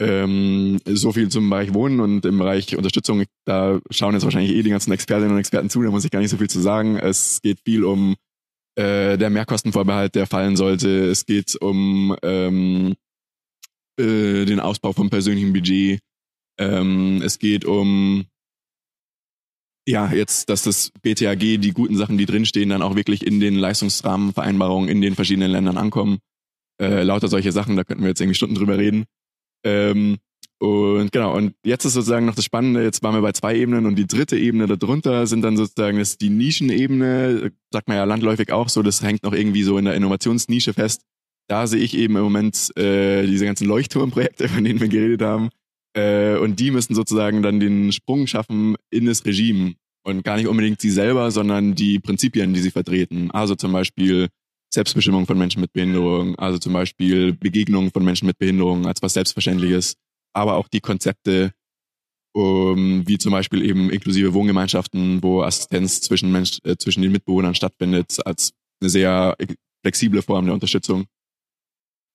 Ähm, 0.00 0.80
so 0.86 1.12
viel 1.12 1.28
zum 1.28 1.50
Bereich 1.50 1.74
Wohnen 1.74 2.00
und 2.00 2.24
im 2.24 2.38
Bereich 2.38 2.76
Unterstützung, 2.76 3.24
da 3.44 3.80
schauen 3.90 4.14
jetzt 4.14 4.24
wahrscheinlich 4.24 4.52
eh 4.52 4.62
die 4.62 4.70
ganzen 4.70 4.92
Expertinnen 4.92 5.32
und 5.32 5.38
Experten 5.38 5.68
zu, 5.68 5.82
da 5.82 5.90
muss 5.90 6.04
ich 6.04 6.10
gar 6.10 6.20
nicht 6.20 6.30
so 6.30 6.38
viel 6.38 6.48
zu 6.48 6.60
sagen. 6.60 6.96
Es 6.96 7.40
geht 7.42 7.60
viel 7.64 7.84
um 7.84 8.16
äh, 8.76 9.18
der 9.18 9.30
Mehrkostenvorbehalt, 9.30 10.14
der 10.14 10.26
fallen 10.26 10.56
sollte. 10.56 10.88
Es 11.10 11.26
geht 11.26 11.60
um 11.60 12.16
ähm, 12.22 12.94
äh, 13.98 14.44
den 14.44 14.60
Ausbau 14.60 14.92
vom 14.92 15.10
persönlichen 15.10 15.52
Budget. 15.52 16.00
Ähm, 16.58 17.22
es 17.22 17.38
geht 17.38 17.64
um 17.64 18.26
ja, 19.86 20.12
jetzt, 20.12 20.48
dass 20.48 20.62
das 20.62 20.92
BTAG, 21.02 21.40
die 21.40 21.72
guten 21.72 21.96
Sachen, 21.96 22.16
die 22.16 22.26
drinstehen, 22.26 22.68
dann 22.68 22.82
auch 22.82 22.94
wirklich 22.94 23.26
in 23.26 23.40
den 23.40 23.56
Leistungsrahmenvereinbarungen 23.56 24.88
in 24.88 25.00
den 25.00 25.16
verschiedenen 25.16 25.50
Ländern 25.50 25.76
ankommen. 25.76 26.18
Äh, 26.80 27.02
lauter 27.02 27.28
solche 27.28 27.52
Sachen, 27.52 27.76
da 27.76 27.84
könnten 27.84 28.02
wir 28.02 28.10
jetzt 28.10 28.20
irgendwie 28.20 28.36
Stunden 28.36 28.54
drüber 28.54 28.78
reden. 28.78 29.06
Ähm, 29.64 30.18
und 30.60 31.10
genau, 31.10 31.36
und 31.36 31.54
jetzt 31.64 31.84
ist 31.84 31.94
sozusagen 31.94 32.26
noch 32.26 32.36
das 32.36 32.44
Spannende, 32.44 32.84
jetzt 32.84 33.02
waren 33.02 33.14
wir 33.14 33.22
bei 33.22 33.32
zwei 33.32 33.56
Ebenen 33.56 33.84
und 33.84 33.96
die 33.96 34.06
dritte 34.06 34.38
Ebene 34.38 34.68
darunter 34.68 35.26
sind 35.26 35.42
dann 35.42 35.56
sozusagen 35.56 35.98
das 35.98 36.18
die 36.18 36.30
Nischenebene, 36.30 37.50
sagt 37.72 37.88
man 37.88 37.96
ja 37.96 38.04
landläufig 38.04 38.52
auch 38.52 38.68
so, 38.68 38.82
das 38.82 39.02
hängt 39.02 39.24
noch 39.24 39.32
irgendwie 39.32 39.64
so 39.64 39.76
in 39.76 39.86
der 39.86 39.94
Innovationsnische 39.94 40.72
fest. 40.72 41.02
Da 41.48 41.66
sehe 41.66 41.80
ich 41.80 41.96
eben 41.96 42.16
im 42.16 42.22
Moment 42.22 42.76
äh, 42.76 43.26
diese 43.26 43.44
ganzen 43.44 43.66
Leuchtturmprojekte, 43.66 44.48
von 44.48 44.64
denen 44.64 44.80
wir 44.80 44.88
geredet 44.88 45.22
haben. 45.22 45.50
Äh, 45.94 46.36
und 46.36 46.58
die 46.60 46.70
müssen 46.70 46.94
sozusagen 46.94 47.42
dann 47.42 47.60
den 47.60 47.92
Sprung 47.92 48.26
schaffen 48.26 48.76
in 48.90 49.06
das 49.06 49.24
Regime. 49.24 49.74
Und 50.04 50.24
gar 50.24 50.36
nicht 50.36 50.48
unbedingt 50.48 50.80
sie 50.80 50.90
selber, 50.90 51.30
sondern 51.30 51.74
die 51.74 52.00
Prinzipien, 52.00 52.54
die 52.54 52.60
sie 52.60 52.70
vertreten. 52.70 53.30
Also 53.30 53.54
zum 53.54 53.72
Beispiel 53.72 54.28
Selbstbestimmung 54.72 55.26
von 55.26 55.38
Menschen 55.38 55.60
mit 55.60 55.72
Behinderung, 55.72 56.34
also 56.36 56.58
zum 56.58 56.72
Beispiel 56.72 57.34
Begegnung 57.34 57.90
von 57.92 58.04
Menschen 58.04 58.26
mit 58.26 58.38
Behinderung 58.38 58.86
als 58.86 59.02
was 59.02 59.12
Selbstverständliches 59.12 59.96
aber 60.32 60.56
auch 60.56 60.68
die 60.68 60.80
Konzepte, 60.80 61.52
um, 62.34 63.06
wie 63.06 63.18
zum 63.18 63.32
Beispiel 63.32 63.62
eben 63.62 63.90
inklusive 63.90 64.32
Wohngemeinschaften, 64.32 65.22
wo 65.22 65.42
Assistenz 65.42 66.00
zwischen, 66.00 66.32
Mensch, 66.32 66.58
äh, 66.64 66.76
zwischen 66.76 67.02
den 67.02 67.12
Mitbewohnern 67.12 67.54
stattfindet, 67.54 68.18
als 68.24 68.52
eine 68.80 68.90
sehr 68.90 69.36
flexible 69.82 70.22
Form 70.22 70.46
der 70.46 70.54
Unterstützung. 70.54 71.06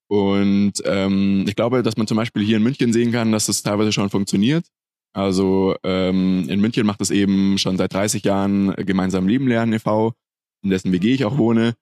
Und 0.10 0.74
ähm, 0.86 1.46
ich 1.48 1.56
glaube, 1.56 1.84
dass 1.84 1.98
man 1.98 2.08
zum 2.08 2.17
Beispiel 2.17 2.43
hier 2.43 2.58
in 2.58 2.63
München 2.63 2.93
sehen 2.93 3.12
kann, 3.12 3.32
dass 3.32 3.50
es 3.50 3.63
teilweise 3.63 3.91
schon 3.91 4.10
funktioniert. 4.10 4.65
Also 5.13 5.75
ähm, 5.84 6.48
in 6.48 6.62
München 6.62 6.86
macht 6.86 7.02
es 7.02 7.12
eben 7.12 7.58
schon 7.58 7.77
seit 7.77 7.94
30 7.94 8.23
Jahren 8.23 8.73
gemeinsam 8.75 9.27
Leben 9.27 9.48
lernen 9.48 9.73
e.V., 9.73 10.13
in 10.63 10.69
dessen 10.69 10.92
WG 10.92 11.13
ich 11.13 11.25
auch 11.25 11.38
wohne. 11.38 11.75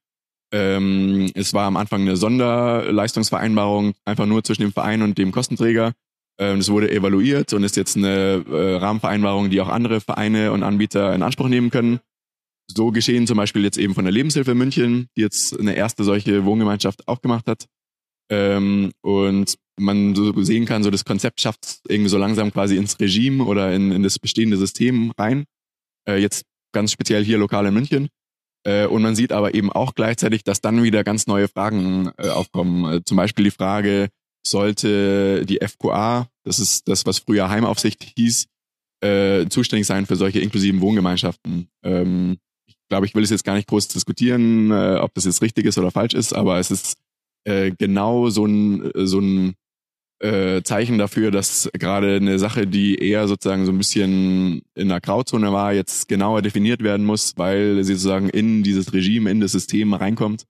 Ähm, 0.53 1.31
es 1.33 1.53
war 1.53 1.65
am 1.65 1.77
Anfang 1.77 2.01
eine 2.01 2.17
Sonderleistungsvereinbarung, 2.17 3.93
einfach 4.05 4.25
nur 4.25 4.43
zwischen 4.43 4.61
dem 4.61 4.71
Verein 4.71 5.01
und 5.01 5.17
dem 5.17 5.31
Kostenträger. 5.31 5.93
Ähm, 6.39 6.59
das 6.59 6.69
wurde 6.69 6.91
evaluiert 6.91 7.53
und 7.53 7.63
ist 7.63 7.75
jetzt 7.75 7.97
eine 7.97 8.45
äh, 8.49 8.75
Rahmenvereinbarung, 8.75 9.49
die 9.49 9.61
auch 9.61 9.69
andere 9.69 10.01
Vereine 10.01 10.51
und 10.51 10.63
Anbieter 10.63 11.13
in 11.13 11.23
Anspruch 11.23 11.47
nehmen 11.47 11.71
können. 11.71 11.99
So 12.67 12.91
geschehen 12.91 13.27
zum 13.27 13.37
Beispiel 13.37 13.63
jetzt 13.63 13.77
eben 13.77 13.93
von 13.93 14.05
der 14.05 14.13
Lebenshilfe 14.13 14.55
München, 14.55 15.09
die 15.15 15.21
jetzt 15.21 15.59
eine 15.59 15.75
erste 15.75 16.03
solche 16.03 16.45
Wohngemeinschaft 16.45 17.07
aufgemacht 17.07 17.47
hat. 17.47 17.67
Ähm, 18.29 18.91
und 19.01 19.55
man 19.77 20.15
so 20.15 20.41
sehen 20.41 20.65
kann, 20.65 20.83
so 20.83 20.89
das 20.89 21.05
Konzept 21.05 21.41
schafft 21.41 21.79
irgendwie 21.87 22.09
so 22.09 22.17
langsam 22.17 22.51
quasi 22.51 22.77
ins 22.77 22.99
Regime 22.99 23.43
oder 23.43 23.73
in, 23.73 23.91
in 23.91 24.03
das 24.03 24.19
bestehende 24.19 24.57
System 24.57 25.11
rein. 25.17 25.45
Äh, 26.07 26.17
jetzt 26.17 26.45
ganz 26.73 26.91
speziell 26.91 27.23
hier 27.23 27.37
lokal 27.37 27.65
in 27.65 27.73
München. 27.73 28.09
Äh, 28.65 28.87
und 28.87 29.01
man 29.01 29.15
sieht 29.15 29.31
aber 29.31 29.53
eben 29.53 29.71
auch 29.71 29.93
gleichzeitig, 29.95 30.43
dass 30.43 30.61
dann 30.61 30.83
wieder 30.83 31.03
ganz 31.03 31.27
neue 31.27 31.47
Fragen 31.47 32.11
äh, 32.17 32.29
aufkommen. 32.29 32.91
Äh, 32.91 33.03
zum 33.03 33.17
Beispiel 33.17 33.45
die 33.45 33.51
Frage, 33.51 34.09
sollte 34.45 35.45
die 35.45 35.59
FQA, 35.65 36.27
das 36.43 36.59
ist 36.59 36.87
das, 36.87 37.05
was 37.05 37.19
früher 37.19 37.49
Heimaufsicht 37.49 38.03
hieß, 38.15 38.47
äh, 39.01 39.47
zuständig 39.49 39.87
sein 39.87 40.05
für 40.05 40.15
solche 40.15 40.39
inklusiven 40.39 40.81
Wohngemeinschaften. 40.81 41.67
Ähm, 41.83 42.37
ich 42.67 42.75
glaube, 42.89 43.05
ich 43.07 43.15
will 43.15 43.23
es 43.23 43.31
jetzt 43.31 43.43
gar 43.43 43.55
nicht 43.55 43.67
groß 43.67 43.87
diskutieren, 43.87 44.71
äh, 44.71 44.97
ob 45.01 45.13
das 45.15 45.25
jetzt 45.25 45.41
richtig 45.41 45.65
ist 45.65 45.77
oder 45.77 45.91
falsch 45.91 46.13
ist, 46.13 46.33
aber 46.33 46.59
es 46.59 46.71
ist 46.71 46.97
äh, 47.45 47.71
genau 47.77 48.29
so 48.29 48.45
ein, 48.45 48.91
so 48.93 49.19
ein 49.19 49.55
äh, 50.19 50.61
Zeichen 50.63 50.97
dafür, 50.97 51.31
dass 51.31 51.69
gerade 51.73 52.15
eine 52.15 52.39
Sache, 52.39 52.67
die 52.67 52.95
eher 52.95 53.27
sozusagen 53.27 53.65
so 53.65 53.71
ein 53.71 53.77
bisschen 53.77 54.61
in 54.73 54.89
der 54.89 55.01
Grauzone 55.01 55.51
war, 55.51 55.73
jetzt 55.73 56.07
genauer 56.07 56.41
definiert 56.41 56.83
werden 56.83 57.05
muss, 57.05 57.33
weil 57.37 57.83
sie 57.83 57.93
sozusagen 57.93 58.29
in 58.29 58.63
dieses 58.63 58.93
Regime, 58.93 59.29
in 59.29 59.39
das 59.39 59.51
System 59.51 59.93
reinkommt. 59.93 60.45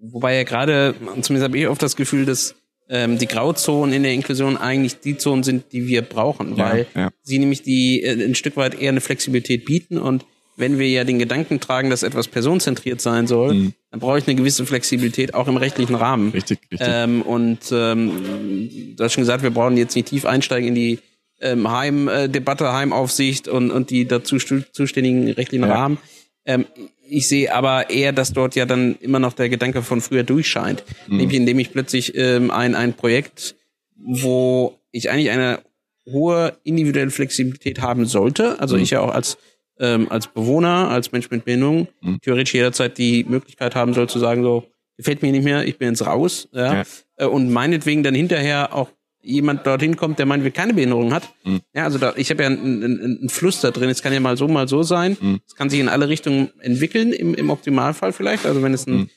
Wobei 0.00 0.36
ja 0.36 0.42
gerade, 0.44 0.94
zumindest 1.22 1.44
habe 1.44 1.58
ich 1.58 1.68
oft 1.68 1.82
das 1.82 1.96
Gefühl, 1.96 2.26
dass 2.26 2.54
ähm, 2.88 3.18
die 3.18 3.26
Grauzonen 3.26 3.94
in 3.94 4.02
der 4.02 4.12
Inklusion 4.12 4.56
eigentlich 4.56 5.00
die 5.00 5.16
Zonen 5.16 5.42
sind, 5.42 5.72
die 5.72 5.86
wir 5.86 6.02
brauchen, 6.02 6.56
weil 6.56 6.86
ja. 6.94 7.10
sie 7.22 7.38
nämlich 7.38 7.62
die 7.62 8.02
äh, 8.02 8.12
ein 8.12 8.34
Stück 8.34 8.56
weit 8.56 8.80
eher 8.80 8.90
eine 8.90 9.00
Flexibilität 9.00 9.64
bieten 9.64 9.98
und 9.98 10.24
wenn 10.56 10.78
wir 10.78 10.88
ja 10.88 11.04
den 11.04 11.18
Gedanken 11.18 11.60
tragen, 11.60 11.90
dass 11.90 12.02
etwas 12.02 12.28
personenzentriert 12.28 13.00
sein 13.00 13.26
soll, 13.26 13.54
mhm. 13.54 13.72
dann 13.90 14.00
brauche 14.00 14.18
ich 14.18 14.26
eine 14.26 14.36
gewisse 14.36 14.64
Flexibilität 14.64 15.34
auch 15.34 15.48
im 15.48 15.56
rechtlichen 15.56 15.94
Rahmen. 15.94 16.30
Richtig, 16.30 16.60
richtig. 16.72 16.88
Ähm, 16.90 17.22
und 17.22 17.58
ähm, 17.70 18.94
du 18.96 19.04
hast 19.04 19.12
schon 19.12 19.22
gesagt, 19.22 19.42
wir 19.42 19.50
brauchen 19.50 19.76
jetzt 19.76 19.94
nicht 19.94 20.08
tief 20.08 20.24
einsteigen 20.24 20.68
in 20.68 20.74
die 20.74 20.98
ähm, 21.40 21.70
Heimdebatte, 21.70 22.72
Heimaufsicht 22.72 23.48
und, 23.48 23.70
und 23.70 23.90
die 23.90 24.08
dazu 24.08 24.38
zuständigen 24.38 25.30
rechtlichen 25.30 25.66
ja. 25.66 25.74
Rahmen. 25.74 25.98
Ähm, 26.46 26.64
ich 27.08 27.28
sehe 27.28 27.54
aber 27.54 27.90
eher, 27.90 28.12
dass 28.12 28.32
dort 28.32 28.56
ja 28.56 28.64
dann 28.64 28.96
immer 29.00 29.18
noch 29.18 29.34
der 29.34 29.48
Gedanke 29.48 29.82
von 29.82 30.00
früher 30.00 30.24
durchscheint. 30.24 30.84
Mhm. 31.06 31.16
Nämlich 31.18 31.36
indem 31.36 31.58
ich 31.58 31.72
plötzlich 31.72 32.16
ähm, 32.16 32.50
ein, 32.50 32.74
ein 32.74 32.94
Projekt, 32.94 33.54
wo 33.96 34.78
ich 34.90 35.10
eigentlich 35.10 35.30
eine 35.30 35.60
hohe 36.06 36.56
individuelle 36.64 37.10
Flexibilität 37.10 37.80
haben 37.80 38.06
sollte, 38.06 38.58
also 38.60 38.76
mhm. 38.76 38.82
ich 38.82 38.90
ja 38.90 39.00
auch 39.00 39.12
als 39.12 39.38
ähm, 39.78 40.10
als 40.10 40.26
Bewohner, 40.28 40.88
als 40.90 41.12
Mensch 41.12 41.30
mit 41.30 41.44
Behinderung 41.44 41.88
mhm. 42.00 42.20
theoretisch 42.20 42.54
jederzeit 42.54 42.98
die 42.98 43.24
Möglichkeit 43.24 43.74
haben 43.74 43.94
soll 43.94 44.08
zu 44.08 44.18
sagen, 44.18 44.42
so, 44.42 44.64
gefällt 44.96 45.22
mir 45.22 45.32
nicht 45.32 45.44
mehr, 45.44 45.66
ich 45.66 45.78
bin 45.78 45.88
jetzt 45.88 46.06
raus. 46.06 46.48
Ja? 46.52 46.74
ja. 46.74 46.82
Äh, 47.16 47.26
und 47.26 47.50
meinetwegen 47.50 48.02
dann 48.02 48.14
hinterher 48.14 48.74
auch 48.74 48.90
jemand 49.22 49.66
dorthin 49.66 49.96
kommt, 49.96 50.18
der 50.18 50.26
meint, 50.26 50.44
wir 50.44 50.52
keine 50.52 50.72
Behinderung 50.72 51.12
hat. 51.12 51.34
Mhm. 51.44 51.60
Ja, 51.74 51.84
also 51.84 51.98
da, 51.98 52.14
ich 52.16 52.30
habe 52.30 52.44
ja 52.44 52.48
einen, 52.48 52.84
einen, 52.84 53.18
einen 53.18 53.28
Fluss 53.28 53.60
da 53.60 53.70
drin. 53.70 53.90
Es 53.90 54.02
kann 54.02 54.12
ja 54.12 54.20
mal 54.20 54.36
so, 54.36 54.46
mal 54.46 54.68
so 54.68 54.82
sein. 54.82 55.16
Mhm. 55.20 55.40
Es 55.46 55.56
kann 55.56 55.68
sich 55.68 55.80
in 55.80 55.88
alle 55.88 56.08
Richtungen 56.08 56.50
entwickeln, 56.60 57.12
im, 57.12 57.34
im 57.34 57.50
Optimalfall 57.50 58.12
vielleicht. 58.12 58.46
Also 58.46 58.62
wenn 58.62 58.72
es 58.72 58.86
ein, 58.86 58.94
mhm. 58.94 59.08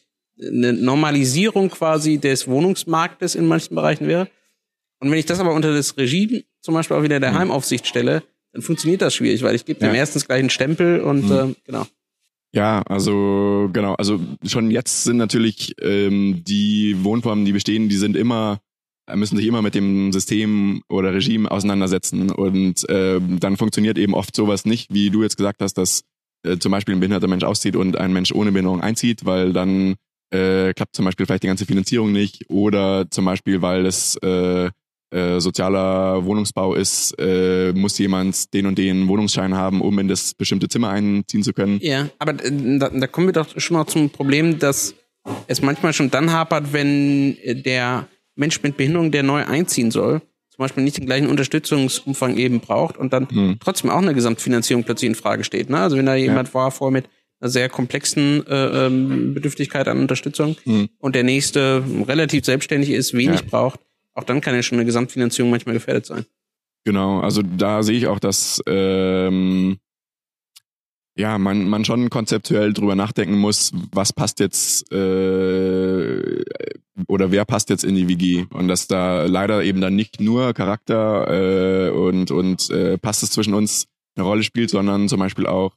eine 0.42 0.74
Normalisierung 0.74 1.70
quasi 1.70 2.18
des 2.18 2.48
Wohnungsmarktes 2.48 3.36
in 3.36 3.46
manchen 3.46 3.76
Bereichen 3.76 4.08
wäre. 4.08 4.28
Und 5.00 5.12
wenn 5.12 5.20
ich 5.20 5.28
das 5.28 5.40
aber 5.40 5.54
unter 5.54 5.74
das 5.74 5.96
Regime 5.96 6.44
zum 6.62 6.74
Beispiel 6.74 6.98
auch 6.98 7.04
wieder 7.04 7.20
der 7.20 7.32
mhm. 7.32 7.40
Heimaufsicht 7.40 7.88
stelle, 7.88 8.24
dann 8.52 8.62
funktioniert 8.62 9.02
das 9.02 9.16
schwierig, 9.16 9.44
weil 9.44 9.56
ich 9.56 9.66
gebe 9.66 9.80
dem 9.80 9.94
erstens 9.94 10.26
gleich 10.26 10.40
einen 10.40 10.50
Stempel 10.50 11.02
und 11.02 11.26
mhm. 11.26 11.32
äh, 11.32 11.56
genau. 11.66 11.86
Ja, 12.52 12.82
also 12.84 13.70
genau, 13.72 13.94
also 13.94 14.20
schon 14.44 14.72
jetzt 14.72 15.04
sind 15.04 15.18
natürlich 15.18 15.76
ähm, 15.82 16.44
die 16.48 16.98
Wohnformen, 17.04 17.46
die 17.46 17.52
bestehen, 17.52 17.90
die 17.90 17.98
sind 17.98 18.16
immer 18.16 18.60
müssen 19.16 19.38
sich 19.38 19.48
immer 19.48 19.62
mit 19.62 19.76
dem 19.76 20.12
System 20.12 20.84
oder 20.90 21.14
Regime 21.14 21.50
auseinandersetzen 21.50 22.30
und 22.32 22.88
äh, 22.90 23.20
dann 23.20 23.58
funktioniert 23.58 23.98
eben 23.98 24.14
oft 24.14 24.36
sowas 24.36 24.66
nicht, 24.66 24.94
wie 24.94 25.10
du 25.10 25.24
jetzt 25.24 25.38
gesagt 25.38 25.62
hast, 25.62 25.76
dass 25.76 26.04
äh, 26.44 26.58
zum 26.58 26.72
Beispiel 26.72 26.96
ein 26.96 27.00
behinderter 27.00 27.28
Mensch 27.28 27.44
auszieht 27.44 27.76
und 27.76 27.98
ein 27.98 28.14
Mensch 28.14 28.32
ohne 28.32 28.52
Behinderung 28.52 28.82
einzieht, 28.82 29.26
weil 29.26 29.54
dann 29.54 29.96
äh, 30.32 30.74
klappt 30.74 30.96
zum 30.96 31.06
Beispiel 31.06 31.26
vielleicht 31.26 31.44
die 31.44 31.48
ganze 31.48 31.66
Finanzierung 31.66 32.12
nicht 32.12 32.50
oder 32.50 33.10
zum 33.10 33.26
Beispiel, 33.26 33.62
weil 33.62 33.86
es 33.86 34.16
äh, 34.18 34.70
äh, 35.12 35.40
sozialer 35.40 36.24
Wohnungsbau 36.26 36.76
ist, 36.76 37.16
äh, 37.20 37.74
muss 37.74 37.98
jemand 37.98 38.54
den 38.54 38.66
und 38.68 38.78
den 38.78 39.08
Wohnungsschein 39.08 39.56
haben, 39.56 39.82
um 39.82 39.98
in 40.00 40.08
das 40.08 40.34
bestimmte 40.34 40.68
Zimmer 40.68 40.90
einziehen 40.90 41.44
zu 41.44 41.54
können. 41.54 41.80
Ja, 41.82 42.10
aber 42.20 42.34
äh, 42.44 42.78
da, 42.78 42.90
da 42.90 43.08
kommen 43.08 43.28
wir 43.28 43.34
doch 43.34 43.48
schon 43.60 43.78
noch 43.78 43.88
zum 43.88 44.10
Problem, 44.10 44.60
dass 44.60 44.94
es 45.48 45.62
manchmal 45.62 45.94
schon 45.94 46.12
dann 46.12 46.32
hapert, 46.32 46.74
wenn 46.74 47.38
der 47.44 48.08
Mensch 48.36 48.62
mit 48.64 48.78
Behinderung, 48.78 49.12
der 49.12 49.24
neu 49.24 49.46
einziehen 49.46 49.92
soll, 49.92 50.22
zum 50.50 50.64
Beispiel 50.64 50.84
nicht 50.84 50.98
den 50.98 51.06
gleichen 51.06 51.28
Unterstützungsumfang 51.28 52.38
eben 52.38 52.60
braucht 52.60 52.98
und 52.98 53.14
dann 53.14 53.30
hm. 53.30 53.58
trotzdem 53.60 53.90
auch 53.90 53.98
eine 54.00 54.14
Gesamtfinanzierung 54.14 54.84
plötzlich 54.84 55.10
in 55.10 55.16
Frage 55.16 55.44
steht. 55.44 55.70
Ne? 55.70 55.80
Also 55.80 55.98
wenn 55.98 56.06
da 56.06 56.16
jemand 56.16 56.50
ja. 56.50 56.54
war 56.54 56.72
vor 56.72 56.92
mit 56.92 57.06
einer 57.40 57.50
sehr 57.50 57.70
komplexen 57.70 58.46
äh, 58.46 58.86
ähm, 58.86 59.34
Bedürftigkeit 59.34 59.88
an 59.88 60.00
Unterstützung 60.00 60.56
hm. 60.64 60.90
und 61.00 61.16
der 61.16 61.24
nächste 61.24 61.84
relativ 62.08 62.46
selbstständig 62.46 62.92
ist, 62.92 63.14
wenig 63.14 63.42
ja. 63.42 63.46
braucht, 63.50 63.80
auch 64.16 64.24
dann 64.24 64.42
kann 64.42 64.56
ja 64.56 64.64
schon 64.64 64.78
eine 64.78 64.86
Gesamtfinanzierung 64.86 65.52
manchmal 65.52 65.74
gefährdet 65.74 66.06
sein. 66.06 66.26
Genau, 66.86 67.20
also 67.20 67.42
da 67.42 67.84
sehe 67.84 67.98
ich 67.98 68.08
auch, 68.08 68.20
dass 68.20 68.62
ähm, 68.66 69.78
ja, 71.20 71.38
man, 71.38 71.68
man 71.68 71.84
schon 71.84 72.10
konzeptuell 72.10 72.72
drüber 72.72 72.96
nachdenken 72.96 73.38
muss, 73.38 73.74
was 73.92 74.14
passt 74.14 74.40
jetzt 74.40 74.90
äh, 74.94 76.44
oder 77.08 77.32
wer 77.32 77.44
passt 77.44 77.70
jetzt 77.70 77.84
in 77.84 77.96
die 77.96 78.08
WG. 78.08 78.46
Und 78.52 78.70
dass 78.70 78.88
da 78.88 79.26
leider 79.26 79.64
eben 79.64 79.82
dann 79.82 79.96
nicht 79.96 80.22
nur 80.22 80.54
Charakter 80.54 81.88
äh, 81.88 81.90
und, 81.90 82.32
und 82.32 82.70
äh, 82.70 82.98
passt 82.98 83.24
es 83.24 83.32
zwischen 83.32 83.54
uns 83.54 83.88
eine 84.16 84.26
Rolle 84.26 84.44
spielt, 84.44 84.70
sondern 84.70 85.10
zum 85.10 85.20
Beispiel 85.20 85.46
auch, 85.46 85.76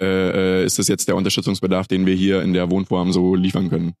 äh, 0.00 0.60
äh 0.60 0.64
ist 0.64 0.78
es 0.78 0.86
jetzt 0.86 1.08
der 1.08 1.16
Unterstützungsbedarf, 1.16 1.88
den 1.88 2.06
wir 2.06 2.14
hier 2.14 2.42
in 2.42 2.52
der 2.52 2.70
Wohnform 2.70 3.12
so 3.12 3.34
liefern 3.34 3.70
können. 3.70 3.94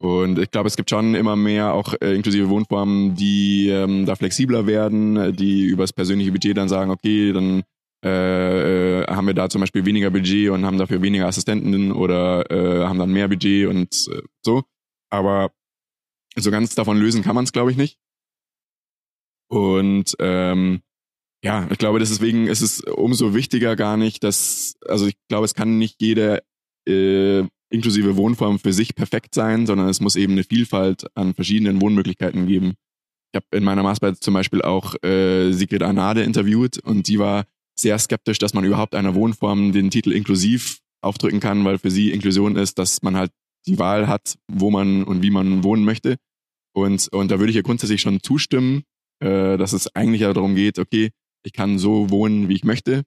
Und 0.00 0.38
ich 0.38 0.50
glaube, 0.50 0.68
es 0.68 0.76
gibt 0.76 0.90
schon 0.90 1.14
immer 1.14 1.34
mehr 1.34 1.74
auch 1.74 1.94
äh, 2.00 2.14
inklusive 2.14 2.48
Wohnformen, 2.48 3.16
die 3.16 3.68
ähm, 3.68 4.06
da 4.06 4.14
flexibler 4.14 4.66
werden, 4.66 5.34
die 5.34 5.64
übers 5.64 5.92
persönliche 5.92 6.30
Budget 6.30 6.56
dann 6.56 6.68
sagen, 6.68 6.90
okay, 6.92 7.32
dann 7.32 7.64
äh, 8.04 9.00
äh, 9.00 9.06
haben 9.08 9.26
wir 9.26 9.34
da 9.34 9.48
zum 9.48 9.60
Beispiel 9.60 9.84
weniger 9.84 10.10
Budget 10.10 10.50
und 10.50 10.64
haben 10.64 10.78
dafür 10.78 11.02
weniger 11.02 11.26
Assistenten 11.26 11.90
oder 11.90 12.48
äh, 12.48 12.86
haben 12.86 12.98
dann 12.98 13.12
mehr 13.12 13.26
Budget 13.26 13.66
und 13.66 13.92
äh, 14.12 14.22
so. 14.40 14.62
Aber 15.10 15.50
so 16.36 16.52
ganz 16.52 16.76
davon 16.76 16.98
lösen 16.98 17.24
kann 17.24 17.34
man 17.34 17.44
es, 17.44 17.52
glaube 17.52 17.72
ich, 17.72 17.76
nicht. 17.76 17.98
Und 19.50 20.14
ähm, 20.20 20.82
ja, 21.42 21.66
ich 21.70 21.78
glaube, 21.78 21.98
deswegen 21.98 22.46
ist 22.46 22.60
es 22.60 22.80
umso 22.82 23.34
wichtiger 23.34 23.74
gar 23.74 23.96
nicht, 23.96 24.22
dass, 24.22 24.76
also 24.86 25.06
ich 25.06 25.16
glaube, 25.28 25.46
es 25.46 25.54
kann 25.54 25.78
nicht 25.78 26.00
jeder 26.00 26.42
äh, 26.86 27.44
inklusive 27.70 28.16
Wohnform 28.16 28.58
für 28.58 28.72
sich 28.72 28.94
perfekt 28.94 29.34
sein, 29.34 29.66
sondern 29.66 29.88
es 29.88 30.00
muss 30.00 30.16
eben 30.16 30.32
eine 30.32 30.44
Vielfalt 30.44 31.06
an 31.16 31.34
verschiedenen 31.34 31.80
Wohnmöglichkeiten 31.80 32.46
geben. 32.46 32.74
Ich 33.32 33.36
habe 33.36 33.56
in 33.56 33.64
meiner 33.64 33.82
Masterarbeit 33.82 34.22
zum 34.22 34.34
Beispiel 34.34 34.62
auch 34.62 34.94
äh, 35.02 35.52
Sigrid 35.52 35.82
Arnade 35.82 36.22
interviewt 36.22 36.78
und 36.78 37.08
die 37.08 37.18
war 37.18 37.44
sehr 37.78 37.98
skeptisch, 37.98 38.38
dass 38.38 38.54
man 38.54 38.64
überhaupt 38.64 38.94
einer 38.94 39.14
Wohnform 39.14 39.72
den 39.72 39.90
Titel 39.90 40.12
inklusiv 40.12 40.80
aufdrücken 41.00 41.40
kann, 41.40 41.64
weil 41.64 41.78
für 41.78 41.90
sie 41.90 42.10
Inklusion 42.10 42.56
ist, 42.56 42.78
dass 42.78 43.02
man 43.02 43.16
halt 43.16 43.30
die 43.66 43.78
Wahl 43.78 44.08
hat, 44.08 44.38
wo 44.50 44.70
man 44.70 45.04
und 45.04 45.22
wie 45.22 45.30
man 45.30 45.62
wohnen 45.62 45.84
möchte. 45.84 46.16
Und, 46.74 47.08
und 47.12 47.30
da 47.30 47.38
würde 47.38 47.50
ich 47.50 47.56
ihr 47.56 47.62
grundsätzlich 47.62 48.00
schon 48.00 48.22
zustimmen, 48.22 48.82
äh, 49.20 49.56
dass 49.56 49.72
es 49.72 49.94
eigentlich 49.94 50.22
ja 50.22 50.32
darum 50.32 50.54
geht, 50.54 50.78
okay, 50.78 51.10
ich 51.44 51.52
kann 51.52 51.78
so 51.78 52.10
wohnen, 52.10 52.48
wie 52.48 52.54
ich 52.54 52.64
möchte. 52.64 53.02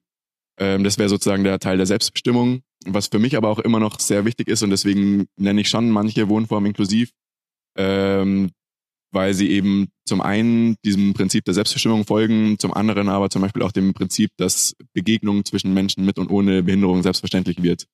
Ähm, 0.58 0.84
das 0.84 0.98
wäre 0.98 1.08
sozusagen 1.08 1.44
der 1.44 1.58
Teil 1.58 1.76
der 1.76 1.86
Selbstbestimmung. 1.86 2.62
Was 2.84 3.06
für 3.06 3.18
mich 3.18 3.36
aber 3.36 3.48
auch 3.48 3.60
immer 3.60 3.80
noch 3.80 4.00
sehr 4.00 4.24
wichtig 4.24 4.48
ist 4.48 4.62
und 4.62 4.70
deswegen 4.70 5.26
nenne 5.36 5.60
ich 5.60 5.68
schon 5.68 5.90
manche 5.90 6.28
Wohnformen 6.28 6.68
inklusiv, 6.68 7.10
ähm, 7.76 8.50
weil 9.12 9.34
sie 9.34 9.50
eben 9.50 9.88
zum 10.04 10.20
einen 10.20 10.76
diesem 10.84 11.14
Prinzip 11.14 11.44
der 11.44 11.54
Selbstbestimmung 11.54 12.04
folgen, 12.04 12.58
zum 12.58 12.74
anderen 12.74 13.08
aber 13.08 13.30
zum 13.30 13.42
Beispiel 13.42 13.62
auch 13.62 13.72
dem 13.72 13.94
Prinzip, 13.94 14.30
dass 14.36 14.74
Begegnung 14.94 15.44
zwischen 15.44 15.74
Menschen 15.74 16.04
mit 16.04 16.18
und 16.18 16.30
ohne 16.30 16.62
Behinderung 16.62 17.02
selbstverständlich 17.02 17.62
wird. 17.62 17.86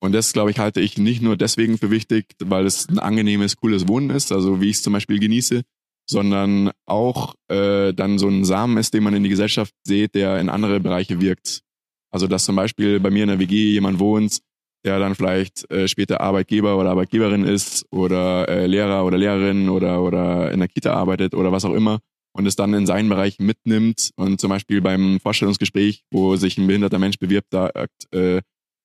Und 0.00 0.12
das, 0.12 0.32
glaube 0.32 0.50
ich, 0.50 0.58
halte 0.58 0.80
ich 0.80 0.98
nicht 0.98 1.22
nur 1.22 1.36
deswegen 1.36 1.78
für 1.78 1.90
wichtig, 1.90 2.26
weil 2.42 2.66
es 2.66 2.88
ein 2.88 2.98
angenehmes, 2.98 3.56
cooles 3.56 3.88
Wohnen 3.88 4.10
ist, 4.10 4.32
also 4.32 4.60
wie 4.60 4.70
ich 4.70 4.76
es 4.76 4.82
zum 4.82 4.92
Beispiel 4.92 5.18
genieße, 5.18 5.62
sondern 6.08 6.70
auch 6.86 7.34
äh, 7.48 7.92
dann 7.92 8.18
so 8.18 8.28
ein 8.28 8.44
Samen 8.44 8.76
ist, 8.76 8.94
den 8.94 9.02
man 9.02 9.14
in 9.14 9.24
die 9.24 9.30
Gesellschaft 9.30 9.74
sieht, 9.84 10.14
der 10.14 10.38
in 10.38 10.48
andere 10.48 10.80
Bereiche 10.80 11.20
wirkt. 11.20 11.62
Also 12.10 12.26
dass 12.26 12.44
zum 12.44 12.56
Beispiel 12.56 13.00
bei 13.00 13.10
mir 13.10 13.24
in 13.24 13.28
der 13.28 13.38
WG 13.38 13.72
jemand 13.72 13.98
wohnt, 13.98 14.40
der 14.84 14.98
dann 14.98 15.14
vielleicht 15.14 15.68
äh, 15.70 15.88
später 15.88 16.20
Arbeitgeber 16.20 16.78
oder 16.78 16.90
Arbeitgeberin 16.90 17.44
ist 17.44 17.84
oder 17.90 18.48
äh, 18.48 18.66
Lehrer 18.66 19.04
oder 19.04 19.18
Lehrerin 19.18 19.68
oder, 19.68 20.02
oder 20.02 20.52
in 20.52 20.60
der 20.60 20.68
Kita 20.68 20.92
arbeitet 20.92 21.34
oder 21.34 21.50
was 21.50 21.64
auch 21.64 21.74
immer 21.74 22.00
und 22.36 22.46
es 22.46 22.54
dann 22.54 22.74
in 22.74 22.86
seinen 22.86 23.08
Bereich 23.08 23.38
mitnimmt 23.38 24.10
und 24.16 24.40
zum 24.40 24.50
Beispiel 24.50 24.80
beim 24.80 25.18
Vorstellungsgespräch, 25.20 26.04
wo 26.12 26.36
sich 26.36 26.58
ein 26.58 26.66
behinderter 26.66 26.98
Mensch 26.98 27.18
bewirbt, 27.18 27.48
sagt, 27.50 28.12
äh, 28.12 28.42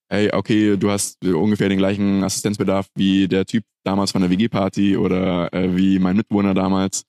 hey, 0.10 0.30
okay, 0.34 0.78
du 0.78 0.90
hast 0.90 1.24
ungefähr 1.24 1.70
den 1.70 1.78
gleichen 1.78 2.24
Assistenzbedarf 2.24 2.88
wie 2.96 3.28
der 3.28 3.46
Typ 3.46 3.64
damals 3.84 4.12
von 4.12 4.22
der 4.22 4.30
WG-Party 4.30 4.98
oder 4.98 5.54
äh, 5.54 5.76
wie 5.76 6.00
mein 6.00 6.18
Mitwohner 6.18 6.54
damals. 6.54 7.04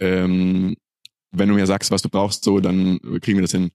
Ähm, 0.00 0.76
wenn 1.32 1.48
du 1.48 1.54
mir 1.54 1.66
sagst, 1.66 1.90
was 1.90 2.02
du 2.02 2.08
brauchst, 2.08 2.44
so, 2.44 2.60
dann 2.60 2.98
kriegen 3.20 3.38
wir 3.38 3.42
das 3.42 3.52
hin. 3.52 3.70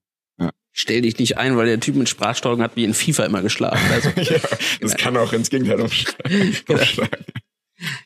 Stell 0.74 1.02
dich 1.02 1.20
nicht 1.20 1.38
ein, 1.38 1.58
weil 1.58 1.66
der 1.66 1.80
Typ 1.80 1.96
mit 1.96 2.08
Sprachsteuerung 2.08 2.62
hat 2.62 2.76
wie 2.76 2.86
in 2.86 2.94
FIFA 2.94 3.26
immer 3.26 3.42
geschlafen. 3.42 3.92
Also, 3.92 4.10
ja, 4.16 4.40
das 4.80 4.96
kann 4.96 5.18
auch 5.18 5.34
ins 5.34 5.50
Gegenteil 5.50 5.82
umschlagen. 5.82 6.56
Genau. 6.66 6.82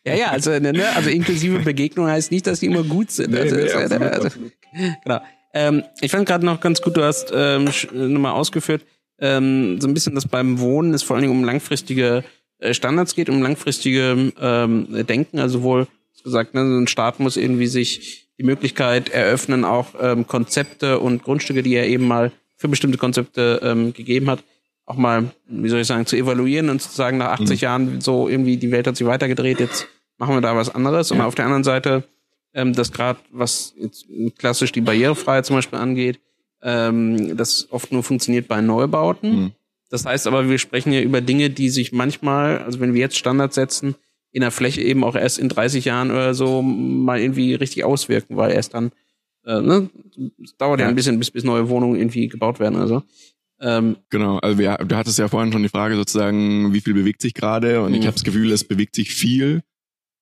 Ja, 0.06 0.16
ja, 0.16 0.32
also, 0.32 0.52
ne, 0.52 0.72
ne, 0.72 0.96
also 0.96 1.10
inklusive 1.10 1.60
Begegnung 1.60 2.08
heißt 2.08 2.32
nicht, 2.32 2.48
dass 2.48 2.62
die 2.62 2.68
immer 2.68 2.84
gut 2.84 3.12
sind. 3.12 3.32
Nee, 3.32 3.40
also, 3.40 3.56
nee, 3.56 3.70
also, 3.72 3.96
also, 3.96 4.30
genau. 5.04 5.22
Ähm, 5.54 5.84
ich 6.02 6.12
fand 6.12 6.28
gerade 6.28 6.46
noch 6.46 6.60
ganz 6.60 6.82
gut, 6.82 6.98
du 6.98 7.04
hast 7.04 7.32
ähm, 7.34 7.70
nochmal 7.94 8.34
ausgeführt, 8.34 8.86
ähm, 9.20 9.80
so 9.80 9.88
ein 9.88 9.94
bisschen, 9.94 10.16
dass 10.16 10.28
beim 10.28 10.60
Wohnen 10.60 10.94
es 10.94 11.04
vor 11.04 11.16
allen 11.16 11.24
Dingen 11.24 11.38
um 11.38 11.44
langfristige 11.44 12.24
äh, 12.60 12.74
Standards 12.74 13.16
geht, 13.16 13.30
um 13.30 13.42
langfristige 13.42 14.34
ähm, 14.40 15.06
Denken, 15.08 15.40
also 15.40 15.64
wohl 15.64 15.88
gesagt, 16.26 16.54
ne, 16.54 16.62
ein 16.62 16.88
Staat 16.88 17.20
muss 17.20 17.38
irgendwie 17.38 17.68
sich 17.68 18.28
die 18.38 18.44
Möglichkeit 18.44 19.10
eröffnen, 19.10 19.64
auch 19.64 19.88
ähm, 20.00 20.28
Konzepte 20.28 21.00
und 21.00 21.24
Grundstücke, 21.24 21.64
die 21.64 21.76
er 21.76 21.88
eben 21.88 22.06
mal 22.06 22.32
für 22.58 22.68
bestimmte 22.68 22.98
Konzepte 22.98 23.62
ähm, 23.64 23.94
gegeben 23.94 24.30
hat, 24.30 24.44
auch 24.86 24.98
mal, 24.98 25.32
wie 25.48 25.70
soll 25.70 25.80
ich 25.80 25.88
sagen, 25.88 26.06
zu 26.06 26.16
evaluieren 26.16 26.70
und 26.70 26.82
zu 26.82 26.90
sagen, 26.90 27.18
nach 27.18 27.40
80 27.40 27.50
mhm. 27.50 27.64
Jahren 27.64 28.02
so 28.02 28.28
irgendwie 28.28 28.58
die 28.58 28.72
Welt 28.72 28.88
hat 28.88 28.98
sich 28.98 29.08
weitergedreht, 29.08 29.60
jetzt 29.60 29.88
machen 30.18 30.36
wir 30.36 30.42
da 30.42 30.56
was 30.56 30.74
anderes. 30.74 31.10
Ja. 31.10 31.16
Und 31.16 31.22
auf 31.22 31.36
der 31.36 31.46
anderen 31.46 31.64
Seite, 31.64 32.04
ähm, 32.54 32.74
das 32.74 32.92
gerade, 32.92 33.20
was 33.32 33.74
jetzt 33.78 34.06
klassisch 34.38 34.72
die 34.72 34.82
Barrierefreiheit 34.82 35.46
zum 35.46 35.56
Beispiel 35.56 35.80
angeht, 35.80 36.20
ähm, 36.62 37.38
das 37.38 37.68
oft 37.72 37.92
nur 37.92 38.04
funktioniert 38.04 38.48
bei 38.48 38.62
Neubauten. 38.62 39.36
Mhm. 39.36 39.52
Das 39.90 40.06
heißt 40.06 40.28
aber, 40.28 40.50
wir 40.50 40.58
sprechen 40.58 40.92
ja 40.92 41.02
über 41.02 41.22
Dinge, 41.22 41.50
die 41.50 41.70
sich 41.70 41.92
manchmal, 41.92 42.60
also 42.60 42.80
wenn 42.80 42.94
wir 42.94 43.02
jetzt 43.02 43.18
Standards 43.18 43.56
setzen, 43.56 43.96
in 44.36 44.42
der 44.42 44.52
Fläche 44.52 44.82
eben 44.82 45.06
auch 45.06 45.16
erst 45.16 45.40
in 45.40 45.48
30 45.48 45.86
Jahren 45.86 46.12
oder 46.12 46.34
so 46.34 46.62
mal 46.62 47.22
irgendwie 47.22 47.56
richtig 47.56 47.86
auswirken, 47.86 48.36
weil 48.36 48.52
erst 48.52 48.74
dann, 48.74 48.92
äh, 49.46 49.62
ne, 49.62 49.90
es 50.44 50.58
dauert 50.58 50.82
ja. 50.82 50.86
ja 50.86 50.90
ein 50.90 50.96
bisschen, 50.96 51.18
bis, 51.18 51.32
bis 51.32 51.46
neue 51.46 51.70
Wohnungen 51.70 51.96
irgendwie 51.96 52.28
gebaut 52.28 52.60
werden. 52.60 52.76
Also 52.76 53.02
ähm, 53.62 53.96
genau, 54.10 54.40
also 54.40 54.60
wir, 54.60 54.76
du 54.76 54.94
hattest 54.98 55.20
ja 55.20 55.30
vorhin 55.30 55.54
schon 55.54 55.64
die 55.64 55.70
Frage 55.70 55.96
sozusagen, 55.96 56.74
wie 56.74 56.82
viel 56.82 56.94
bewegt 56.94 57.22
sich 57.22 57.34
gerade 57.34 57.82
und 57.82 57.94
ich 57.94 58.02
mhm. 58.02 58.08
habe 58.08 58.16
das 58.16 58.26
Gefühl, 58.26 58.52
es 58.52 58.66
bewegt 58.66 58.96
sich 58.96 59.16
viel. 59.16 59.62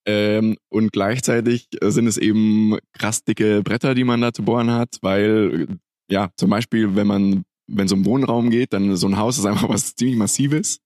Ähm, 0.05 0.57
und 0.69 0.91
gleichzeitig 0.91 1.69
sind 1.81 2.05
es 2.05 2.17
eben 2.17 2.77
krass 2.93 3.23
dicke 3.23 3.63
Bretter, 3.63 3.95
die 3.95 4.03
man 4.03 4.21
da 4.21 4.31
zu 4.31 4.43
bohren 4.43 4.69
hat, 4.69 4.99
weil 5.01 5.65
ja, 6.07 6.29
zum 6.37 6.51
Beispiel, 6.51 6.95
wenn 6.95 7.07
man, 7.07 7.45
wenn 7.65 7.87
es 7.87 7.91
um 7.91 8.05
Wohnraum 8.05 8.51
geht, 8.51 8.73
dann 8.73 8.95
so 8.95 9.07
ein 9.07 9.17
Haus 9.17 9.39
ist 9.39 9.45
einfach 9.45 9.69
was 9.69 9.95
ziemlich 9.95 10.17
Massives. 10.17 10.81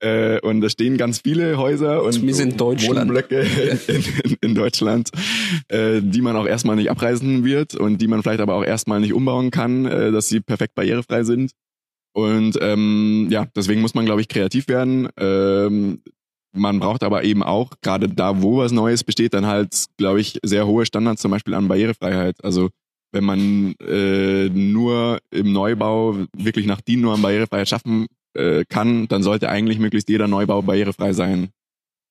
Äh, 0.00 0.40
und 0.40 0.60
da 0.60 0.68
stehen 0.68 0.96
ganz 0.96 1.20
viele 1.20 1.58
Häuser 1.58 2.02
und 2.02 2.22
Wohnblöcke 2.88 3.40
in, 3.88 4.04
in, 4.24 4.36
in 4.40 4.54
Deutschland, 4.54 5.10
äh, 5.68 6.00
die 6.00 6.20
man 6.20 6.36
auch 6.36 6.46
erstmal 6.46 6.76
nicht 6.76 6.90
abreißen 6.90 7.44
wird 7.44 7.74
und 7.74 8.00
die 8.00 8.06
man 8.06 8.22
vielleicht 8.22 8.40
aber 8.40 8.54
auch 8.54 8.64
erstmal 8.64 9.00
nicht 9.00 9.12
umbauen 9.12 9.50
kann, 9.50 9.86
äh, 9.86 10.12
dass 10.12 10.28
sie 10.28 10.40
perfekt 10.40 10.74
barrierefrei 10.74 11.24
sind. 11.24 11.52
Und 12.12 12.58
ähm, 12.60 13.28
ja, 13.30 13.46
deswegen 13.56 13.80
muss 13.80 13.94
man, 13.94 14.04
glaube 14.04 14.20
ich, 14.20 14.28
kreativ 14.28 14.68
werden. 14.68 15.08
Ähm, 15.18 16.00
man 16.54 16.80
braucht 16.80 17.02
aber 17.02 17.24
eben 17.24 17.42
auch, 17.42 17.72
gerade 17.82 18.08
da, 18.08 18.42
wo 18.42 18.58
was 18.58 18.72
Neues 18.72 19.04
besteht, 19.04 19.34
dann 19.34 19.46
halt, 19.46 19.86
glaube 19.98 20.20
ich, 20.20 20.38
sehr 20.42 20.66
hohe 20.66 20.86
Standards, 20.86 21.22
zum 21.22 21.30
Beispiel 21.30 21.54
an 21.54 21.68
Barrierefreiheit. 21.68 22.42
Also 22.42 22.70
wenn 23.12 23.24
man 23.24 23.74
äh, 23.80 24.48
nur 24.48 25.18
im 25.30 25.52
Neubau 25.52 26.16
wirklich 26.36 26.66
nach 26.66 26.80
DIN 26.80 27.00
nur 27.00 27.14
an 27.14 27.22
Barrierefreiheit 27.22 27.68
schaffen 27.68 28.06
äh, 28.34 28.64
kann, 28.68 29.08
dann 29.08 29.22
sollte 29.22 29.48
eigentlich 29.48 29.78
möglichst 29.78 30.08
jeder 30.08 30.28
Neubau 30.28 30.62
barrierefrei 30.62 31.12
sein. 31.12 31.50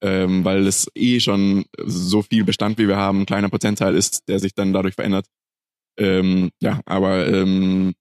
Ähm, 0.03 0.45
weil 0.45 0.67
es 0.67 0.91
eh 0.93 1.19
schon 1.19 1.65
so 1.83 2.21
viel 2.21 2.43
Bestand, 2.43 2.77
wie 2.77 2.87
wir 2.87 2.97
haben, 2.97 3.21
ein 3.21 3.25
kleiner 3.25 3.49
Prozentteil 3.49 3.95
ist, 3.95 4.27
der 4.27 4.37
sich 4.37 4.53
dann 4.53 4.71
dadurch 4.71 4.93
verändert. 4.93 5.25
Ähm, 5.97 6.51
ja, 6.61 6.81
aber 6.85 7.27
ähm, 7.27 7.95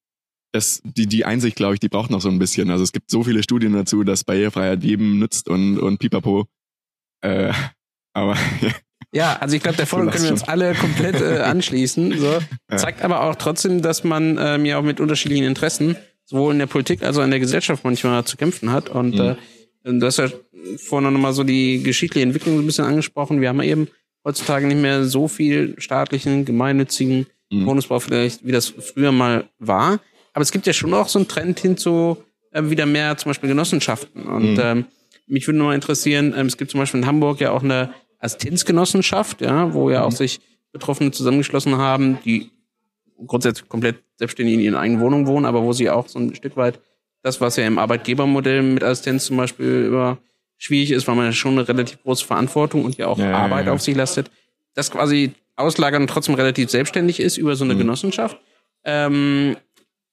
das, 0.53 0.81
die, 0.85 1.07
die 1.07 1.25
Einsicht, 1.25 1.57
glaube 1.57 1.75
ich, 1.75 1.81
die 1.81 1.89
braucht 1.89 2.11
noch 2.11 2.21
so 2.21 2.29
ein 2.29 2.39
bisschen. 2.39 2.71
Also 2.71 2.85
es 2.85 2.93
gibt 2.93 3.11
so 3.11 3.23
viele 3.23 3.43
Studien 3.43 3.73
dazu, 3.73 4.05
dass 4.05 4.25
Barrierefreiheit 4.25 4.85
jedem 4.85 5.19
nützt 5.19 5.49
und, 5.49 5.79
und 5.79 5.99
pipapo. 5.99 6.47
Äh, 7.23 7.53
aber 8.15 8.37
ja. 9.13 9.37
also 9.39 9.57
ich 9.57 9.63
glaube, 9.63 9.77
der 9.77 9.87
Folge 9.87 10.11
können 10.11 10.25
wir 10.25 10.33
uns 10.33 10.45
alle 10.45 10.75
komplett 10.75 11.21
äh, 11.21 11.41
anschließen. 11.41 12.19
So. 12.19 12.39
Ja. 12.69 12.79
Zeigt 12.79 13.03
aber 13.03 13.23
auch 13.23 13.37
trotzdem, 13.37 13.81
dass 13.81 14.03
man 14.03 14.39
ähm, 14.41 14.65
ja 14.65 14.79
auch 14.79 14.83
mit 14.83 14.99
unterschiedlichen 14.99 15.45
Interessen, 15.45 15.97
sowohl 16.27 16.53
in 16.53 16.59
der 16.59 16.67
Politik 16.67 17.03
als 17.03 17.17
auch 17.17 17.25
in 17.25 17.31
der 17.31 17.41
Gesellschaft 17.41 17.85
manchmal 17.85 18.25
zu 18.25 18.37
kämpfen 18.37 18.71
hat. 18.71 18.91
Und 18.91 19.15
mhm. 19.15 19.37
äh, 19.85 19.99
du 19.99 20.07
hast 20.07 20.19
ja 20.19 20.29
vorhin 20.77 21.13
nochmal 21.13 21.33
so 21.33 21.45
die 21.45 21.83
geschichtliche 21.83 22.27
Entwicklung 22.27 22.57
so 22.57 22.63
ein 22.63 22.67
bisschen 22.67 22.85
angesprochen. 22.85 23.41
Wir 23.41 23.49
haben 23.49 23.63
ja 23.63 23.71
eben 23.71 23.89
heutzutage 24.25 24.67
nicht 24.67 24.81
mehr 24.81 25.05
so 25.05 25.29
viel 25.29 25.77
staatlichen, 25.79 26.45
gemeinnützigen 26.45 27.27
mhm. 27.51 27.65
Wohnungsbau 27.65 28.01
vielleicht, 28.01 28.45
wie 28.45 28.53
das 28.53 28.67
früher 28.69 29.13
mal 29.13 29.49
war. 29.59 30.01
Aber 30.35 30.43
es 30.43 30.53
gibt 30.53 30.67
ja 30.67 30.73
schon 30.73 30.93
auch 30.93 31.09
so 31.09 31.19
einen 31.19 31.29
Trend 31.29 31.61
hin 31.61 31.77
zu 31.77 32.19
äh, 32.51 32.69
wieder 32.69 32.87
mehr 32.87 33.17
zum 33.17 33.31
Beispiel 33.31 33.49
Genossenschaften. 33.49 34.25
Und 34.25 34.55
mhm. 34.55 34.61
ähm, 34.63 34.85
mich 35.27 35.47
würde 35.47 35.59
nur 35.59 35.75
interessieren, 35.75 36.35
ähm, 36.37 36.47
es 36.47 36.57
gibt 36.57 36.73
zum 36.73 36.81
Beispiel 36.81 37.01
in 37.01 37.07
Hamburg 37.07 37.41
ja 37.41 37.53
auch 37.53 37.63
eine 37.63 37.95
Assistenzgenossenschaft, 38.19 39.41
ja, 39.41 39.73
wo 39.73 39.91
ja 39.91 40.03
auch 40.03 40.11
mhm. 40.11 40.17
sich 40.17 40.41
Betroffene 40.73 41.11
zusammengeschlossen 41.11 41.77
haben, 41.77 42.19
die 42.25 42.51
grundsätzlich 43.27 43.69
komplett 43.69 43.97
selbstständig 44.17 44.55
in 44.55 44.61
ihren 44.61 44.75
eigenen 44.75 45.01
Wohnungen 45.01 45.27
wohnen, 45.27 45.47
aber 45.47 45.63
wo 45.63 45.73
sie 45.73 45.91
auch 45.91 46.09
so 46.09 46.19
ein 46.19 46.35
Stück 46.35 46.57
weit 46.57 46.81
das, 47.23 47.41
was 47.41 47.57
ja 47.57 47.67
im 47.67 47.79
Arbeitgebermodell 47.79 48.63
mit 48.63 48.85
Assistenz 48.85 49.27
zum 49.27 49.37
Beispiel 49.37 49.85
über 49.87 50.19
schwierig 50.59 50.91
ist, 50.91 51.07
weil 51.07 51.17
man 51.17 51.27
ja 51.27 51.33
schon 51.33 51.53
eine 51.53 51.69
relativ 51.69 52.03
große 52.03 52.25
Verantwortung 52.25 52.85
und 52.85 52.97
ja 52.97 53.09
auch 53.09 53.19
ja, 53.19 53.33
Arbeit 53.33 53.67
ja, 53.67 53.73
auf 53.73 53.83
sich 53.83 53.97
lastet, 53.97 54.31
das 54.75 54.91
quasi 54.91 55.33
auslagern 55.57 56.03
und 56.03 56.09
trotzdem 56.09 56.35
relativ 56.35 56.71
selbstständig 56.71 57.21
ist 57.21 57.37
über 57.37 57.57
so 57.57 57.65
eine 57.65 57.75
mhm. 57.75 57.79
Genossenschaft. 57.79 58.39
Ähm, 58.85 59.57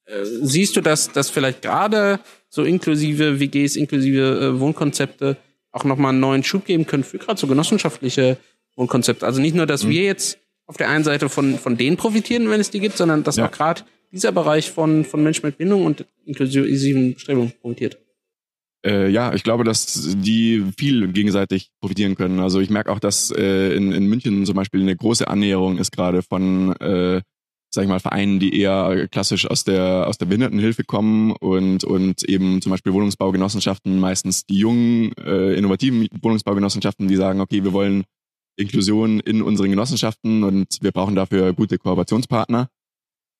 äh, 0.06 0.24
siehst 0.24 0.76
du, 0.76 0.80
dass 0.80 1.12
dass 1.12 1.30
vielleicht 1.30 1.62
gerade 1.62 2.20
so 2.48 2.64
inklusive 2.64 3.40
WGs, 3.40 3.76
inklusive 3.76 4.40
äh, 4.40 4.60
Wohnkonzepte 4.60 5.36
auch 5.70 5.84
nochmal 5.84 6.10
einen 6.10 6.20
neuen 6.20 6.44
Schub 6.44 6.64
geben 6.64 6.86
können 6.86 7.04
für 7.04 7.18
gerade 7.18 7.38
so 7.38 7.46
genossenschaftliche 7.46 8.38
Wohnkonzepte? 8.76 9.24
Also 9.24 9.40
nicht 9.40 9.54
nur, 9.54 9.66
dass 9.66 9.84
mhm. 9.84 9.90
wir 9.90 10.02
jetzt 10.02 10.38
auf 10.66 10.76
der 10.76 10.88
einen 10.88 11.04
Seite 11.04 11.28
von, 11.28 11.58
von 11.58 11.76
denen 11.76 11.96
profitieren, 11.96 12.48
wenn 12.50 12.60
es 12.60 12.70
die 12.70 12.80
gibt, 12.80 12.96
sondern 12.96 13.22
dass 13.22 13.36
ja. 13.36 13.46
auch 13.46 13.50
gerade 13.50 13.82
dieser 14.12 14.32
Bereich 14.32 14.70
von, 14.70 15.04
von 15.04 15.22
Menschen 15.22 15.46
mit 15.46 15.58
Bindung 15.58 15.84
und 15.84 16.06
inklusiven 16.24 17.18
Strebungen 17.18 17.52
profitiert. 17.60 17.98
Äh, 18.86 19.08
ja, 19.08 19.34
ich 19.34 19.42
glaube, 19.42 19.64
dass 19.64 20.14
die 20.18 20.64
viel 20.76 21.08
gegenseitig 21.08 21.70
profitieren 21.80 22.14
können. 22.14 22.38
Also 22.38 22.60
ich 22.60 22.70
merke 22.70 22.92
auch, 22.92 22.98
dass 22.98 23.30
äh, 23.30 23.74
in, 23.74 23.92
in 23.92 24.06
München 24.06 24.44
zum 24.46 24.54
Beispiel 24.54 24.82
eine 24.82 24.94
große 24.94 25.26
Annäherung 25.26 25.78
ist 25.78 25.90
gerade 25.90 26.22
von 26.22 26.74
äh, 26.76 27.22
sag 27.74 27.82
ich 27.82 27.88
mal, 27.88 28.00
Vereinen, 28.00 28.38
die 28.38 28.58
eher 28.58 29.08
klassisch 29.08 29.50
aus 29.50 29.64
der, 29.64 30.06
aus 30.06 30.16
der 30.16 30.26
Behindertenhilfe 30.26 30.84
kommen 30.84 31.32
und, 31.32 31.84
und 31.84 32.22
eben 32.22 32.62
zum 32.62 32.70
Beispiel 32.70 32.92
Wohnungsbaugenossenschaften, 32.92 33.98
meistens 33.98 34.46
die 34.46 34.58
jungen, 34.58 35.12
äh, 35.18 35.54
innovativen 35.54 36.06
Wohnungsbaugenossenschaften, 36.22 37.08
die 37.08 37.16
sagen, 37.16 37.40
okay, 37.40 37.64
wir 37.64 37.72
wollen 37.72 38.04
Inklusion 38.56 39.20
in 39.20 39.42
unseren 39.42 39.70
Genossenschaften 39.70 40.44
und 40.44 40.78
wir 40.80 40.92
brauchen 40.92 41.14
dafür 41.14 41.52
gute 41.52 41.78
Kooperationspartner. 41.78 42.68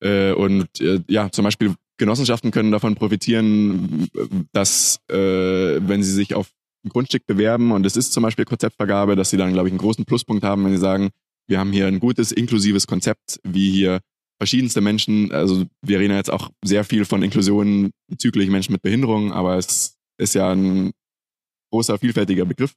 Äh, 0.01 0.33
und 0.33 0.81
äh, 0.81 1.01
ja, 1.09 1.31
zum 1.31 1.45
Beispiel 1.45 1.75
Genossenschaften 1.97 2.51
können 2.51 2.73
davon 2.73 2.97
profitieren, 2.97 4.09
dass 4.53 4.99
äh, 5.09 5.17
wenn 5.17 6.03
sie 6.03 6.13
sich 6.13 6.35
auf 6.35 6.51
ein 6.85 6.91
Grundstück 6.91 7.27
bewerben 7.27 7.73
und 7.73 7.87
es 7.87 7.97
ist 7.97 8.13
zum 8.13 8.23
Beispiel 8.23 8.45
Konzeptvergabe, 8.45 9.17
dass 9.17 9.31
sie 9.31 9.37
dann, 9.37 9.53
glaube 9.53 9.69
ich, 9.69 9.73
einen 9.73 9.79
großen 9.79 10.05
Pluspunkt 10.05 10.45
haben, 10.45 10.65
wenn 10.65 10.73
sie 10.73 10.79
sagen, 10.79 11.11
wir 11.47 11.59
haben 11.59 11.73
hier 11.73 11.87
ein 11.87 12.01
gutes, 12.01 12.33
inklusives 12.33 12.87
Konzept, 12.87 13.41
wie 13.45 13.71
hier 13.71 14.01
verschiedenste 14.39 14.81
Menschen, 14.81 15.31
also 15.33 15.65
wir 15.83 16.01
reden 16.01 16.17
jetzt 16.17 16.33
auch 16.33 16.51
sehr 16.65 16.85
viel 16.85 17.05
von 17.05 17.23
Inklusion 17.23 17.91
bezüglich 18.09 18.51
Menschen 18.51 18.73
mit 18.73 18.83
Behinderung, 18.83 19.33
aber 19.33 19.57
es 19.57 19.97
ist 20.19 20.35
ja 20.35 20.51
ein 20.51 20.93
großer, 21.71 21.99
vielfältiger 21.99 22.45
Begriff. 22.45 22.75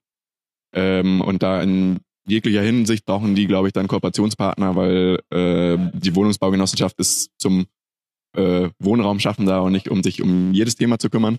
Ähm, 0.74 1.22
und 1.22 1.44
da 1.44 1.62
in 1.62 2.00
jeglicher 2.28 2.62
Hinsicht 2.62 3.06
brauchen 3.06 3.36
die, 3.36 3.48
glaube 3.48 3.68
ich, 3.68 3.74
dann 3.74 3.88
Kooperationspartner, 3.88 4.76
weil 4.76 5.20
äh, 5.32 5.78
die 5.94 6.16
Wohnungsbaugenossenschaft 6.16 7.00
ist 7.00 7.32
zum 7.38 7.66
äh, 8.36 8.70
Wohnraum 8.80 9.20
schaffen 9.20 9.46
da 9.46 9.60
und 9.60 9.72
nicht 9.72 9.90
um 9.90 10.04
sich 10.04 10.22
um 10.22 10.54
jedes 10.54 10.76
Thema 10.76 11.00
zu 11.00 11.10
kümmern. 11.10 11.38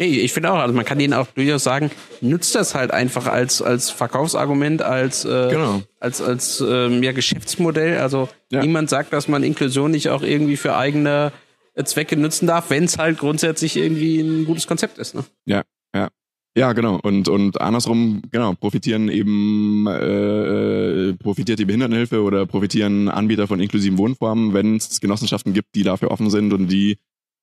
Nee, 0.00 0.20
ich 0.20 0.32
finde 0.32 0.52
auch, 0.52 0.58
also 0.58 0.72
man 0.72 0.84
kann 0.84 1.00
denen 1.00 1.12
auch 1.12 1.26
durchaus 1.26 1.64
sagen, 1.64 1.90
nutzt 2.20 2.54
das 2.54 2.76
halt 2.76 2.92
einfach 2.92 3.26
als 3.26 3.60
als 3.60 3.90
Verkaufsargument, 3.90 4.80
als 4.80 5.24
äh, 5.24 5.48
genau. 5.50 5.82
als 5.98 6.22
als 6.22 6.60
ähm, 6.60 7.02
ja 7.02 7.10
Geschäftsmodell. 7.10 7.98
Also 7.98 8.28
ja. 8.50 8.60
niemand 8.60 8.88
sagt, 8.90 9.12
dass 9.12 9.26
man 9.26 9.42
Inklusion 9.42 9.90
nicht 9.90 10.08
auch 10.08 10.22
irgendwie 10.22 10.56
für 10.56 10.76
eigene 10.76 11.32
äh, 11.74 11.82
Zwecke 11.82 12.16
nutzen 12.16 12.46
darf, 12.46 12.70
wenn 12.70 12.84
es 12.84 12.96
halt 12.96 13.18
grundsätzlich 13.18 13.76
irgendwie 13.76 14.20
ein 14.20 14.44
gutes 14.44 14.68
Konzept 14.68 14.98
ist. 14.98 15.16
Ne? 15.16 15.24
Ja, 15.46 15.64
ja. 15.92 16.08
Ja, 16.56 16.72
genau. 16.72 16.98
Und, 17.02 17.28
und 17.28 17.60
andersrum, 17.60 18.22
genau, 18.32 18.54
profitieren 18.54 19.08
eben, 19.08 19.86
äh, 19.86 21.12
profitiert 21.14 21.58
die 21.58 21.64
Behindertenhilfe 21.64 22.22
oder 22.22 22.46
profitieren 22.46 23.08
Anbieter 23.08 23.46
von 23.46 23.60
inklusiven 23.60 23.98
Wohnformen, 23.98 24.54
wenn 24.54 24.76
es 24.76 25.00
Genossenschaften 25.00 25.52
gibt, 25.52 25.74
die 25.74 25.84
dafür 25.84 26.10
offen 26.10 26.30
sind 26.30 26.52
und 26.52 26.68
die 26.68 26.98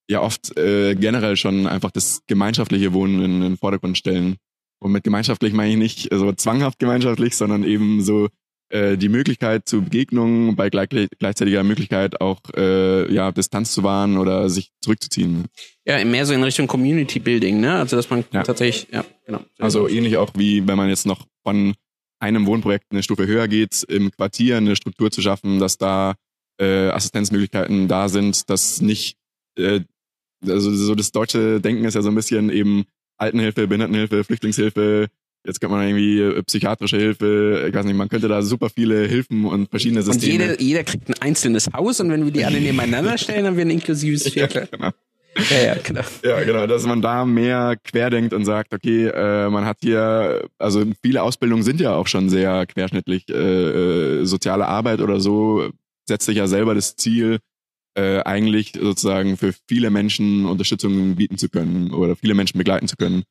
ja 0.09 0.21
oft 0.21 0.57
äh, 0.57 0.95
generell 0.95 1.37
schon 1.37 1.65
einfach 1.65 1.91
das 1.91 2.23
gemeinschaftliche 2.27 2.93
Wohnen 2.93 3.21
in, 3.21 3.35
in 3.35 3.41
den 3.41 3.57
Vordergrund 3.57 3.97
stellen. 3.97 4.35
Und 4.79 4.91
mit 4.91 5.03
gemeinschaftlich 5.03 5.53
meine 5.53 5.71
ich 5.71 5.77
nicht 5.77 6.13
so 6.13 6.31
zwanghaft 6.33 6.79
gemeinschaftlich, 6.79 7.35
sondern 7.35 7.63
eben 7.63 8.01
so 8.01 8.27
äh, 8.69 8.97
die 8.97 9.09
Möglichkeit 9.09 9.67
zu 9.67 9.83
Begegnungen 9.83 10.55
bei 10.55 10.69
gleich, 10.69 10.89
gleichzeitiger 11.19 11.63
Möglichkeit 11.63 12.19
auch 12.21 12.39
äh, 12.55 13.13
ja 13.13 13.31
Distanz 13.31 13.73
zu 13.73 13.83
wahren 13.83 14.17
oder 14.17 14.49
sich 14.49 14.71
zurückzuziehen. 14.81 15.45
Ja, 15.85 16.03
mehr 16.03 16.25
so 16.25 16.33
in 16.33 16.43
Richtung 16.43 16.67
Community 16.67 17.19
Building, 17.19 17.59
ne? 17.59 17.75
Also 17.75 17.95
dass 17.95 18.09
man 18.09 18.25
ja. 18.31 18.43
tatsächlich, 18.43 18.87
ja, 18.91 19.05
genau. 19.25 19.41
Also 19.59 19.87
ähnlich 19.87 20.17
auch 20.17 20.31
wie 20.35 20.67
wenn 20.67 20.77
man 20.77 20.89
jetzt 20.89 21.05
noch 21.05 21.25
von 21.43 21.75
einem 22.19 22.45
Wohnprojekt 22.45 22.85
eine 22.91 23.03
Stufe 23.03 23.27
höher 23.27 23.47
geht, 23.47 23.83
im 23.83 24.11
Quartier 24.11 24.57
eine 24.57 24.75
Struktur 24.75 25.11
zu 25.11 25.21
schaffen, 25.21 25.59
dass 25.59 25.77
da 25.77 26.15
äh, 26.59 26.89
Assistenzmöglichkeiten 26.89 27.87
da 27.87 28.09
sind, 28.09 28.49
dass 28.49 28.81
nicht 28.81 29.17
äh, 29.57 29.81
also 30.47 30.73
so 30.73 30.95
das 30.95 31.11
deutsche 31.11 31.61
Denken 31.61 31.85
ist 31.85 31.95
ja 31.95 32.01
so 32.01 32.09
ein 32.09 32.15
bisschen 32.15 32.49
eben 32.49 32.85
Altenhilfe, 33.17 33.67
Behindertenhilfe, 33.67 34.23
Flüchtlingshilfe, 34.23 35.07
jetzt 35.45 35.61
könnte 35.61 35.75
man 35.75 35.87
irgendwie 35.87 36.19
äh, 36.19 36.43
psychiatrische 36.43 36.97
Hilfe, 36.97 37.65
ich 37.67 37.73
weiß 37.73 37.85
nicht, 37.85 37.95
man 37.95 38.09
könnte 38.09 38.27
da 38.27 38.41
super 38.41 38.69
viele 38.69 39.07
Hilfen 39.07 39.45
und 39.45 39.69
verschiedene 39.69 40.01
Systeme. 40.01 40.33
Und 40.33 40.41
jeder, 40.41 40.61
jeder 40.61 40.83
kriegt 40.83 41.09
ein 41.09 41.15
einzelnes 41.21 41.71
Haus 41.73 41.99
und 41.99 42.09
wenn 42.11 42.25
wir 42.25 42.31
die 42.31 42.45
alle 42.45 42.59
nebeneinander 42.59 43.17
stellen, 43.17 43.45
haben 43.45 43.57
wir 43.57 43.65
ein 43.65 43.71
inklusives 43.71 44.29
Viertel. 44.29 44.67
Ja, 44.71 44.77
genau. 44.77 44.91
Ja, 45.49 45.63
ja, 45.63 45.75
genau. 45.83 46.01
Ja, 46.23 46.43
genau, 46.43 46.67
dass 46.67 46.85
man 46.85 47.01
da 47.01 47.25
mehr 47.25 47.75
querdenkt 47.83 48.33
und 48.33 48.45
sagt, 48.45 48.73
okay, 48.73 49.07
äh, 49.07 49.49
man 49.49 49.65
hat 49.65 49.77
hier, 49.81 50.47
also 50.57 50.83
viele 51.01 51.23
Ausbildungen 51.23 51.63
sind 51.63 51.81
ja 51.81 51.93
auch 51.93 52.07
schon 52.07 52.29
sehr 52.29 52.65
querschnittlich. 52.65 53.27
Äh, 53.29 53.33
äh, 53.33 54.25
soziale 54.25 54.65
Arbeit 54.67 55.01
oder 55.01 55.19
so 55.19 55.69
setzt 56.07 56.25
sich 56.25 56.37
ja 56.37 56.47
selber 56.47 56.73
das 56.73 56.95
Ziel, 56.95 57.39
äh, 57.95 58.19
eigentlich 58.19 58.73
sozusagen 58.79 59.37
für 59.37 59.53
viele 59.67 59.89
Menschen 59.89 60.45
Unterstützung 60.45 61.15
bieten 61.15 61.37
zu 61.37 61.49
können 61.49 61.91
oder 61.91 62.15
viele 62.15 62.33
Menschen 62.33 62.57
begleiten 62.57 62.87
zu 62.87 62.95
können. 62.95 63.23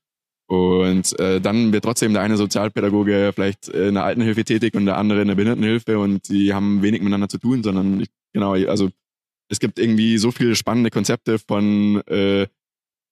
Und 0.47 1.19
äh, 1.19 1.41
dann 1.41 1.73
wird 1.73 1.85
trotzdem 1.85 2.13
der 2.13 2.23
eine 2.23 2.37
Sozialpädagoge 2.37 3.33
vielleicht 3.35 3.69
in 3.69 3.95
der 3.95 4.05
Altenhilfe 4.05 4.45
tätig 4.45 4.75
und 4.75 4.87
der 4.87 4.99
andere 4.99 5.23
in 5.23 5.29
der 5.29 5.37
Behindertenhilfe 5.37 5.99
und 5.99 6.29
die 6.29 6.53
haben 6.53 6.83
wenig 6.83 7.01
miteinander 7.01 7.29
zu 7.29 7.39
tun, 7.39 7.63
sondern 7.63 8.01
ich, 8.01 8.09
genau, 8.33 8.53
also 8.53 8.91
es 9.49 9.59
gibt 9.59 9.79
irgendwie 9.79 10.19
so 10.19 10.31
viele 10.31 10.55
spannende 10.55 10.91
Konzepte 10.91 11.39
von 11.39 12.03
äh, 12.07 12.47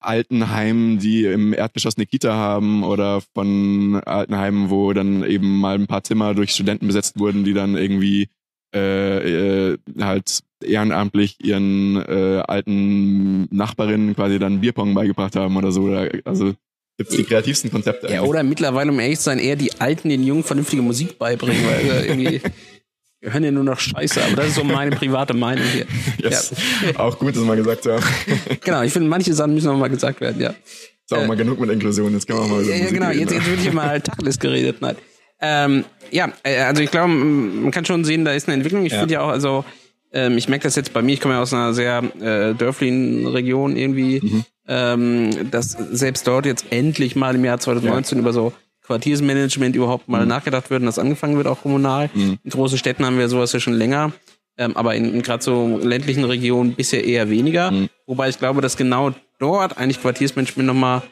Altenheimen, 0.01 0.99
die 0.99 1.25
im 1.25 1.55
Erdgeschoss 1.55 1.97
eine 1.97 2.07
Kita 2.07 2.35
haben 2.35 2.83
oder 2.85 3.23
von 3.35 3.95
Altenheimen, 4.05 4.69
wo 4.69 4.93
dann 4.93 5.25
eben 5.25 5.61
mal 5.61 5.77
ein 5.77 5.87
paar 5.87 6.03
Zimmer 6.03 6.35
durch 6.35 6.51
Studenten 6.51 6.87
besetzt 6.87 7.19
wurden, 7.19 7.45
die 7.45 7.55
dann 7.55 7.77
irgendwie 7.77 8.29
äh, 8.75 9.73
äh, 9.73 9.79
halt 10.01 10.41
ehrenamtlich 10.65 11.45
ihren 11.45 11.97
äh, 11.97 12.43
alten 12.47 13.45
Nachbarinnen 13.55 14.15
quasi 14.15 14.39
dann 14.39 14.61
Bierpong 14.61 14.95
beigebracht 14.95 15.37
haben 15.37 15.57
oder 15.57 15.73
so. 15.73 15.89
Also 16.25 16.55
gibt's 16.97 17.17
die 17.17 17.25
kreativsten 17.25 17.71
Konzepte. 17.71 18.07
Ja, 18.07 18.19
eigentlich. 18.19 18.29
oder 18.29 18.43
mittlerweile, 18.43 18.91
um 18.91 19.01
ehrlich 19.01 19.19
zu 19.19 19.25
sein, 19.25 19.39
eher 19.39 19.57
die 19.57 19.81
Alten 19.81 20.09
den 20.09 20.25
Jungen 20.25 20.45
vernünftige 20.45 20.83
Musik 20.83 21.19
beibringen, 21.19 21.65
weil 21.67 21.91
äh, 21.91 22.07
irgendwie 22.07 22.41
wir 23.23 23.33
hören 23.33 23.45
ja 23.45 23.51
nur 23.53 23.65
noch 23.65 23.79
Scheiße, 23.79 24.23
aber 24.23 24.37
das 24.37 24.49
ist 24.49 24.55
so 24.57 24.65
meine 24.65 24.97
private 24.97 25.33
Meinung 25.35 25.65
hier. 25.73 25.87
Yes. 26.19 26.53
Ja. 26.85 26.99
Auch 26.99 27.19
gut, 27.19 27.31
dass 27.31 27.37
wir 27.37 27.47
mal 27.47 27.57
gesagt 27.57 27.87
haben. 27.87 28.05
genau, 28.65 28.83
ich 28.83 28.93
finde, 28.93 29.09
manche 29.09 29.33
Sachen 29.33 29.55
müssen 29.55 29.69
auch 29.69 29.77
mal 29.77 29.89
gesagt 29.89 30.21
werden, 30.21 30.41
ja. 30.41 30.51
Ist 30.51 31.13
auch 31.13 31.23
äh, 31.23 31.27
mal 31.27 31.37
genug 31.37 31.61
mit 31.61 31.71
Inklusion, 31.71 32.13
jetzt 32.13 32.27
können 32.27 32.41
wir 32.41 32.45
auch 32.45 32.49
mal 32.49 32.65
Ja, 32.65 32.75
ja 32.75 32.91
genau, 32.91 33.11
jetzt, 33.11 33.33
jetzt 33.33 33.49
wird 33.49 33.61
hier 33.61 33.73
mal 33.73 34.01
Tacheles 34.01 34.39
geredet. 34.39 34.77
Nein. 34.81 34.97
Ähm, 35.41 35.85
ja, 36.11 36.33
äh, 36.43 36.59
also 36.59 36.83
ich 36.83 36.91
glaube, 36.91 37.09
man 37.09 37.71
kann 37.71 37.85
schon 37.85 38.05
sehen, 38.05 38.25
da 38.25 38.33
ist 38.33 38.49
eine 38.49 38.55
Entwicklung. 38.55 38.85
Ich 38.85 38.93
ja. 38.93 39.01
finde 39.01 39.15
ja 39.15 39.21
auch, 39.21 39.29
also 39.29 39.65
ähm, 40.13 40.37
ich 40.37 40.49
merke 40.49 40.65
das 40.65 40.77
jetzt 40.77 40.93
bei 40.93 41.03
mir, 41.03 41.15
ich 41.15 41.21
komme 41.21 41.35
ja 41.35 41.43
aus 41.43 41.55
einer 41.55 41.73
sehr 41.73 42.03
äh, 42.21 42.55
dörflichen 42.55 43.27
Region 43.27 43.77
irgendwie, 43.77 44.21
mhm. 44.23 44.45
ähm, 44.69 45.51
dass 45.51 45.73
selbst 45.73 46.27
dort 46.27 46.47
jetzt 46.47 46.67
endlich 46.71 47.17
mal 47.17 47.35
im 47.35 47.45
Jahr 47.45 47.59
2019 47.59 48.19
ja. 48.19 48.23
über 48.23 48.33
so 48.33 48.53
Quartiersmanagement 48.83 49.75
überhaupt 49.75 50.09
mal 50.09 50.23
mhm. 50.23 50.29
nachgedacht 50.29 50.71
wird 50.71 50.81
und 50.81 50.87
das 50.87 50.99
angefangen 50.99 51.37
wird, 51.37 51.47
auch 51.47 51.63
kommunal. 51.63 52.11
Mhm. 52.15 52.39
In 52.43 52.51
großen 52.51 52.79
Städten 52.79 53.07
haben 53.07 53.19
wir 53.19 53.29
sowas 53.29 53.53
ja 53.53 53.61
schon 53.61 53.75
länger, 53.75 54.13
ähm, 54.59 54.77
aber 54.77 54.95
in, 54.95 55.15
in 55.15 55.23
gerade 55.23 55.43
so 55.43 55.79
ländlichen 55.83 56.25
Regionen 56.25 56.75
bisher 56.75 57.05
eher 57.05 57.31
weniger. 57.31 57.71
Mhm. 57.71 57.89
Wobei 58.07 58.29
ich 58.29 58.39
glaube, 58.39 58.61
dass 58.61 58.77
genau 58.77 59.15
dort 59.39 59.79
eigentlich 59.79 60.01
Quartiersmanagement 60.01 60.67
nochmal 60.67 61.03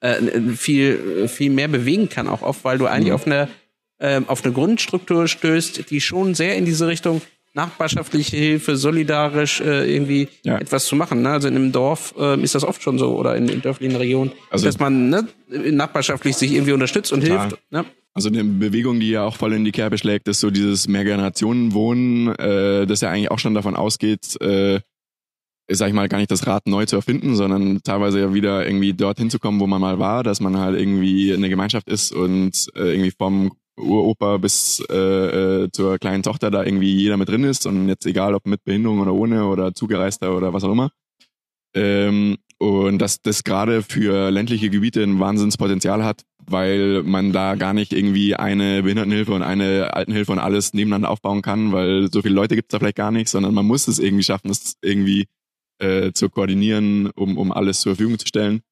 äh, 0.00 0.16
viel, 0.56 1.28
viel 1.28 1.50
mehr 1.50 1.68
bewegen 1.68 2.08
kann, 2.08 2.28
auch 2.28 2.42
oft, 2.42 2.64
weil 2.64 2.78
du 2.78 2.86
eigentlich 2.86 3.10
mhm. 3.10 3.14
auf 3.14 3.26
eine, 3.26 3.48
äh, 3.98 4.20
auf 4.26 4.44
eine 4.44 4.52
Grundstruktur 4.52 5.28
stößt, 5.28 5.90
die 5.90 6.00
schon 6.00 6.34
sehr 6.34 6.56
in 6.56 6.64
diese 6.64 6.88
Richtung 6.88 7.20
nachbarschaftliche 7.58 8.36
Hilfe, 8.36 8.76
solidarisch 8.76 9.60
äh, 9.60 9.92
irgendwie 9.92 10.28
ja. 10.44 10.58
etwas 10.58 10.86
zu 10.86 10.94
machen. 10.94 11.22
Ne? 11.22 11.30
Also 11.30 11.48
in 11.48 11.56
einem 11.56 11.72
Dorf 11.72 12.14
äh, 12.16 12.40
ist 12.40 12.54
das 12.54 12.62
oft 12.62 12.80
schon 12.82 12.98
so 12.98 13.16
oder 13.16 13.34
in, 13.34 13.48
in 13.48 13.60
dörflichen 13.60 13.96
Regionen, 13.96 14.30
also, 14.50 14.64
dass 14.64 14.78
man 14.78 15.08
ne, 15.10 15.26
nachbarschaftlich 15.48 16.36
sich 16.36 16.52
irgendwie 16.52 16.72
unterstützt 16.72 17.12
und 17.12 17.22
total. 17.22 17.48
hilft. 17.48 17.72
Ne? 17.72 17.84
Also 18.14 18.28
eine 18.28 18.44
Bewegung, 18.44 19.00
die 19.00 19.10
ja 19.10 19.24
auch 19.24 19.36
voll 19.36 19.52
in 19.54 19.64
die 19.64 19.72
Kerbe 19.72 19.98
schlägt, 19.98 20.28
ist 20.28 20.40
so 20.40 20.50
dieses 20.50 20.86
Mehrgenerationenwohnen, 20.86 22.28
äh, 22.36 22.86
das 22.86 23.00
ja 23.00 23.10
eigentlich 23.10 23.30
auch 23.32 23.40
schon 23.40 23.54
davon 23.54 23.74
ausgeht, 23.74 24.40
äh, 24.40 24.80
sag 25.70 25.88
ich 25.88 25.94
mal, 25.94 26.08
gar 26.08 26.18
nicht 26.18 26.30
das 26.30 26.46
Rad 26.46 26.66
neu 26.66 26.86
zu 26.86 26.96
erfinden, 26.96 27.34
sondern 27.34 27.82
teilweise 27.82 28.20
ja 28.20 28.32
wieder 28.32 28.64
irgendwie 28.64 28.94
dorthin 28.94 29.30
zu 29.30 29.38
kommen, 29.38 29.60
wo 29.60 29.66
man 29.66 29.80
mal 29.80 29.98
war, 29.98 30.22
dass 30.22 30.40
man 30.40 30.56
halt 30.56 30.78
irgendwie 30.78 31.34
eine 31.34 31.48
Gemeinschaft 31.48 31.88
ist 31.88 32.12
und 32.12 32.68
äh, 32.76 32.92
irgendwie 32.92 33.10
vom 33.10 33.52
Uropa 33.78 34.36
bis 34.38 34.82
äh, 34.90 34.94
äh, 34.94 35.68
zur 35.72 35.98
kleinen 35.98 36.22
Tochter 36.22 36.50
da 36.50 36.64
irgendwie 36.64 36.94
jeder 36.94 37.16
mit 37.16 37.28
drin 37.28 37.44
ist 37.44 37.66
und 37.66 37.88
jetzt 37.88 38.06
egal 38.06 38.34
ob 38.34 38.46
mit 38.46 38.64
Behinderung 38.64 39.00
oder 39.00 39.14
ohne 39.14 39.46
oder 39.46 39.74
zugereister 39.74 40.36
oder 40.36 40.52
was 40.52 40.64
auch 40.64 40.72
immer. 40.72 40.90
Ähm, 41.74 42.38
und 42.58 42.98
dass 42.98 43.22
das 43.22 43.44
gerade 43.44 43.82
für 43.82 44.30
ländliche 44.30 44.68
Gebiete 44.68 45.02
ein 45.02 45.20
Wahnsinnspotenzial 45.20 46.04
hat, 46.04 46.22
weil 46.44 47.04
man 47.04 47.32
da 47.32 47.54
gar 47.54 47.72
nicht 47.72 47.92
irgendwie 47.92 48.34
eine 48.34 48.82
Behindertenhilfe 48.82 49.32
und 49.32 49.42
eine 49.42 49.94
Altenhilfe 49.94 50.32
und 50.32 50.40
alles 50.40 50.74
nebeneinander 50.74 51.10
aufbauen 51.10 51.42
kann, 51.42 51.72
weil 51.72 52.10
so 52.12 52.20
viele 52.22 52.34
Leute 52.34 52.56
gibt 52.56 52.72
es 52.72 52.72
da 52.72 52.80
vielleicht 52.80 52.96
gar 52.96 53.12
nicht, 53.12 53.28
sondern 53.28 53.54
man 53.54 53.66
muss 53.66 53.86
es 53.86 54.00
irgendwie 54.00 54.24
schaffen, 54.24 54.48
das 54.48 54.74
irgendwie 54.82 55.26
äh, 55.78 56.10
zu 56.12 56.28
koordinieren, 56.30 57.10
um, 57.14 57.38
um 57.38 57.52
alles 57.52 57.80
zur 57.80 57.94
Verfügung 57.94 58.18
zu 58.18 58.26
stellen. 58.26 58.62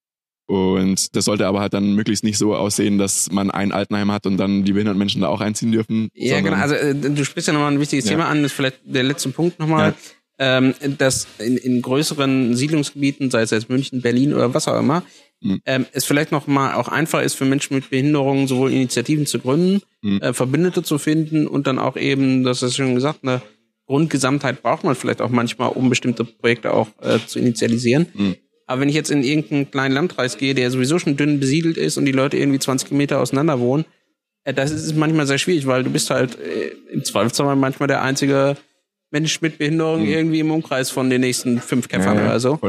Und 0.46 1.16
das 1.16 1.24
sollte 1.24 1.46
aber 1.46 1.60
halt 1.60 1.74
dann 1.74 1.94
möglichst 1.94 2.22
nicht 2.22 2.38
so 2.38 2.54
aussehen, 2.54 2.98
dass 2.98 3.30
man 3.32 3.50
ein 3.50 3.72
Altenheim 3.72 4.12
hat 4.12 4.26
und 4.26 4.36
dann 4.36 4.64
die 4.64 4.72
behinderten 4.72 4.98
Menschen 4.98 5.20
da 5.20 5.28
auch 5.28 5.40
einziehen 5.40 5.72
dürfen. 5.72 6.08
Ja, 6.14 6.40
genau. 6.40 6.56
Also 6.56 6.76
äh, 6.76 6.94
du 6.94 7.24
sprichst 7.24 7.48
ja 7.48 7.52
nochmal 7.52 7.72
ein 7.72 7.80
wichtiges 7.80 8.04
ja. 8.04 8.12
Thema 8.12 8.28
an, 8.28 8.42
das 8.42 8.52
ist 8.52 8.56
vielleicht 8.56 8.78
der 8.84 9.02
letzte 9.02 9.30
Punkt 9.30 9.58
nochmal. 9.58 9.90
Ja. 9.90 9.94
Ähm, 10.38 10.74
dass 10.98 11.26
in, 11.38 11.56
in 11.56 11.80
größeren 11.80 12.54
Siedlungsgebieten, 12.54 13.30
sei 13.30 13.40
es 13.40 13.50
jetzt 13.50 13.70
München, 13.70 14.02
Berlin 14.02 14.34
oder 14.34 14.52
was 14.52 14.68
auch 14.68 14.78
immer, 14.78 15.02
mhm. 15.40 15.62
ähm, 15.64 15.86
es 15.92 16.04
vielleicht 16.04 16.30
noch 16.30 16.46
mal 16.46 16.74
auch 16.74 16.88
einfach 16.88 17.22
ist 17.22 17.34
für 17.34 17.46
Menschen 17.46 17.74
mit 17.74 17.88
Behinderungen 17.88 18.46
sowohl 18.46 18.70
Initiativen 18.70 19.24
zu 19.24 19.38
gründen, 19.38 19.80
mhm. 20.02 20.20
äh, 20.20 20.34
Verbündete 20.34 20.82
zu 20.82 20.98
finden 20.98 21.46
und 21.46 21.66
dann 21.66 21.78
auch 21.78 21.96
eben, 21.96 22.44
das 22.44 22.62
ist 22.62 22.76
schon 22.76 22.94
gesagt, 22.94 23.20
eine 23.22 23.40
Grundgesamtheit 23.86 24.62
braucht 24.62 24.84
man 24.84 24.94
vielleicht 24.94 25.22
auch 25.22 25.30
manchmal, 25.30 25.70
um 25.70 25.88
bestimmte 25.88 26.24
Projekte 26.24 26.74
auch 26.74 26.88
äh, 27.00 27.18
zu 27.26 27.38
initialisieren. 27.38 28.06
Mhm. 28.12 28.36
Aber 28.66 28.80
wenn 28.80 28.88
ich 28.88 28.94
jetzt 28.94 29.10
in 29.10 29.22
irgendeinen 29.22 29.70
kleinen 29.70 29.94
Landkreis 29.94 30.38
gehe, 30.38 30.54
der 30.54 30.70
sowieso 30.70 30.98
schon 30.98 31.16
dünn 31.16 31.38
besiedelt 31.40 31.76
ist 31.76 31.96
und 31.98 32.04
die 32.04 32.12
Leute 32.12 32.36
irgendwie 32.36 32.58
20 32.58 32.88
Kilometer 32.88 33.20
auseinander 33.20 33.60
wohnen, 33.60 33.84
äh, 34.44 34.52
das 34.52 34.70
ist 34.70 34.96
manchmal 34.96 35.26
sehr 35.26 35.38
schwierig, 35.38 35.66
weil 35.66 35.84
du 35.84 35.90
bist 35.90 36.10
halt 36.10 36.38
äh, 36.38 36.72
im 36.92 37.04
Zweifelsfall 37.04 37.56
manchmal 37.56 37.86
der 37.86 38.02
einzige 38.02 38.56
Mensch 39.10 39.40
mit 39.40 39.58
Behinderung 39.58 40.02
mhm. 40.02 40.08
irgendwie 40.08 40.40
im 40.40 40.50
Umkreis 40.50 40.90
von 40.90 41.10
den 41.10 41.20
nächsten 41.20 41.60
fünf 41.60 41.88
Kämpfern 41.88 42.16
ja, 42.16 42.22
ja, 42.22 42.28
oder 42.28 42.40
so. 42.40 42.60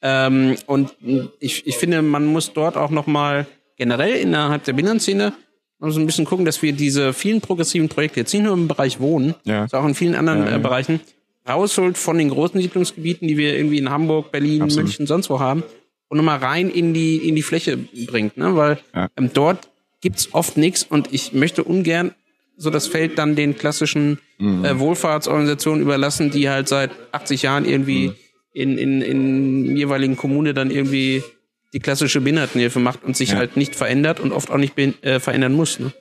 Ähm, 0.00 0.56
und 0.66 0.94
ich, 1.38 1.66
ich 1.66 1.76
finde, 1.76 2.02
man 2.02 2.24
muss 2.24 2.52
dort 2.52 2.76
auch 2.76 2.90
nochmal 2.90 3.46
generell 3.76 4.14
innerhalb 4.14 4.64
der 4.64 4.72
Behindertenszene 4.72 5.32
so 5.78 5.98
ein 5.98 6.06
bisschen 6.06 6.24
gucken, 6.24 6.44
dass 6.44 6.62
wir 6.62 6.72
diese 6.72 7.12
vielen 7.12 7.40
progressiven 7.40 7.88
Projekte, 7.88 8.20
jetzt 8.20 8.32
nicht 8.32 8.44
nur 8.44 8.52
im 8.52 8.68
Bereich 8.68 9.00
Wohnen, 9.00 9.34
ja. 9.44 9.66
sondern 9.66 9.84
auch 9.84 9.88
in 9.88 9.94
vielen 9.94 10.14
anderen 10.14 10.46
äh, 10.46 10.58
Bereichen, 10.58 11.00
rausholt 11.48 11.98
von 11.98 12.18
den 12.18 12.28
großen 12.28 12.60
Siedlungsgebieten, 12.60 13.28
die 13.28 13.36
wir 13.36 13.56
irgendwie 13.56 13.78
in 13.78 13.90
Hamburg, 13.90 14.32
Berlin, 14.32 14.62
Absolut. 14.62 14.86
München, 14.86 15.06
sonst 15.06 15.30
wo 15.30 15.40
haben, 15.40 15.62
und 16.08 16.18
nochmal 16.18 16.38
rein 16.38 16.70
in 16.70 16.94
die, 16.94 17.28
in 17.28 17.34
die 17.34 17.42
Fläche 17.42 17.78
bringt, 18.06 18.36
ne? 18.36 18.54
Weil 18.54 18.78
ja. 18.94 19.08
ähm, 19.16 19.30
dort 19.32 19.68
gibt's 20.00 20.28
oft 20.32 20.56
nichts 20.56 20.84
und 20.84 21.12
ich 21.12 21.32
möchte 21.32 21.64
ungern 21.64 22.14
so 22.56 22.70
das 22.70 22.86
Feld 22.86 23.18
dann 23.18 23.34
den 23.34 23.56
klassischen 23.56 24.18
mhm. 24.38 24.64
äh, 24.64 24.78
Wohlfahrtsorganisationen 24.78 25.80
überlassen, 25.80 26.30
die 26.30 26.50
halt 26.50 26.68
seit 26.68 26.90
80 27.12 27.42
Jahren 27.42 27.64
irgendwie 27.64 28.08
mhm. 28.08 28.14
in, 28.52 28.78
in, 28.78 29.02
in 29.02 29.76
jeweiligen 29.76 30.16
Kommune 30.16 30.54
dann 30.54 30.70
irgendwie 30.70 31.22
die 31.72 31.80
klassische 31.80 32.20
Behindertenhilfe 32.20 32.78
macht 32.78 33.04
und 33.04 33.16
sich 33.16 33.30
ja. 33.30 33.36
halt 33.36 33.56
nicht 33.56 33.74
verändert 33.74 34.20
und 34.20 34.32
oft 34.32 34.50
auch 34.50 34.58
nicht 34.58 34.76
äh, 34.78 35.18
verändern 35.18 35.54
muss. 35.54 35.80
Ne? 35.80 35.92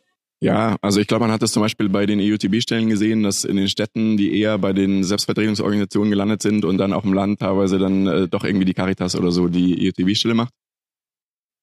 Ja, 0.43 0.75
also 0.81 0.99
ich 0.99 1.05
glaube, 1.05 1.25
man 1.25 1.31
hat 1.31 1.43
das 1.43 1.51
zum 1.51 1.61
Beispiel 1.61 1.87
bei 1.87 2.07
den 2.07 2.19
EUTB-Stellen 2.19 2.89
gesehen, 2.89 3.21
dass 3.21 3.43
in 3.43 3.57
den 3.57 3.69
Städten, 3.69 4.17
die 4.17 4.39
eher 4.39 4.57
bei 4.57 4.73
den 4.73 5.03
Selbstvertretungsorganisationen 5.03 6.09
gelandet 6.09 6.41
sind 6.41 6.65
und 6.65 6.79
dann 6.79 6.93
auch 6.93 7.03
im 7.03 7.13
Land 7.13 7.39
teilweise 7.41 7.77
dann 7.77 8.07
äh, 8.07 8.27
doch 8.27 8.43
irgendwie 8.43 8.65
die 8.65 8.73
Caritas 8.73 9.15
oder 9.15 9.31
so 9.31 9.47
die 9.47 9.87
EUTB-Stelle 9.87 10.33
macht. 10.33 10.51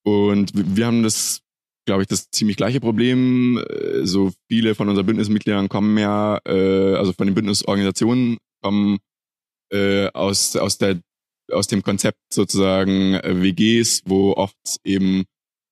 Und 0.05 0.51
wir 0.53 0.85
haben 0.85 1.03
das, 1.03 1.41
glaube 1.85 2.03
ich, 2.03 2.07
das 2.07 2.31
ziemlich 2.31 2.55
gleiche 2.55 2.79
Problem. 2.79 3.57
Äh, 3.57 4.05
so 4.05 4.31
viele 4.47 4.75
von 4.75 4.87
unseren 4.87 5.07
Bündnismitgliedern 5.07 5.67
kommen 5.67 5.97
ja, 5.97 6.39
äh, 6.45 6.95
also 6.95 7.11
von 7.11 7.27
den 7.27 7.35
Bündnisorganisationen 7.35 8.37
kommen 8.63 8.99
äh, 9.73 10.07
aus, 10.13 10.55
aus, 10.55 10.77
der, 10.77 11.01
aus 11.51 11.67
dem 11.67 11.83
Konzept 11.83 12.19
sozusagen 12.31 13.15
äh, 13.15 13.41
WGs, 13.41 14.03
wo 14.05 14.33
oft 14.35 14.55
eben 14.85 15.25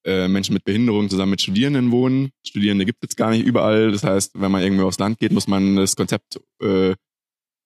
äh, 0.08 0.28
Menschen 0.28 0.53
mit 0.53 0.64
Behinderung 0.64 1.10
zusammen 1.10 1.32
mit 1.32 1.41
Studierenden 1.41 1.91
wohnen. 1.91 2.30
Studierende 2.45 2.86
gibt 2.86 3.03
es 3.03 3.16
gar 3.16 3.32
nicht 3.32 3.45
überall. 3.45 3.91
Das 3.91 4.03
heißt, 4.03 4.32
wenn 4.41 4.51
man 4.51 4.64
irgendwo 4.64 4.88
aufs 4.88 4.99
Land 4.99 5.20
geht, 5.20 5.32
muss 5.32 5.47
man 5.47 5.76
das 5.76 5.95
Konzept 5.95 6.39
äh, 6.62 6.95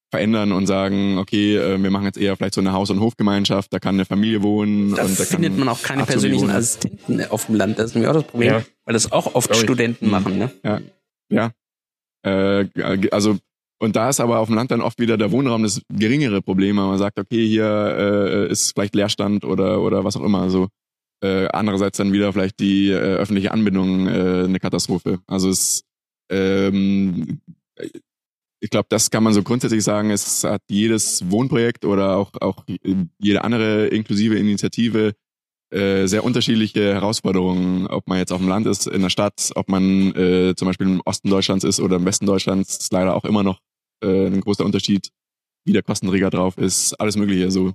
verändern 0.09 0.51
und 0.51 0.67
sagen, 0.67 1.17
okay, 1.17 1.55
äh, 1.55 1.81
wir 1.81 1.91
machen 1.91 2.05
jetzt 2.05 2.17
eher 2.17 2.35
vielleicht 2.35 2.55
so 2.55 2.61
eine 2.61 2.73
Haus- 2.73 2.89
und 2.89 2.99
Hofgemeinschaft, 2.99 3.71
da 3.71 3.79
kann 3.79 3.95
eine 3.95 4.05
Familie 4.05 4.43
wohnen. 4.43 4.95
Da, 4.95 5.05
und 5.05 5.17
da 5.17 5.23
findet 5.23 5.57
man 5.57 5.69
auch 5.69 5.81
keine 5.81 6.03
persönlichen 6.05 6.47
wohnen. 6.47 6.55
Assistenten 6.55 7.23
auf 7.29 7.45
dem 7.45 7.55
Land. 7.55 7.79
Das 7.79 7.87
ist 7.87 7.95
nämlich 7.95 8.09
auch 8.09 8.15
das 8.15 8.25
Problem, 8.25 8.49
ja. 8.49 8.63
weil 8.85 8.93
das 8.93 9.11
auch 9.11 9.35
oft 9.35 9.55
Studenten 9.55 10.05
mhm. 10.05 10.11
machen. 10.11 10.37
Ne? 10.37 10.51
Ja, 10.63 10.81
ja. 11.29 11.51
Äh, 12.23 12.67
also 13.11 13.37
und 13.79 13.95
da 13.95 14.09
ist 14.09 14.19
aber 14.19 14.39
auf 14.39 14.47
dem 14.47 14.55
Land 14.55 14.69
dann 14.69 14.81
oft 14.81 14.99
wieder 14.99 15.17
der 15.17 15.31
Wohnraum 15.31 15.63
das 15.63 15.81
geringere 15.89 16.43
Problem, 16.43 16.77
weil 16.77 16.85
man 16.85 16.99
sagt, 16.99 17.17
okay, 17.17 17.47
hier 17.47 17.65
äh, 17.65 18.51
ist 18.51 18.73
vielleicht 18.73 18.93
Leerstand 18.93 19.43
oder 19.43 19.81
oder 19.81 20.03
was 20.03 20.17
auch 20.17 20.23
immer. 20.23 20.41
Also 20.41 20.67
Äh, 21.23 21.47
andererseits 21.49 21.97
dann 21.97 22.13
wieder 22.13 22.33
vielleicht 22.33 22.59
die 22.59 22.89
äh, 22.89 22.95
öffentliche 22.95 23.51
Anbindung 23.51 24.07
äh, 24.07 24.43
eine 24.45 24.59
Katastrophe. 24.59 25.19
Also 25.27 25.49
es 25.49 25.83
ähm, 26.31 27.41
ich 28.63 28.69
glaube, 28.69 28.87
das 28.89 29.09
kann 29.09 29.23
man 29.23 29.33
so 29.33 29.41
grundsätzlich 29.41 29.83
sagen, 29.83 30.11
es 30.11 30.43
hat 30.43 30.61
jedes 30.69 31.29
Wohnprojekt 31.29 31.83
oder 31.83 32.15
auch, 32.17 32.31
auch 32.39 32.63
jede 33.17 33.43
andere 33.43 33.87
inklusive 33.87 34.37
Initiative 34.37 35.13
äh, 35.71 36.05
sehr 36.05 36.23
unterschiedliche 36.23 36.93
Herausforderungen, 36.93 37.87
ob 37.87 38.07
man 38.07 38.19
jetzt 38.19 38.31
auf 38.31 38.39
dem 38.39 38.49
Land 38.49 38.67
ist, 38.67 38.87
in 38.87 39.01
der 39.01 39.09
Stadt, 39.09 39.51
ob 39.55 39.67
man 39.67 40.13
äh, 40.15 40.53
zum 40.55 40.67
Beispiel 40.67 40.87
im 40.87 41.01
Osten 41.05 41.29
Deutschlands 41.29 41.63
ist 41.63 41.79
oder 41.79 41.95
im 41.95 42.05
Westen 42.05 42.27
Deutschlands, 42.27 42.77
ist 42.77 42.93
leider 42.93 43.15
auch 43.15 43.25
immer 43.25 43.41
noch 43.41 43.59
äh, 44.03 44.27
ein 44.27 44.41
großer 44.41 44.63
Unterschied, 44.63 45.09
wie 45.65 45.73
der 45.73 45.81
Kostenträger 45.81 46.29
drauf 46.29 46.57
ist, 46.57 46.93
alles 46.99 47.17
mögliche 47.17 47.49
so. 47.49 47.73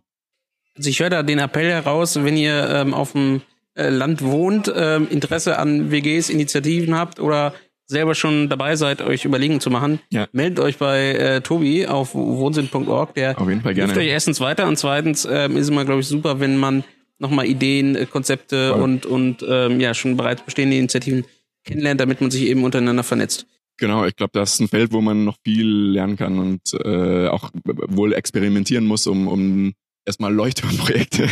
Also 0.76 0.90
ich 0.90 1.00
höre 1.00 1.10
da 1.10 1.22
den 1.22 1.38
Appell 1.38 1.70
heraus, 1.70 2.16
wenn 2.22 2.36
ihr 2.36 2.68
ähm, 2.70 2.94
auf 2.94 3.12
dem 3.12 3.42
äh, 3.74 3.88
Land 3.88 4.22
wohnt, 4.22 4.72
ähm, 4.74 5.08
Interesse 5.10 5.58
an 5.58 5.90
WGs, 5.90 6.30
Initiativen 6.30 6.94
habt 6.96 7.20
oder 7.20 7.54
selber 7.86 8.14
schon 8.14 8.48
dabei 8.48 8.76
seid, 8.76 9.00
euch 9.00 9.24
Überlegungen 9.24 9.60
zu 9.60 9.70
machen, 9.70 10.00
ja. 10.10 10.26
meldet 10.32 10.60
euch 10.60 10.76
bei 10.76 11.12
äh, 11.12 11.40
Tobi 11.40 11.86
auf 11.86 12.14
wohnsinn.org. 12.14 13.14
Der 13.14 13.40
auf 13.40 13.48
jeden 13.48 13.62
Fall 13.62 13.74
gerne. 13.74 13.92
hilft 13.92 14.04
euch 14.04 14.10
erstens 14.10 14.40
weiter 14.40 14.66
und 14.66 14.76
zweitens 14.76 15.26
ähm, 15.30 15.56
ist 15.56 15.64
es 15.64 15.68
immer, 15.68 15.84
glaube 15.84 16.00
ich, 16.00 16.08
super, 16.08 16.40
wenn 16.40 16.56
man 16.56 16.84
nochmal 17.18 17.46
Ideen, 17.46 17.94
äh, 17.94 18.06
Konzepte 18.06 18.70
Voll. 18.70 18.82
und, 18.82 19.06
und 19.06 19.44
ähm, 19.48 19.80
ja, 19.80 19.94
schon 19.94 20.16
bereits 20.16 20.42
bestehende 20.42 20.76
Initiativen 20.76 21.24
kennenlernt, 21.64 22.00
damit 22.00 22.20
man 22.20 22.30
sich 22.30 22.42
eben 22.42 22.64
untereinander 22.64 23.02
vernetzt. 23.02 23.46
Genau, 23.78 24.06
ich 24.06 24.16
glaube, 24.16 24.30
das 24.32 24.54
ist 24.54 24.60
ein 24.60 24.68
Feld, 24.68 24.92
wo 24.92 25.00
man 25.00 25.24
noch 25.24 25.36
viel 25.44 25.66
lernen 25.66 26.16
kann 26.16 26.38
und 26.38 26.60
äh, 26.82 27.28
auch 27.28 27.50
wohl 27.64 28.14
experimentieren 28.14 28.86
muss, 28.86 29.06
um, 29.06 29.28
um 29.28 29.74
erstmal 30.06 30.32
Leuchtturmprojekte. 30.32 31.28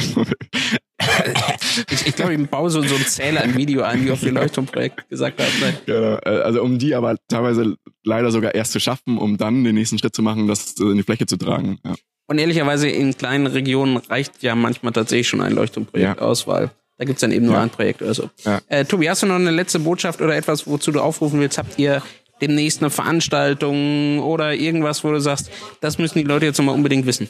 ich, 1.90 2.06
ich 2.06 2.16
glaube, 2.16 2.34
ich 2.34 2.46
baue 2.48 2.70
so, 2.70 2.82
so 2.82 2.94
einen 2.94 3.06
Zähler 3.06 3.42
ein 3.42 3.56
Video 3.56 3.82
ein, 3.82 4.04
wie 4.04 4.10
auf 4.10 4.20
dem 4.20 4.34
Leuchtturmprojekt 4.34 5.08
gesagt 5.08 5.40
haben. 5.40 5.52
Nein. 5.60 5.76
Genau, 5.86 6.18
äh, 6.24 6.42
also 6.42 6.62
um 6.62 6.78
die 6.78 6.94
aber 6.94 7.16
teilweise 7.28 7.76
leider 8.04 8.30
sogar 8.30 8.54
erst 8.54 8.72
zu 8.72 8.80
schaffen, 8.80 9.16
um 9.18 9.36
dann 9.36 9.64
den 9.64 9.74
nächsten 9.74 9.98
Schritt 9.98 10.14
zu 10.14 10.22
machen, 10.22 10.46
das 10.46 10.74
in 10.78 10.96
die 10.96 11.02
Fläche 11.02 11.26
zu 11.26 11.36
tragen. 11.36 11.78
Ja. 11.84 11.94
Und 12.26 12.38
ehrlicherweise 12.38 12.88
in 12.88 13.16
kleinen 13.16 13.46
Regionen 13.46 13.96
reicht 13.96 14.42
ja 14.42 14.54
manchmal 14.54 14.92
tatsächlich 14.92 15.28
schon 15.28 15.40
ein 15.40 15.52
Leuchtturmprojekt 15.52 16.20
ja. 16.20 16.26
aus, 16.26 16.46
weil 16.46 16.70
da 16.96 17.04
gibt's 17.04 17.20
dann 17.20 17.32
eben 17.32 17.46
nur 17.46 17.56
ja. 17.56 17.62
ein 17.62 17.70
Projekt 17.70 18.02
oder 18.02 18.14
so. 18.14 18.30
Ja. 18.44 18.60
Äh, 18.68 18.84
Tobi, 18.84 19.08
hast 19.08 19.22
du 19.22 19.26
noch 19.26 19.34
eine 19.34 19.50
letzte 19.50 19.78
Botschaft 19.78 20.20
oder 20.20 20.36
etwas, 20.36 20.66
wozu 20.66 20.92
du 20.92 21.00
aufrufen 21.00 21.40
willst? 21.40 21.58
Habt 21.58 21.78
ihr 21.78 22.02
demnächst 22.40 22.82
eine 22.82 22.90
Veranstaltung 22.90 24.20
oder 24.20 24.54
irgendwas, 24.54 25.04
wo 25.04 25.10
du 25.10 25.20
sagst, 25.20 25.50
das 25.80 25.98
müssen 25.98 26.18
die 26.18 26.24
Leute 26.24 26.46
jetzt 26.46 26.58
nochmal 26.58 26.74
unbedingt 26.74 27.06
wissen? 27.06 27.28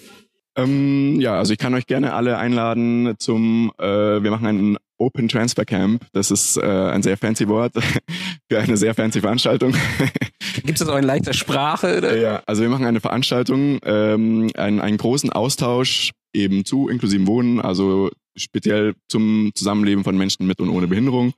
Ähm, 0.56 1.20
ja, 1.20 1.36
also 1.36 1.52
ich 1.52 1.58
kann 1.58 1.74
euch 1.74 1.86
gerne 1.86 2.14
alle 2.14 2.38
einladen 2.38 3.14
zum, 3.18 3.72
äh, 3.78 4.22
wir 4.22 4.30
machen 4.30 4.46
ein 4.46 4.78
Open 4.98 5.28
Transfer 5.28 5.64
Camp. 5.64 6.06
Das 6.12 6.30
ist 6.30 6.56
äh, 6.56 6.62
ein 6.62 7.02
sehr 7.02 7.16
fancy 7.16 7.48
Wort 7.48 7.72
für 8.48 8.60
eine 8.60 8.76
sehr 8.76 8.94
fancy 8.94 9.20
Veranstaltung. 9.20 9.74
Gibt 10.56 10.74
es 10.74 10.78
das 10.78 10.88
auch 10.88 10.98
in 10.98 11.04
leichter 11.04 11.32
Sprache? 11.32 11.98
Oder? 11.98 12.16
Ja, 12.16 12.42
also 12.46 12.62
wir 12.62 12.68
machen 12.68 12.86
eine 12.86 13.00
Veranstaltung, 13.00 13.80
ähm, 13.84 14.50
einen, 14.56 14.80
einen 14.80 14.96
großen 14.96 15.30
Austausch 15.30 16.12
eben 16.32 16.64
zu 16.64 16.88
inklusiven 16.88 17.26
Wohnen, 17.26 17.60
also 17.60 18.10
speziell 18.36 18.94
zum 19.08 19.52
Zusammenleben 19.54 20.04
von 20.04 20.16
Menschen 20.16 20.46
mit 20.46 20.60
und 20.60 20.68
ohne 20.68 20.86
Behinderung. 20.86 21.32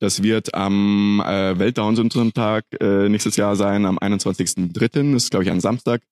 Das 0.00 0.22
wird 0.22 0.54
am 0.54 1.22
äh, 1.24 1.58
Weltdown-Syndrom-Tag 1.58 2.64
äh, 2.80 3.08
nächstes 3.08 3.36
Jahr 3.36 3.56
sein, 3.56 3.86
am 3.86 3.98
21.03. 3.98 5.12
Das 5.12 5.24
ist, 5.24 5.30
glaube 5.30 5.44
ich, 5.44 5.50
ein 5.50 5.60
Samstag 5.60 6.02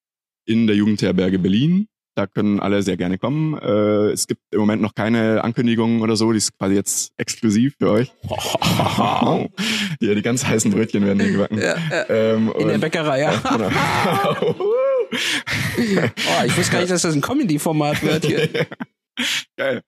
in 0.46 0.66
der 0.66 0.76
Jugendherberge 0.76 1.38
Berlin. 1.38 1.88
Da 2.20 2.26
können 2.26 2.60
alle 2.60 2.82
sehr 2.82 2.98
gerne 2.98 3.16
kommen. 3.16 3.56
Äh, 3.56 4.10
es 4.10 4.26
gibt 4.26 4.42
im 4.50 4.60
Moment 4.60 4.82
noch 4.82 4.94
keine 4.94 5.42
Ankündigungen 5.42 6.02
oder 6.02 6.16
so. 6.16 6.32
Die 6.32 6.36
ist 6.36 6.54
quasi 6.58 6.74
jetzt 6.74 7.14
exklusiv 7.16 7.76
für 7.78 7.90
euch. 7.90 8.12
ja, 8.28 10.14
die 10.14 10.20
ganz 10.20 10.44
heißen 10.44 10.70
Brötchen 10.70 11.06
werden 11.06 11.18
hier 11.18 11.32
gebacken. 11.32 11.56
Ja, 11.56 11.76
ja. 11.90 12.10
Ähm, 12.10 12.52
In 12.58 12.68
der 12.68 12.76
Bäckerei, 12.76 13.20
ja. 13.20 13.32
ja 13.32 13.56
genau. 13.56 13.70
oh, 14.58 16.44
ich 16.44 16.58
wusste 16.58 16.72
gar 16.72 16.80
nicht, 16.80 16.92
dass 16.92 17.00
das 17.00 17.14
ein 17.14 17.22
Comedy-Format 17.22 18.02
wird 18.02 18.26
hier. 18.26 18.48
Geil. 19.56 19.80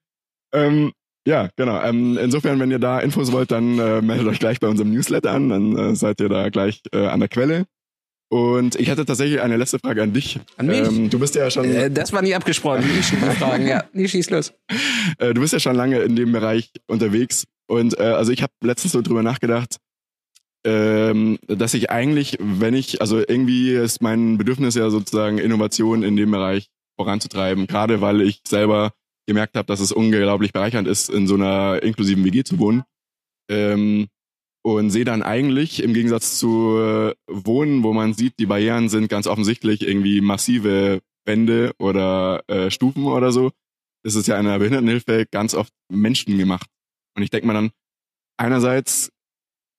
Ähm, 0.55 0.93
ja, 1.26 1.51
genau. 1.57 1.83
Ähm, 1.83 2.16
insofern, 2.16 2.59
wenn 2.61 2.70
ihr 2.70 2.78
da 2.78 3.01
Infos 3.01 3.30
wollt, 3.30 3.51
dann 3.51 3.78
äh, 3.78 4.01
meldet 4.01 4.26
euch 4.26 4.39
gleich 4.39 4.59
bei 4.59 4.68
unserem 4.68 4.91
Newsletter 4.91 5.33
an. 5.33 5.51
Dann 5.51 5.76
äh, 5.76 5.95
seid 5.97 6.18
ihr 6.22 6.30
da 6.30 6.49
gleich 6.49 6.80
äh, 6.95 7.09
an 7.09 7.20
der 7.20 7.28
Quelle. 7.28 7.66
Und 8.33 8.76
ich 8.76 8.89
hatte 8.89 9.05
tatsächlich 9.05 9.43
eine 9.43 9.59
letzte 9.59 9.78
Frage 9.78 10.03
an 10.03 10.14
dich. 10.14 10.41
An 10.57 10.64
mich? 10.64 10.78
Ähm, 10.78 11.11
du 11.11 11.18
bist 11.18 11.35
ja 11.35 11.51
schon. 11.51 11.66
Äh, 11.66 11.91
das 11.91 12.14
war 12.14 12.22
nie 12.22 12.35
abgesprochen. 12.35 12.83
Ich 12.99 13.09
Fragen, 13.39 13.68
ja. 13.68 13.85
Nie 13.93 14.09
schieß 14.09 14.30
los. 14.30 14.55
Äh, 15.18 15.35
du 15.35 15.43
bist 15.43 15.53
ja 15.53 15.61
schon 15.61 15.76
lange 15.76 15.99
in 15.99 16.16
dem 16.16 16.33
Bereich 16.33 16.70
unterwegs. 16.87 17.45
Und 17.66 17.99
äh, 17.99 18.05
also 18.05 18.33
ich 18.33 18.43
habe 18.43 18.53
letztens 18.62 18.93
so 18.93 19.03
drüber 19.03 19.22
nachgedacht, 19.22 19.76
ähm, 20.64 21.39
dass 21.47 21.74
ich 21.74 21.91
eigentlich, 21.91 22.39
wenn 22.41 22.72
ich, 22.72 23.03
also 23.03 23.18
irgendwie 23.18 23.72
ist 23.72 24.01
mein 24.01 24.39
Bedürfnis 24.39 24.76
ja 24.76 24.89
sozusagen 24.89 25.37
Innovation 25.37 26.03
in 26.03 26.16
dem 26.16 26.30
Bereich 26.30 26.68
voranzutreiben, 26.97 27.66
gerade 27.66 28.01
weil 28.01 28.22
ich 28.22 28.41
selber 28.49 28.93
gemerkt 29.26 29.57
habe, 29.57 29.66
dass 29.66 29.80
es 29.80 29.93
unglaublich 29.93 30.55
bereichernd 30.55 30.89
ist, 30.89 31.11
in 31.11 31.26
so 31.26 31.35
einer 31.35 31.83
inklusiven 31.83 32.24
WG 32.24 32.45
zu 32.45 32.59
wohnen. 32.59 32.83
Ähm, 33.51 34.07
und 34.63 34.91
sehe 34.91 35.05
dann 35.05 35.23
eigentlich 35.23 35.83
im 35.83 35.93
Gegensatz 35.93 36.39
zu 36.39 36.79
äh, 36.79 37.15
Wohnen, 37.27 37.83
wo 37.83 37.93
man 37.93 38.15
sieht, 38.15 38.39
die 38.39 38.47
Barrieren 38.47 38.89
sind 38.89 39.09
ganz 39.09 39.27
offensichtlich 39.27 39.87
irgendwie 39.87 40.21
massive 40.21 41.01
Wände 41.25 41.73
oder 41.79 42.43
äh, 42.49 42.71
Stufen 42.71 43.05
oder 43.05 43.33
so, 43.33 43.51
ist 44.05 44.15
es 44.15 44.27
ja 44.27 44.39
in 44.39 44.47
der 44.47 44.59
Behindertenhilfe 44.59 45.27
ganz 45.31 45.55
oft 45.55 45.73
menschengemacht. 45.89 46.69
Und 47.17 47.23
ich 47.23 47.31
denke 47.31 47.47
mir 47.47 47.55
dann, 47.55 47.71
einerseits, 48.37 49.11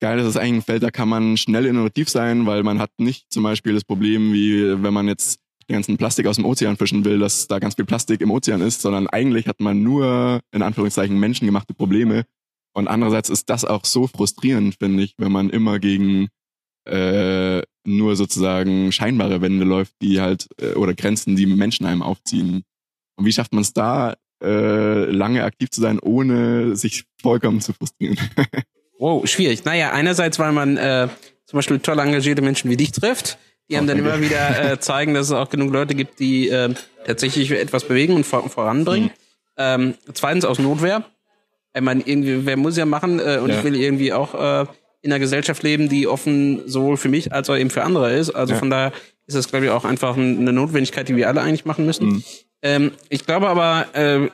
geil, 0.01 0.17
das 0.17 0.27
ist 0.27 0.37
eigentlich 0.37 0.53
ein 0.53 0.61
Feld, 0.63 0.83
da 0.83 0.91
kann 0.91 1.09
man 1.09 1.37
schnell 1.37 1.65
innovativ 1.65 2.09
sein, 2.09 2.45
weil 2.45 2.63
man 2.63 2.79
hat 2.79 2.91
nicht 2.97 3.31
zum 3.31 3.43
Beispiel 3.43 3.73
das 3.73 3.85
Problem, 3.85 4.33
wie 4.33 4.83
wenn 4.83 4.93
man 4.93 5.07
jetzt 5.07 5.39
den 5.69 5.75
ganzen 5.75 5.97
Plastik 5.97 6.27
aus 6.27 6.35
dem 6.35 6.45
Ozean 6.45 6.75
fischen 6.75 7.05
will, 7.05 7.19
dass 7.19 7.47
da 7.47 7.59
ganz 7.59 7.75
viel 7.75 7.85
Plastik 7.85 8.19
im 8.21 8.31
Ozean 8.31 8.61
ist, 8.61 8.81
sondern 8.81 9.07
eigentlich 9.07 9.47
hat 9.47 9.61
man 9.61 9.81
nur, 9.81 10.41
in 10.51 10.61
Anführungszeichen, 10.61 11.17
menschengemachte 11.17 11.73
Probleme, 11.73 12.25
und 12.73 12.87
andererseits 12.87 13.29
ist 13.29 13.49
das 13.49 13.65
auch 13.65 13.85
so 13.85 14.07
frustrierend, 14.07 14.75
finde 14.75 15.03
ich, 15.03 15.15
wenn 15.17 15.31
man 15.31 15.49
immer 15.49 15.79
gegen 15.79 16.29
äh, 16.85 17.61
nur 17.85 18.15
sozusagen 18.15 18.91
scheinbare 18.91 19.41
Wände 19.41 19.65
läuft, 19.65 19.93
die 20.01 20.21
halt, 20.21 20.47
äh, 20.59 20.73
oder 20.73 20.93
Grenzen, 20.93 21.35
die 21.35 21.45
Menschen 21.45 21.85
einem 21.85 22.01
aufziehen. 22.01 22.63
Und 23.15 23.25
wie 23.25 23.31
schafft 23.31 23.53
man 23.53 23.61
es 23.61 23.73
da, 23.73 24.15
äh, 24.43 25.05
lange 25.05 25.43
aktiv 25.43 25.69
zu 25.69 25.81
sein, 25.81 25.99
ohne 25.99 26.75
sich 26.75 27.05
vollkommen 27.21 27.61
zu 27.61 27.73
frustrieren? 27.73 28.17
wow, 28.99 29.25
schwierig. 29.27 29.65
Naja, 29.65 29.91
einerseits, 29.91 30.39
weil 30.39 30.51
man 30.51 30.77
äh, 30.77 31.07
zum 31.45 31.57
Beispiel 31.57 31.79
toll 31.79 31.99
engagierte 31.99 32.41
Menschen 32.41 32.69
wie 32.69 32.77
dich 32.77 32.91
trifft, 32.91 33.37
die 33.69 33.77
einem 33.77 33.87
dann 33.87 33.99
immer 33.99 34.19
wieder 34.19 34.71
äh, 34.71 34.79
zeigen, 34.81 35.13
dass 35.13 35.27
es 35.27 35.31
auch 35.31 35.49
genug 35.49 35.71
Leute 35.71 35.95
gibt, 35.95 36.19
die 36.19 36.49
äh, 36.49 36.73
tatsächlich 37.05 37.51
etwas 37.51 37.87
bewegen 37.87 38.13
und 38.13 38.25
vor 38.25 38.49
voranbringen. 38.49 39.09
Mhm. 39.09 39.13
Ähm, 39.55 39.93
zweitens 40.13 40.45
aus 40.45 40.59
Notwehr. 40.59 41.05
Ich 41.73 41.81
meine, 41.81 42.03
irgendwie, 42.05 42.45
wer 42.45 42.57
muss 42.57 42.77
ja 42.77 42.85
machen 42.85 43.19
äh, 43.19 43.39
und 43.41 43.49
ja. 43.49 43.57
ich 43.57 43.63
will 43.63 43.75
irgendwie 43.75 44.13
auch 44.13 44.33
äh, 44.35 44.65
in 45.01 45.11
einer 45.11 45.19
Gesellschaft 45.19 45.63
leben, 45.63 45.89
die 45.89 46.07
offen 46.07 46.67
sowohl 46.67 46.97
für 46.97 47.09
mich 47.09 47.33
als 47.33 47.49
auch 47.49 47.57
eben 47.57 47.69
für 47.69 47.83
andere 47.83 48.13
ist. 48.13 48.31
Also 48.31 48.53
ja. 48.53 48.59
von 48.59 48.69
daher 48.69 48.93
ist 49.27 49.35
das, 49.35 49.49
glaube 49.49 49.65
ich, 49.65 49.71
auch 49.71 49.85
einfach 49.85 50.15
eine 50.17 50.53
Notwendigkeit, 50.53 51.09
die 51.09 51.15
wir 51.15 51.27
alle 51.27 51.41
eigentlich 51.41 51.65
machen 51.65 51.85
müssen. 51.85 52.07
Mhm. 52.07 52.23
Ähm, 52.61 52.91
ich 53.09 53.25
glaube 53.25 53.49
aber, 53.49 53.87
äh, 53.93 54.29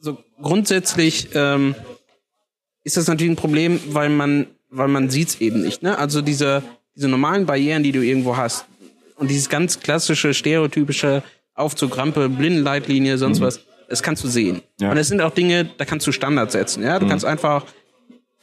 so 0.00 0.18
grundsätzlich 0.40 1.28
ähm, 1.34 1.74
ist 2.84 2.96
das 2.96 3.06
natürlich 3.06 3.32
ein 3.32 3.36
Problem, 3.36 3.80
weil 3.88 4.08
man, 4.08 4.46
weil 4.70 4.88
man 4.88 5.08
sieht's 5.08 5.40
eben 5.40 5.62
nicht. 5.62 5.82
Ne? 5.82 5.96
Also 5.96 6.22
diese, 6.22 6.62
diese 6.96 7.08
normalen 7.08 7.46
Barrieren, 7.46 7.82
die 7.82 7.92
du 7.92 8.02
irgendwo 8.02 8.36
hast 8.36 8.66
und 9.16 9.30
dieses 9.30 9.48
ganz 9.48 9.78
klassische, 9.80 10.34
stereotypische 10.34 11.22
Aufzug, 11.54 11.96
Rampe, 11.96 12.28
Blindenleitlinie, 12.28 13.18
sonst 13.18 13.38
mhm. 13.38 13.44
was, 13.44 13.60
das 13.92 14.02
kannst 14.02 14.24
du 14.24 14.28
sehen. 14.28 14.62
Ja. 14.80 14.90
Und 14.90 14.96
es 14.96 15.08
sind 15.08 15.20
auch 15.20 15.32
Dinge, 15.32 15.68
da 15.76 15.84
kannst 15.84 16.06
du 16.06 16.12
Standards 16.12 16.54
setzen. 16.54 16.82
Ja, 16.82 16.98
du 16.98 17.04
mhm. 17.04 17.10
kannst 17.10 17.26
einfach, 17.26 17.66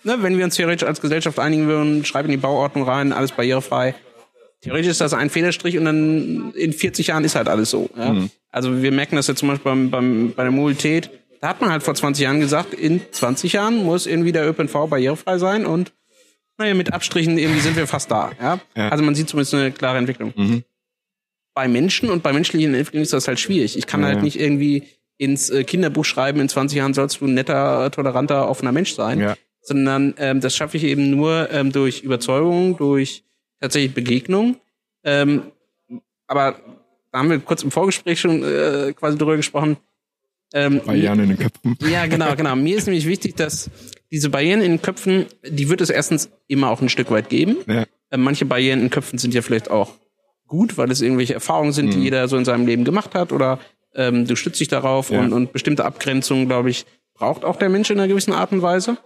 ne, 0.03 0.17
wenn 0.21 0.37
wir 0.37 0.45
uns 0.45 0.55
theoretisch 0.55 0.87
als 0.87 1.01
Gesellschaft 1.01 1.39
einigen 1.39 1.65
würden, 1.65 2.05
schreib 2.05 2.25
in 2.25 2.31
die 2.31 2.37
Bauordnung 2.37 2.87
rein, 2.87 3.11
alles 3.13 3.31
barrierefrei. 3.31 3.95
Theoretisch 4.61 4.91
ist 4.91 5.01
das 5.01 5.15
ein 5.15 5.31
Federstrich 5.31 5.75
und 5.79 5.85
dann 5.85 6.53
in 6.53 6.71
40 6.71 7.07
Jahren 7.07 7.23
ist 7.23 7.33
halt 7.33 7.47
alles 7.47 7.71
so. 7.71 7.89
Ja? 7.97 8.13
Mhm. 8.13 8.29
Also 8.51 8.83
wir 8.83 8.91
merken 8.91 9.15
das 9.15 9.25
jetzt 9.25 9.39
zum 9.39 9.47
Beispiel 9.47 9.71
beim, 9.71 9.89
beim, 9.89 10.33
bei 10.35 10.43
der 10.43 10.51
Mobilität. 10.51 11.09
Da 11.41 11.47
hat 11.47 11.61
man 11.61 11.71
halt 11.71 11.81
vor 11.81 11.95
20 11.95 12.23
Jahren 12.23 12.39
gesagt, 12.39 12.75
in 12.75 13.01
20 13.11 13.53
Jahren 13.53 13.83
muss 13.83 14.05
irgendwie 14.05 14.31
der 14.31 14.47
ÖPNV 14.47 14.87
barrierefrei 14.87 15.39
sein 15.39 15.65
und 15.65 15.93
naja, 16.59 16.75
mit 16.75 16.93
Abstrichen 16.93 17.39
irgendwie 17.39 17.61
sind 17.61 17.75
wir 17.75 17.87
fast 17.87 18.11
da. 18.11 18.33
Ja? 18.39 18.59
ja. 18.77 18.89
Also 18.89 19.03
man 19.03 19.15
sieht 19.15 19.29
zumindest 19.29 19.55
eine 19.55 19.71
klare 19.71 19.97
Entwicklung. 19.97 20.31
Mhm. 20.35 20.63
Bei 21.55 21.67
Menschen 21.67 22.11
und 22.11 22.21
bei 22.21 22.33
menschlichen 22.33 22.75
Entwicklungen 22.75 23.01
ist 23.01 23.13
das 23.13 23.27
halt 23.27 23.39
schwierig. 23.39 23.77
Ich 23.77 23.87
kann 23.87 24.01
ja, 24.01 24.07
halt 24.07 24.21
nicht 24.21 24.39
irgendwie 24.39 24.83
ins 25.19 25.49
äh, 25.49 25.65
Kinderbuch 25.65 26.05
schreiben, 26.05 26.39
in 26.39 26.49
20 26.49 26.77
Jahren 26.77 26.93
sollst 26.93 27.19
du 27.19 27.25
ein 27.25 27.33
netter, 27.33 27.91
toleranter, 27.91 28.49
offener 28.49 28.71
Mensch 28.71 28.95
sein. 28.95 29.19
Ja. 29.19 29.35
Sondern 29.61 30.15
ähm, 30.17 30.39
das 30.39 30.55
schaffe 30.55 30.77
ich 30.77 30.85
eben 30.85 31.11
nur 31.11 31.51
ähm, 31.51 31.71
durch 31.71 32.01
Überzeugung, 32.01 32.77
durch 32.77 33.23
tatsächlich 33.59 33.93
Begegnung. 33.93 34.55
Ähm, 35.03 35.51
aber 36.25 36.55
da 37.11 37.19
haben 37.19 37.29
wir 37.29 37.39
kurz 37.39 37.63
im 37.63 37.71
Vorgespräch 37.71 38.19
schon 38.19 38.41
äh, 38.43 38.93
quasi 38.93 39.17
drüber 39.17 39.35
gesprochen. 39.35 39.75
Ähm, 40.53 40.81
Barrieren 40.85 41.19
in 41.19 41.29
den 41.29 41.37
Köpfen. 41.37 41.77
Ja, 41.91 42.07
genau, 42.07 42.35
genau. 42.35 42.55
Mir 42.55 42.77
ist 42.77 42.87
nämlich 42.87 43.05
wichtig, 43.05 43.35
dass 43.35 43.69
diese 44.11 44.29
Barrieren 44.29 44.61
in 44.61 44.71
den 44.71 44.81
Köpfen, 44.81 45.25
die 45.45 45.67
wird 45.69 45.81
es 45.81 45.89
erstens 45.89 46.29
immer 46.47 46.69
auch 46.69 46.81
ein 46.81 46.89
Stück 46.89 47.11
weit 47.11 47.29
geben. 47.29 47.57
Ja. 47.67 47.85
Äh, 48.09 48.17
manche 48.17 48.45
Barrieren 48.45 48.79
in 48.79 48.85
den 48.85 48.91
Köpfen 48.91 49.19
sind 49.19 49.33
ja 49.33 49.41
vielleicht 49.41 49.69
auch 49.69 49.91
gut, 50.47 50.77
weil 50.77 50.89
es 50.89 51.01
irgendwelche 51.01 51.33
Erfahrungen 51.33 51.73
sind, 51.73 51.87
mhm. 51.87 51.91
die 51.91 51.99
jeder 52.03 52.27
so 52.29 52.37
in 52.37 52.45
seinem 52.45 52.65
Leben 52.65 52.85
gemacht 52.85 53.13
hat 53.15 53.33
oder 53.33 53.59
ähm, 53.95 54.27
du 54.27 54.35
stützt 54.35 54.59
dich 54.59 54.67
darauf 54.67 55.09
ja. 55.09 55.19
und, 55.19 55.33
und 55.33 55.53
bestimmte 55.53 55.85
Abgrenzungen, 55.85 56.47
glaube 56.47 56.69
ich, 56.69 56.85
braucht 57.13 57.43
auch 57.43 57.57
der 57.57 57.69
Mensch 57.69 57.89
in 57.89 57.99
einer 57.99 58.07
gewissen 58.07 58.33
Art 58.33 58.51
und 58.51 58.61
Weise. 58.61 58.97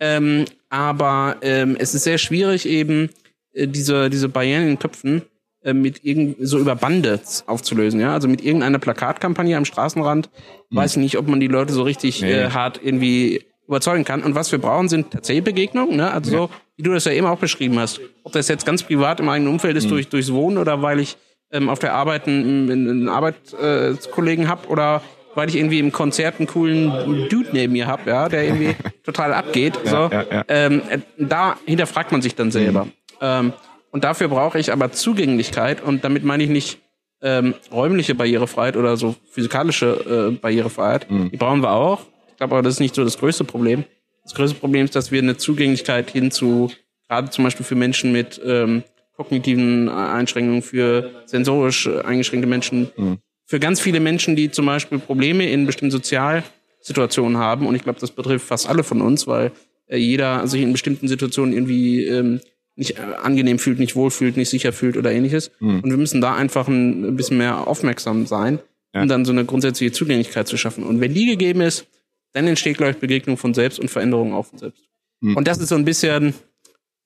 Ähm, 0.00 0.44
aber 0.68 1.36
ähm, 1.42 1.76
es 1.78 1.94
ist 1.94 2.04
sehr 2.04 2.18
schwierig 2.18 2.66
eben 2.66 3.10
äh, 3.52 3.68
diese 3.68 4.10
diese 4.10 4.28
Barrieren 4.28 4.62
in 4.62 4.68
den 4.68 4.78
Köpfen 4.78 5.22
äh, 5.62 5.74
mit 5.74 6.04
irgend 6.04 6.36
so 6.40 6.58
über 6.58 6.74
Bande 6.74 7.20
aufzulösen, 7.46 8.00
ja, 8.00 8.12
also 8.12 8.26
mit 8.26 8.42
irgendeiner 8.42 8.80
Plakatkampagne 8.80 9.56
am 9.56 9.64
Straßenrand, 9.64 10.28
mhm. 10.70 10.76
weiß 10.76 10.92
ich 10.92 10.96
nicht, 10.96 11.18
ob 11.18 11.28
man 11.28 11.38
die 11.38 11.46
Leute 11.46 11.72
so 11.72 11.82
richtig 11.84 12.20
nee. 12.20 12.32
äh, 12.32 12.50
hart 12.50 12.80
irgendwie 12.82 13.44
überzeugen 13.68 14.04
kann. 14.04 14.24
Und 14.24 14.34
was 14.34 14.50
wir 14.50 14.58
brauchen, 14.58 14.88
sind 14.88 15.12
tatsächliche 15.12 15.42
Begegnungen, 15.42 15.96
ne? 15.96 16.10
Also 16.10 16.32
ja. 16.32 16.38
so, 16.38 16.50
wie 16.76 16.82
du 16.82 16.92
das 16.92 17.04
ja 17.04 17.12
eben 17.12 17.26
auch 17.26 17.38
beschrieben 17.38 17.78
hast. 17.78 18.00
Ob 18.24 18.32
das 18.32 18.48
jetzt 18.48 18.66
ganz 18.66 18.82
privat 18.82 19.20
im 19.20 19.28
eigenen 19.28 19.52
Umfeld 19.52 19.76
ist, 19.76 19.84
mhm. 19.84 19.90
durch 19.90 20.08
durchs 20.08 20.32
Wohnen 20.32 20.58
oder 20.58 20.82
weil 20.82 20.98
ich 20.98 21.16
ähm, 21.52 21.68
auf 21.68 21.78
der 21.78 21.94
Arbeit 21.94 22.26
einen, 22.26 22.70
einen 22.70 23.08
Arbeitskollegen 23.08 24.46
äh, 24.46 24.48
hab 24.48 24.68
oder 24.68 25.02
weil 25.34 25.48
ich 25.48 25.56
irgendwie 25.56 25.78
im 25.78 25.92
Konzert 25.92 26.38
einen 26.38 26.46
coolen 26.46 27.28
Dude 27.28 27.50
neben 27.52 27.72
mir 27.72 27.86
hab, 27.86 28.06
ja, 28.06 28.28
der 28.28 28.44
irgendwie 28.44 28.74
total 29.04 29.32
abgeht. 29.32 29.78
So. 29.84 30.10
Ja, 30.10 30.24
ja, 30.30 30.44
ähm, 30.48 30.82
äh, 30.88 30.98
da 31.18 31.56
hinterfragt 31.64 32.12
man 32.12 32.22
sich 32.22 32.34
dann 32.34 32.50
selber. 32.50 32.86
Mhm. 32.86 32.92
Ähm, 33.20 33.52
und 33.90 34.04
dafür 34.04 34.28
brauche 34.28 34.58
ich 34.58 34.72
aber 34.72 34.92
Zugänglichkeit 34.92 35.82
und 35.82 36.04
damit 36.04 36.24
meine 36.24 36.42
ich 36.42 36.50
nicht 36.50 36.78
ähm, 37.22 37.54
räumliche 37.70 38.14
Barrierefreiheit 38.14 38.76
oder 38.76 38.96
so 38.96 39.14
physikalische 39.30 40.32
äh, 40.32 40.36
Barrierefreiheit. 40.36 41.10
Mhm. 41.10 41.30
Die 41.30 41.36
brauchen 41.36 41.62
wir 41.62 41.70
auch. 41.70 42.02
Ich 42.30 42.36
glaube 42.38 42.54
aber, 42.54 42.62
das 42.62 42.74
ist 42.74 42.80
nicht 42.80 42.94
so 42.94 43.04
das 43.04 43.18
größte 43.18 43.44
Problem. 43.44 43.84
Das 44.24 44.34
größte 44.34 44.58
Problem 44.58 44.84
ist, 44.84 44.96
dass 44.96 45.10
wir 45.12 45.20
eine 45.20 45.36
Zugänglichkeit 45.36 46.10
hin 46.10 46.30
zu, 46.30 46.70
gerade 47.08 47.30
zum 47.30 47.44
Beispiel 47.44 47.64
für 47.64 47.74
Menschen 47.74 48.12
mit 48.12 48.40
ähm, 48.44 48.82
kognitiven 49.22 49.88
Einschränkungen, 49.88 50.62
für 50.62 51.10
sensorisch 51.26 51.88
eingeschränkte 51.88 52.48
Menschen, 52.48 52.90
mhm. 52.96 53.18
für 53.46 53.60
ganz 53.60 53.80
viele 53.80 54.00
Menschen, 54.00 54.34
die 54.36 54.50
zum 54.50 54.66
Beispiel 54.66 54.98
Probleme 54.98 55.48
in 55.50 55.66
bestimmten 55.66 55.92
Sozialsituationen 55.92 57.38
haben. 57.38 57.66
Und 57.66 57.74
ich 57.74 57.82
glaube, 57.82 58.00
das 58.00 58.10
betrifft 58.10 58.46
fast 58.46 58.68
alle 58.68 58.82
von 58.82 59.00
uns, 59.00 59.26
weil 59.26 59.52
äh, 59.86 59.96
jeder 59.96 60.46
sich 60.46 60.62
in 60.62 60.72
bestimmten 60.72 61.06
Situationen 61.08 61.52
irgendwie 61.52 62.06
ähm, 62.06 62.40
nicht 62.76 62.98
äh, 62.98 63.02
angenehm 63.22 63.58
fühlt, 63.58 63.78
nicht 63.78 63.94
wohlfühlt, 63.94 64.36
nicht 64.36 64.50
sicher 64.50 64.72
fühlt 64.72 64.96
oder 64.96 65.12
ähnliches. 65.12 65.50
Mhm. 65.60 65.80
Und 65.80 65.90
wir 65.90 65.98
müssen 65.98 66.20
da 66.20 66.34
einfach 66.34 66.68
ein 66.68 67.16
bisschen 67.16 67.38
mehr 67.38 67.68
aufmerksam 67.68 68.26
sein, 68.26 68.58
ja. 68.94 69.02
um 69.02 69.08
dann 69.08 69.24
so 69.24 69.32
eine 69.32 69.44
grundsätzliche 69.44 69.92
Zugänglichkeit 69.92 70.48
zu 70.48 70.56
schaffen. 70.56 70.84
Und 70.84 71.00
wenn 71.00 71.14
die 71.14 71.26
gegeben 71.26 71.60
ist, 71.60 71.86
dann 72.32 72.46
entsteht, 72.46 72.78
glaube 72.78 72.92
ich, 72.92 72.98
Begegnung 72.98 73.36
von 73.36 73.54
selbst 73.54 73.78
und 73.78 73.90
Veränderung 73.90 74.32
auch 74.32 74.46
von 74.46 74.58
selbst. 74.58 74.84
Mhm. 75.20 75.36
Und 75.36 75.46
das 75.46 75.58
ist 75.58 75.68
so 75.68 75.74
ein 75.74 75.84
bisschen 75.84 76.34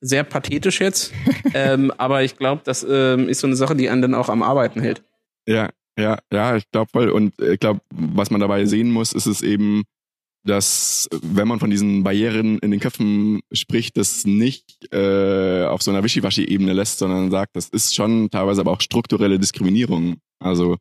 sehr 0.01 0.25
pathetisch 0.25 0.81
jetzt, 0.81 1.13
ähm, 1.55 1.93
aber 1.97 2.23
ich 2.23 2.37
glaube, 2.37 2.63
das 2.65 2.87
ähm, 2.89 3.29
ist 3.29 3.41
so 3.41 3.47
eine 3.47 3.57
Sache, 3.57 3.77
die 3.77 3.89
einen 3.89 4.03
dann 4.03 4.15
auch 4.15 4.29
am 4.29 4.43
Arbeiten 4.43 4.81
hält. 4.81 5.03
Ja, 5.49 5.71
ja, 5.99 6.19
ja, 6.33 6.57
ich 6.57 6.71
glaube 6.71 6.91
voll. 6.93 7.09
Und 7.09 7.41
ich 7.41 7.59
glaube, 7.59 7.81
was 7.91 8.31
man 8.31 8.41
dabei 8.41 8.67
sehen 8.67 8.91
muss, 8.91 9.13
ist 9.13 9.27
es 9.27 9.43
eben, 9.43 9.85
dass 10.45 11.09
wenn 11.23 11.49
man 11.49 11.59
von 11.59 11.71
diesen 11.71 12.05
Barrieren 12.05 12.59
in 12.59 12.71
den 12.71 12.81
Köpfen 12.81 13.41
spricht, 13.53 13.97
das 13.97 14.25
nicht 14.25 14.93
äh, 14.93 15.65
auf 15.65 15.83
so 15.83 15.91
einer 15.91 16.05
Wischiwaschi-Ebene 16.05 16.73
lässt, 16.73 16.99
sondern 16.99 17.31
sagt, 17.31 17.57
das 17.57 17.69
ist 17.69 17.95
schon 17.95 18.31
teilweise 18.31 18.61
aber 18.61 18.73
auch 18.73 18.81
strukturelle 18.81 19.39
Diskriminierung. 19.39 20.17
Also 20.39 20.77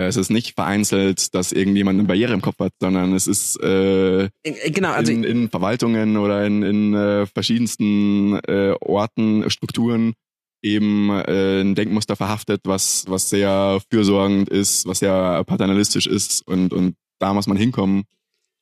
es 0.00 0.16
ist 0.16 0.30
nicht 0.30 0.54
vereinzelt, 0.54 1.34
dass 1.34 1.52
irgendjemand 1.52 1.98
eine 1.98 2.08
Barriere 2.08 2.32
im 2.32 2.40
Kopf 2.42 2.58
hat, 2.58 2.72
sondern 2.80 3.14
es 3.14 3.26
ist 3.26 3.56
äh, 3.62 4.28
genau, 4.42 4.92
also 4.92 5.12
in, 5.12 5.24
in 5.24 5.48
Verwaltungen 5.48 6.16
oder 6.16 6.44
in, 6.44 6.62
in 6.62 6.94
äh, 6.94 7.26
verschiedensten 7.26 8.38
äh, 8.46 8.74
Orten, 8.80 9.48
Strukturen 9.50 10.14
eben 10.62 11.10
äh, 11.10 11.60
ein 11.60 11.74
Denkmuster 11.74 12.16
verhaftet, 12.16 12.62
was 12.64 13.04
was 13.06 13.28
sehr 13.28 13.80
fürsorgend 13.90 14.48
ist, 14.48 14.86
was 14.86 14.98
sehr 15.00 15.44
paternalistisch 15.44 16.06
ist 16.06 16.46
und 16.46 16.72
und 16.72 16.96
da 17.18 17.32
muss 17.34 17.46
man 17.46 17.56
hinkommen 17.56 18.04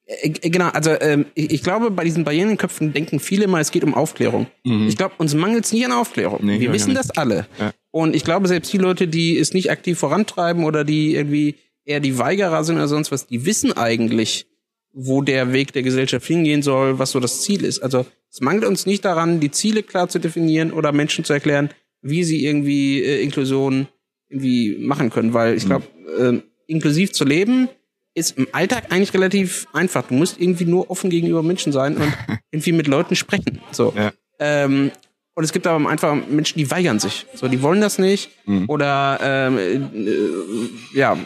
äh, 0.07 0.29
äh, 0.29 0.51
genau, 0.51 0.69
also 0.69 0.91
ähm, 1.01 1.27
ich, 1.35 1.63
glaube, 1.63 1.91
bei 1.91 2.05
diesen 2.05 2.25
Barrierenköpfen 2.25 2.93
denken 2.93 3.21
viele 3.21 3.47
mal, 3.47 3.61
es 3.61 3.71
geht 3.71 3.85
um 3.85 3.95
Aufklärung. 3.95 4.47
Mhm. 4.65 4.89
Ich 4.89 4.97
glaube, 4.97 5.15
uns 5.19 5.35
mangelt 5.35 5.65
es 5.65 5.73
nicht 5.73 5.85
an 5.85 5.93
Aufklärung. 5.93 6.41
Nee, 6.43 6.61
Wir 6.61 6.73
wissen 6.73 6.95
das 6.95 7.11
alle. 7.11 7.47
Ja. 7.59 7.73
Und 7.93 8.17
ich 8.17 8.25
glaube, 8.25 8.49
selbst 8.49 8.73
die 8.73 8.79
Leute, 8.79 9.07
die 9.07 9.39
es 9.39 9.53
nicht 9.53 9.71
aktiv 9.71 9.99
vorantreiben 9.99 10.65
oder 10.65 10.83
die 10.83 11.15
irgendwie 11.15 11.57
eher 11.85 12.01
die 12.01 12.19
Weigerer 12.19 12.65
sind 12.65 12.77
oder 12.77 12.89
sonst 12.89 13.13
was, 13.13 13.27
die 13.27 13.45
wissen 13.45 13.73
eigentlich, 13.73 14.47
wo 14.93 15.23
der 15.23 15.53
Weg 15.53 15.73
der 15.73 15.83
Gesellschaft 15.83 16.27
hingehen 16.27 16.63
soll, 16.63 16.99
was 16.99 17.11
so 17.11 17.21
das 17.21 17.43
Ziel 17.43 17.65
ist. 17.65 17.81
Also 17.81 18.07
es 18.31 18.41
mangelt 18.41 18.65
uns 18.65 18.87
nicht 18.87 19.05
daran, 19.05 19.41
die 19.41 19.51
Ziele 19.51 19.83
klar 19.83 20.09
zu 20.09 20.19
definieren 20.19 20.73
oder 20.73 20.93
Menschen 20.93 21.25
zu 21.25 21.35
erklären, 21.35 21.71
wie 22.01 22.25
sie 22.25 22.45
irgendwie 22.45 23.03
äh, 23.03 23.23
Inklusion 23.23 23.89
irgendwie 24.29 24.79
machen 24.79 25.11
können. 25.11 25.35
Weil 25.35 25.55
ich 25.55 25.67
glaube, 25.67 25.87
mhm. 26.19 26.39
äh, 26.39 26.43
inklusiv 26.67 27.13
zu 27.13 27.25
leben 27.25 27.69
ist 28.15 28.37
im 28.39 28.47
Alltag 28.53 28.87
eigentlich 28.91 29.13
relativ 29.15 29.67
einfach. 29.73 30.09
Du 30.09 30.15
musst 30.15 30.41
irgendwie 30.41 30.65
nur 30.65 30.91
offen 30.91 31.11
gegenüber 31.11 31.43
Menschen 31.43 31.73
sein 31.73 31.97
und 31.97 32.13
irgendwie 32.51 32.73
mit 32.73 32.87
Leuten 32.87 33.17
sprechen. 33.17 33.61
So. 33.71 33.93
Ja. 33.97 34.13
Ähm, 34.39 34.91
und 35.35 35.45
es 35.45 35.53
gibt 35.53 35.67
aber 35.67 35.89
einfach 35.89 36.15
Menschen, 36.29 36.59
die 36.59 36.71
weigern 36.71 36.99
sich. 36.99 37.27
So, 37.35 37.49
die 37.49 37.63
wollen 37.63 37.81
das 37.81 37.99
nicht. 37.99 38.31
Mhm. 38.45 38.65
Oder 38.69 39.19
ähm, 39.23 39.59
äh, 39.59 40.99
ja, 40.99 41.17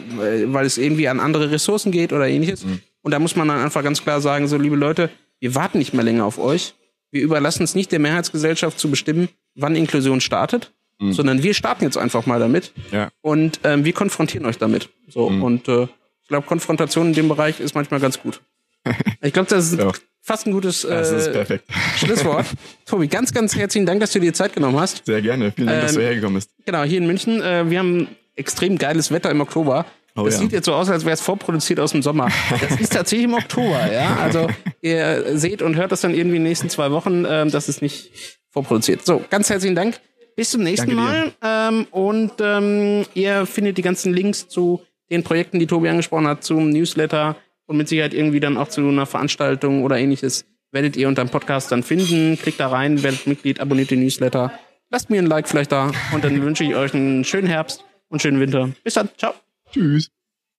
weil 0.45 0.65
es 0.65 0.77
irgendwie 0.77 1.09
an 1.09 1.19
andere 1.19 1.51
Ressourcen 1.51 1.91
geht 1.91 2.13
oder 2.13 2.27
ähnliches. 2.27 2.63
Mhm. 2.63 2.79
Und 3.01 3.11
da 3.11 3.19
muss 3.19 3.35
man 3.35 3.47
dann 3.49 3.59
einfach 3.59 3.83
ganz 3.83 4.01
klar 4.01 4.21
sagen: 4.21 4.47
so, 4.47 4.57
liebe 4.57 4.77
Leute, 4.77 5.09
wir 5.39 5.55
warten 5.55 5.77
nicht 5.77 5.93
mehr 5.93 6.03
länger 6.03 6.25
auf 6.25 6.39
euch. 6.39 6.73
Wir 7.11 7.21
überlassen 7.21 7.63
es 7.63 7.75
nicht 7.75 7.91
der 7.91 7.99
Mehrheitsgesellschaft 7.99 8.79
zu 8.79 8.89
bestimmen, 8.89 9.29
wann 9.55 9.75
Inklusion 9.75 10.21
startet, 10.21 10.73
mhm. 10.99 11.13
sondern 11.13 11.43
wir 11.43 11.53
starten 11.53 11.83
jetzt 11.83 11.97
einfach 11.97 12.25
mal 12.25 12.39
damit. 12.39 12.73
Ja. 12.91 13.09
Und 13.21 13.59
ähm, 13.63 13.83
wir 13.85 13.93
konfrontieren 13.93 14.45
euch 14.45 14.57
damit. 14.57 14.89
So, 15.07 15.29
mhm. 15.29 15.43
und 15.43 15.67
äh, 15.67 15.83
ich 16.23 16.29
glaube, 16.29 16.47
Konfrontation 16.47 17.07
in 17.07 17.13
dem 17.13 17.29
Bereich 17.29 17.59
ist 17.59 17.75
manchmal 17.75 17.99
ganz 17.99 18.21
gut. 18.21 18.41
Ich 19.21 19.33
glaube, 19.33 19.49
das 19.49 19.73
ist 19.73 19.79
ja. 19.79 19.91
Fast 20.27 20.45
ein 20.45 20.51
gutes 20.51 20.83
äh, 20.83 20.89
das 20.89 21.11
ist 21.11 21.31
perfekt. 21.31 21.65
Schlusswort. 21.97 22.45
Tobi, 22.85 23.07
ganz, 23.07 23.33
ganz 23.33 23.55
herzlichen 23.55 23.85
Dank, 23.85 24.01
dass 24.01 24.11
du 24.11 24.19
dir 24.19 24.33
Zeit 24.33 24.53
genommen 24.53 24.77
hast. 24.77 25.05
Sehr 25.05 25.21
gerne. 25.21 25.53
Vielen 25.53 25.67
Dank, 25.67 25.79
ähm, 25.79 25.85
dass 25.85 25.93
du 25.93 26.01
ähm, 26.01 26.05
hergekommen 26.05 26.35
bist. 26.35 26.51
Genau, 26.65 26.83
hier 26.83 26.97
in 26.97 27.07
München. 27.07 27.41
Äh, 27.41 27.69
wir 27.69 27.79
haben 27.79 28.09
extrem 28.35 28.77
geiles 28.77 29.09
Wetter 29.09 29.31
im 29.31 29.39
Oktober. 29.39 29.85
Oh, 30.17 30.25
das 30.25 30.35
ja. 30.35 30.41
sieht 30.41 30.51
jetzt 30.51 30.65
so 30.65 30.73
aus, 30.73 30.89
als 30.89 31.05
wäre 31.05 31.13
es 31.13 31.21
vorproduziert 31.21 31.79
aus 31.79 31.91
dem 31.91 32.01
Sommer. 32.01 32.29
Das 32.59 32.79
ist 32.79 32.91
tatsächlich 32.91 33.25
im 33.25 33.35
Oktober, 33.35 33.91
ja. 33.91 34.17
Also 34.17 34.47
ihr 34.81 35.37
seht 35.37 35.61
und 35.61 35.75
hört 35.75 35.91
das 35.91 36.01
dann 36.01 36.13
irgendwie 36.13 36.37
in 36.37 36.43
den 36.43 36.49
nächsten 36.49 36.69
zwei 36.69 36.91
Wochen. 36.91 37.23
Ähm, 37.27 37.49
das 37.49 37.69
ist 37.69 37.81
nicht 37.81 38.11
vorproduziert. 38.49 39.05
So, 39.05 39.23
ganz 39.29 39.49
herzlichen 39.49 39.75
Dank. 39.75 39.99
Bis 40.35 40.51
zum 40.51 40.61
nächsten 40.61 40.93
Mal. 40.93 41.31
Ähm, 41.41 41.87
und 41.91 42.33
ähm, 42.41 43.05
ihr 43.13 43.45
findet 43.45 43.77
die 43.77 43.81
ganzen 43.81 44.13
Links 44.13 44.47
zu 44.47 44.81
den 45.09 45.23
Projekten, 45.23 45.59
die 45.59 45.67
Tobi 45.67 45.87
angesprochen 45.87 46.27
hat, 46.27 46.43
zum 46.43 46.69
Newsletter 46.69 47.37
und 47.67 47.77
mit 47.77 47.87
Sicherheit 47.87 48.13
irgendwie 48.13 48.39
dann 48.39 48.57
auch 48.57 48.69
zu 48.69 48.81
einer 48.81 49.05
Veranstaltung 49.05 49.83
oder 49.83 49.97
ähnliches, 49.97 50.45
werdet 50.71 50.97
ihr 50.97 51.07
unter 51.07 51.23
dem 51.23 51.29
Podcast 51.29 51.71
dann 51.71 51.83
finden. 51.83 52.37
Klickt 52.41 52.59
da 52.59 52.67
rein, 52.67 53.03
werdet 53.03 53.27
Mitglied, 53.27 53.59
abonniert 53.59 53.91
den 53.91 54.01
Newsletter. 54.01 54.51
Lasst 54.89 55.09
mir 55.09 55.21
ein 55.21 55.27
Like 55.27 55.47
vielleicht 55.47 55.71
da 55.71 55.91
und 56.13 56.23
dann 56.23 56.41
wünsche 56.41 56.63
ich 56.63 56.75
euch 56.75 56.93
einen 56.93 57.23
schönen 57.23 57.47
Herbst 57.47 57.83
und 58.09 58.21
schönen 58.21 58.39
Winter. 58.39 58.69
Bis 58.83 58.95
dann. 58.95 59.09
Ciao. 59.17 59.33
Tschüss. 59.71 60.09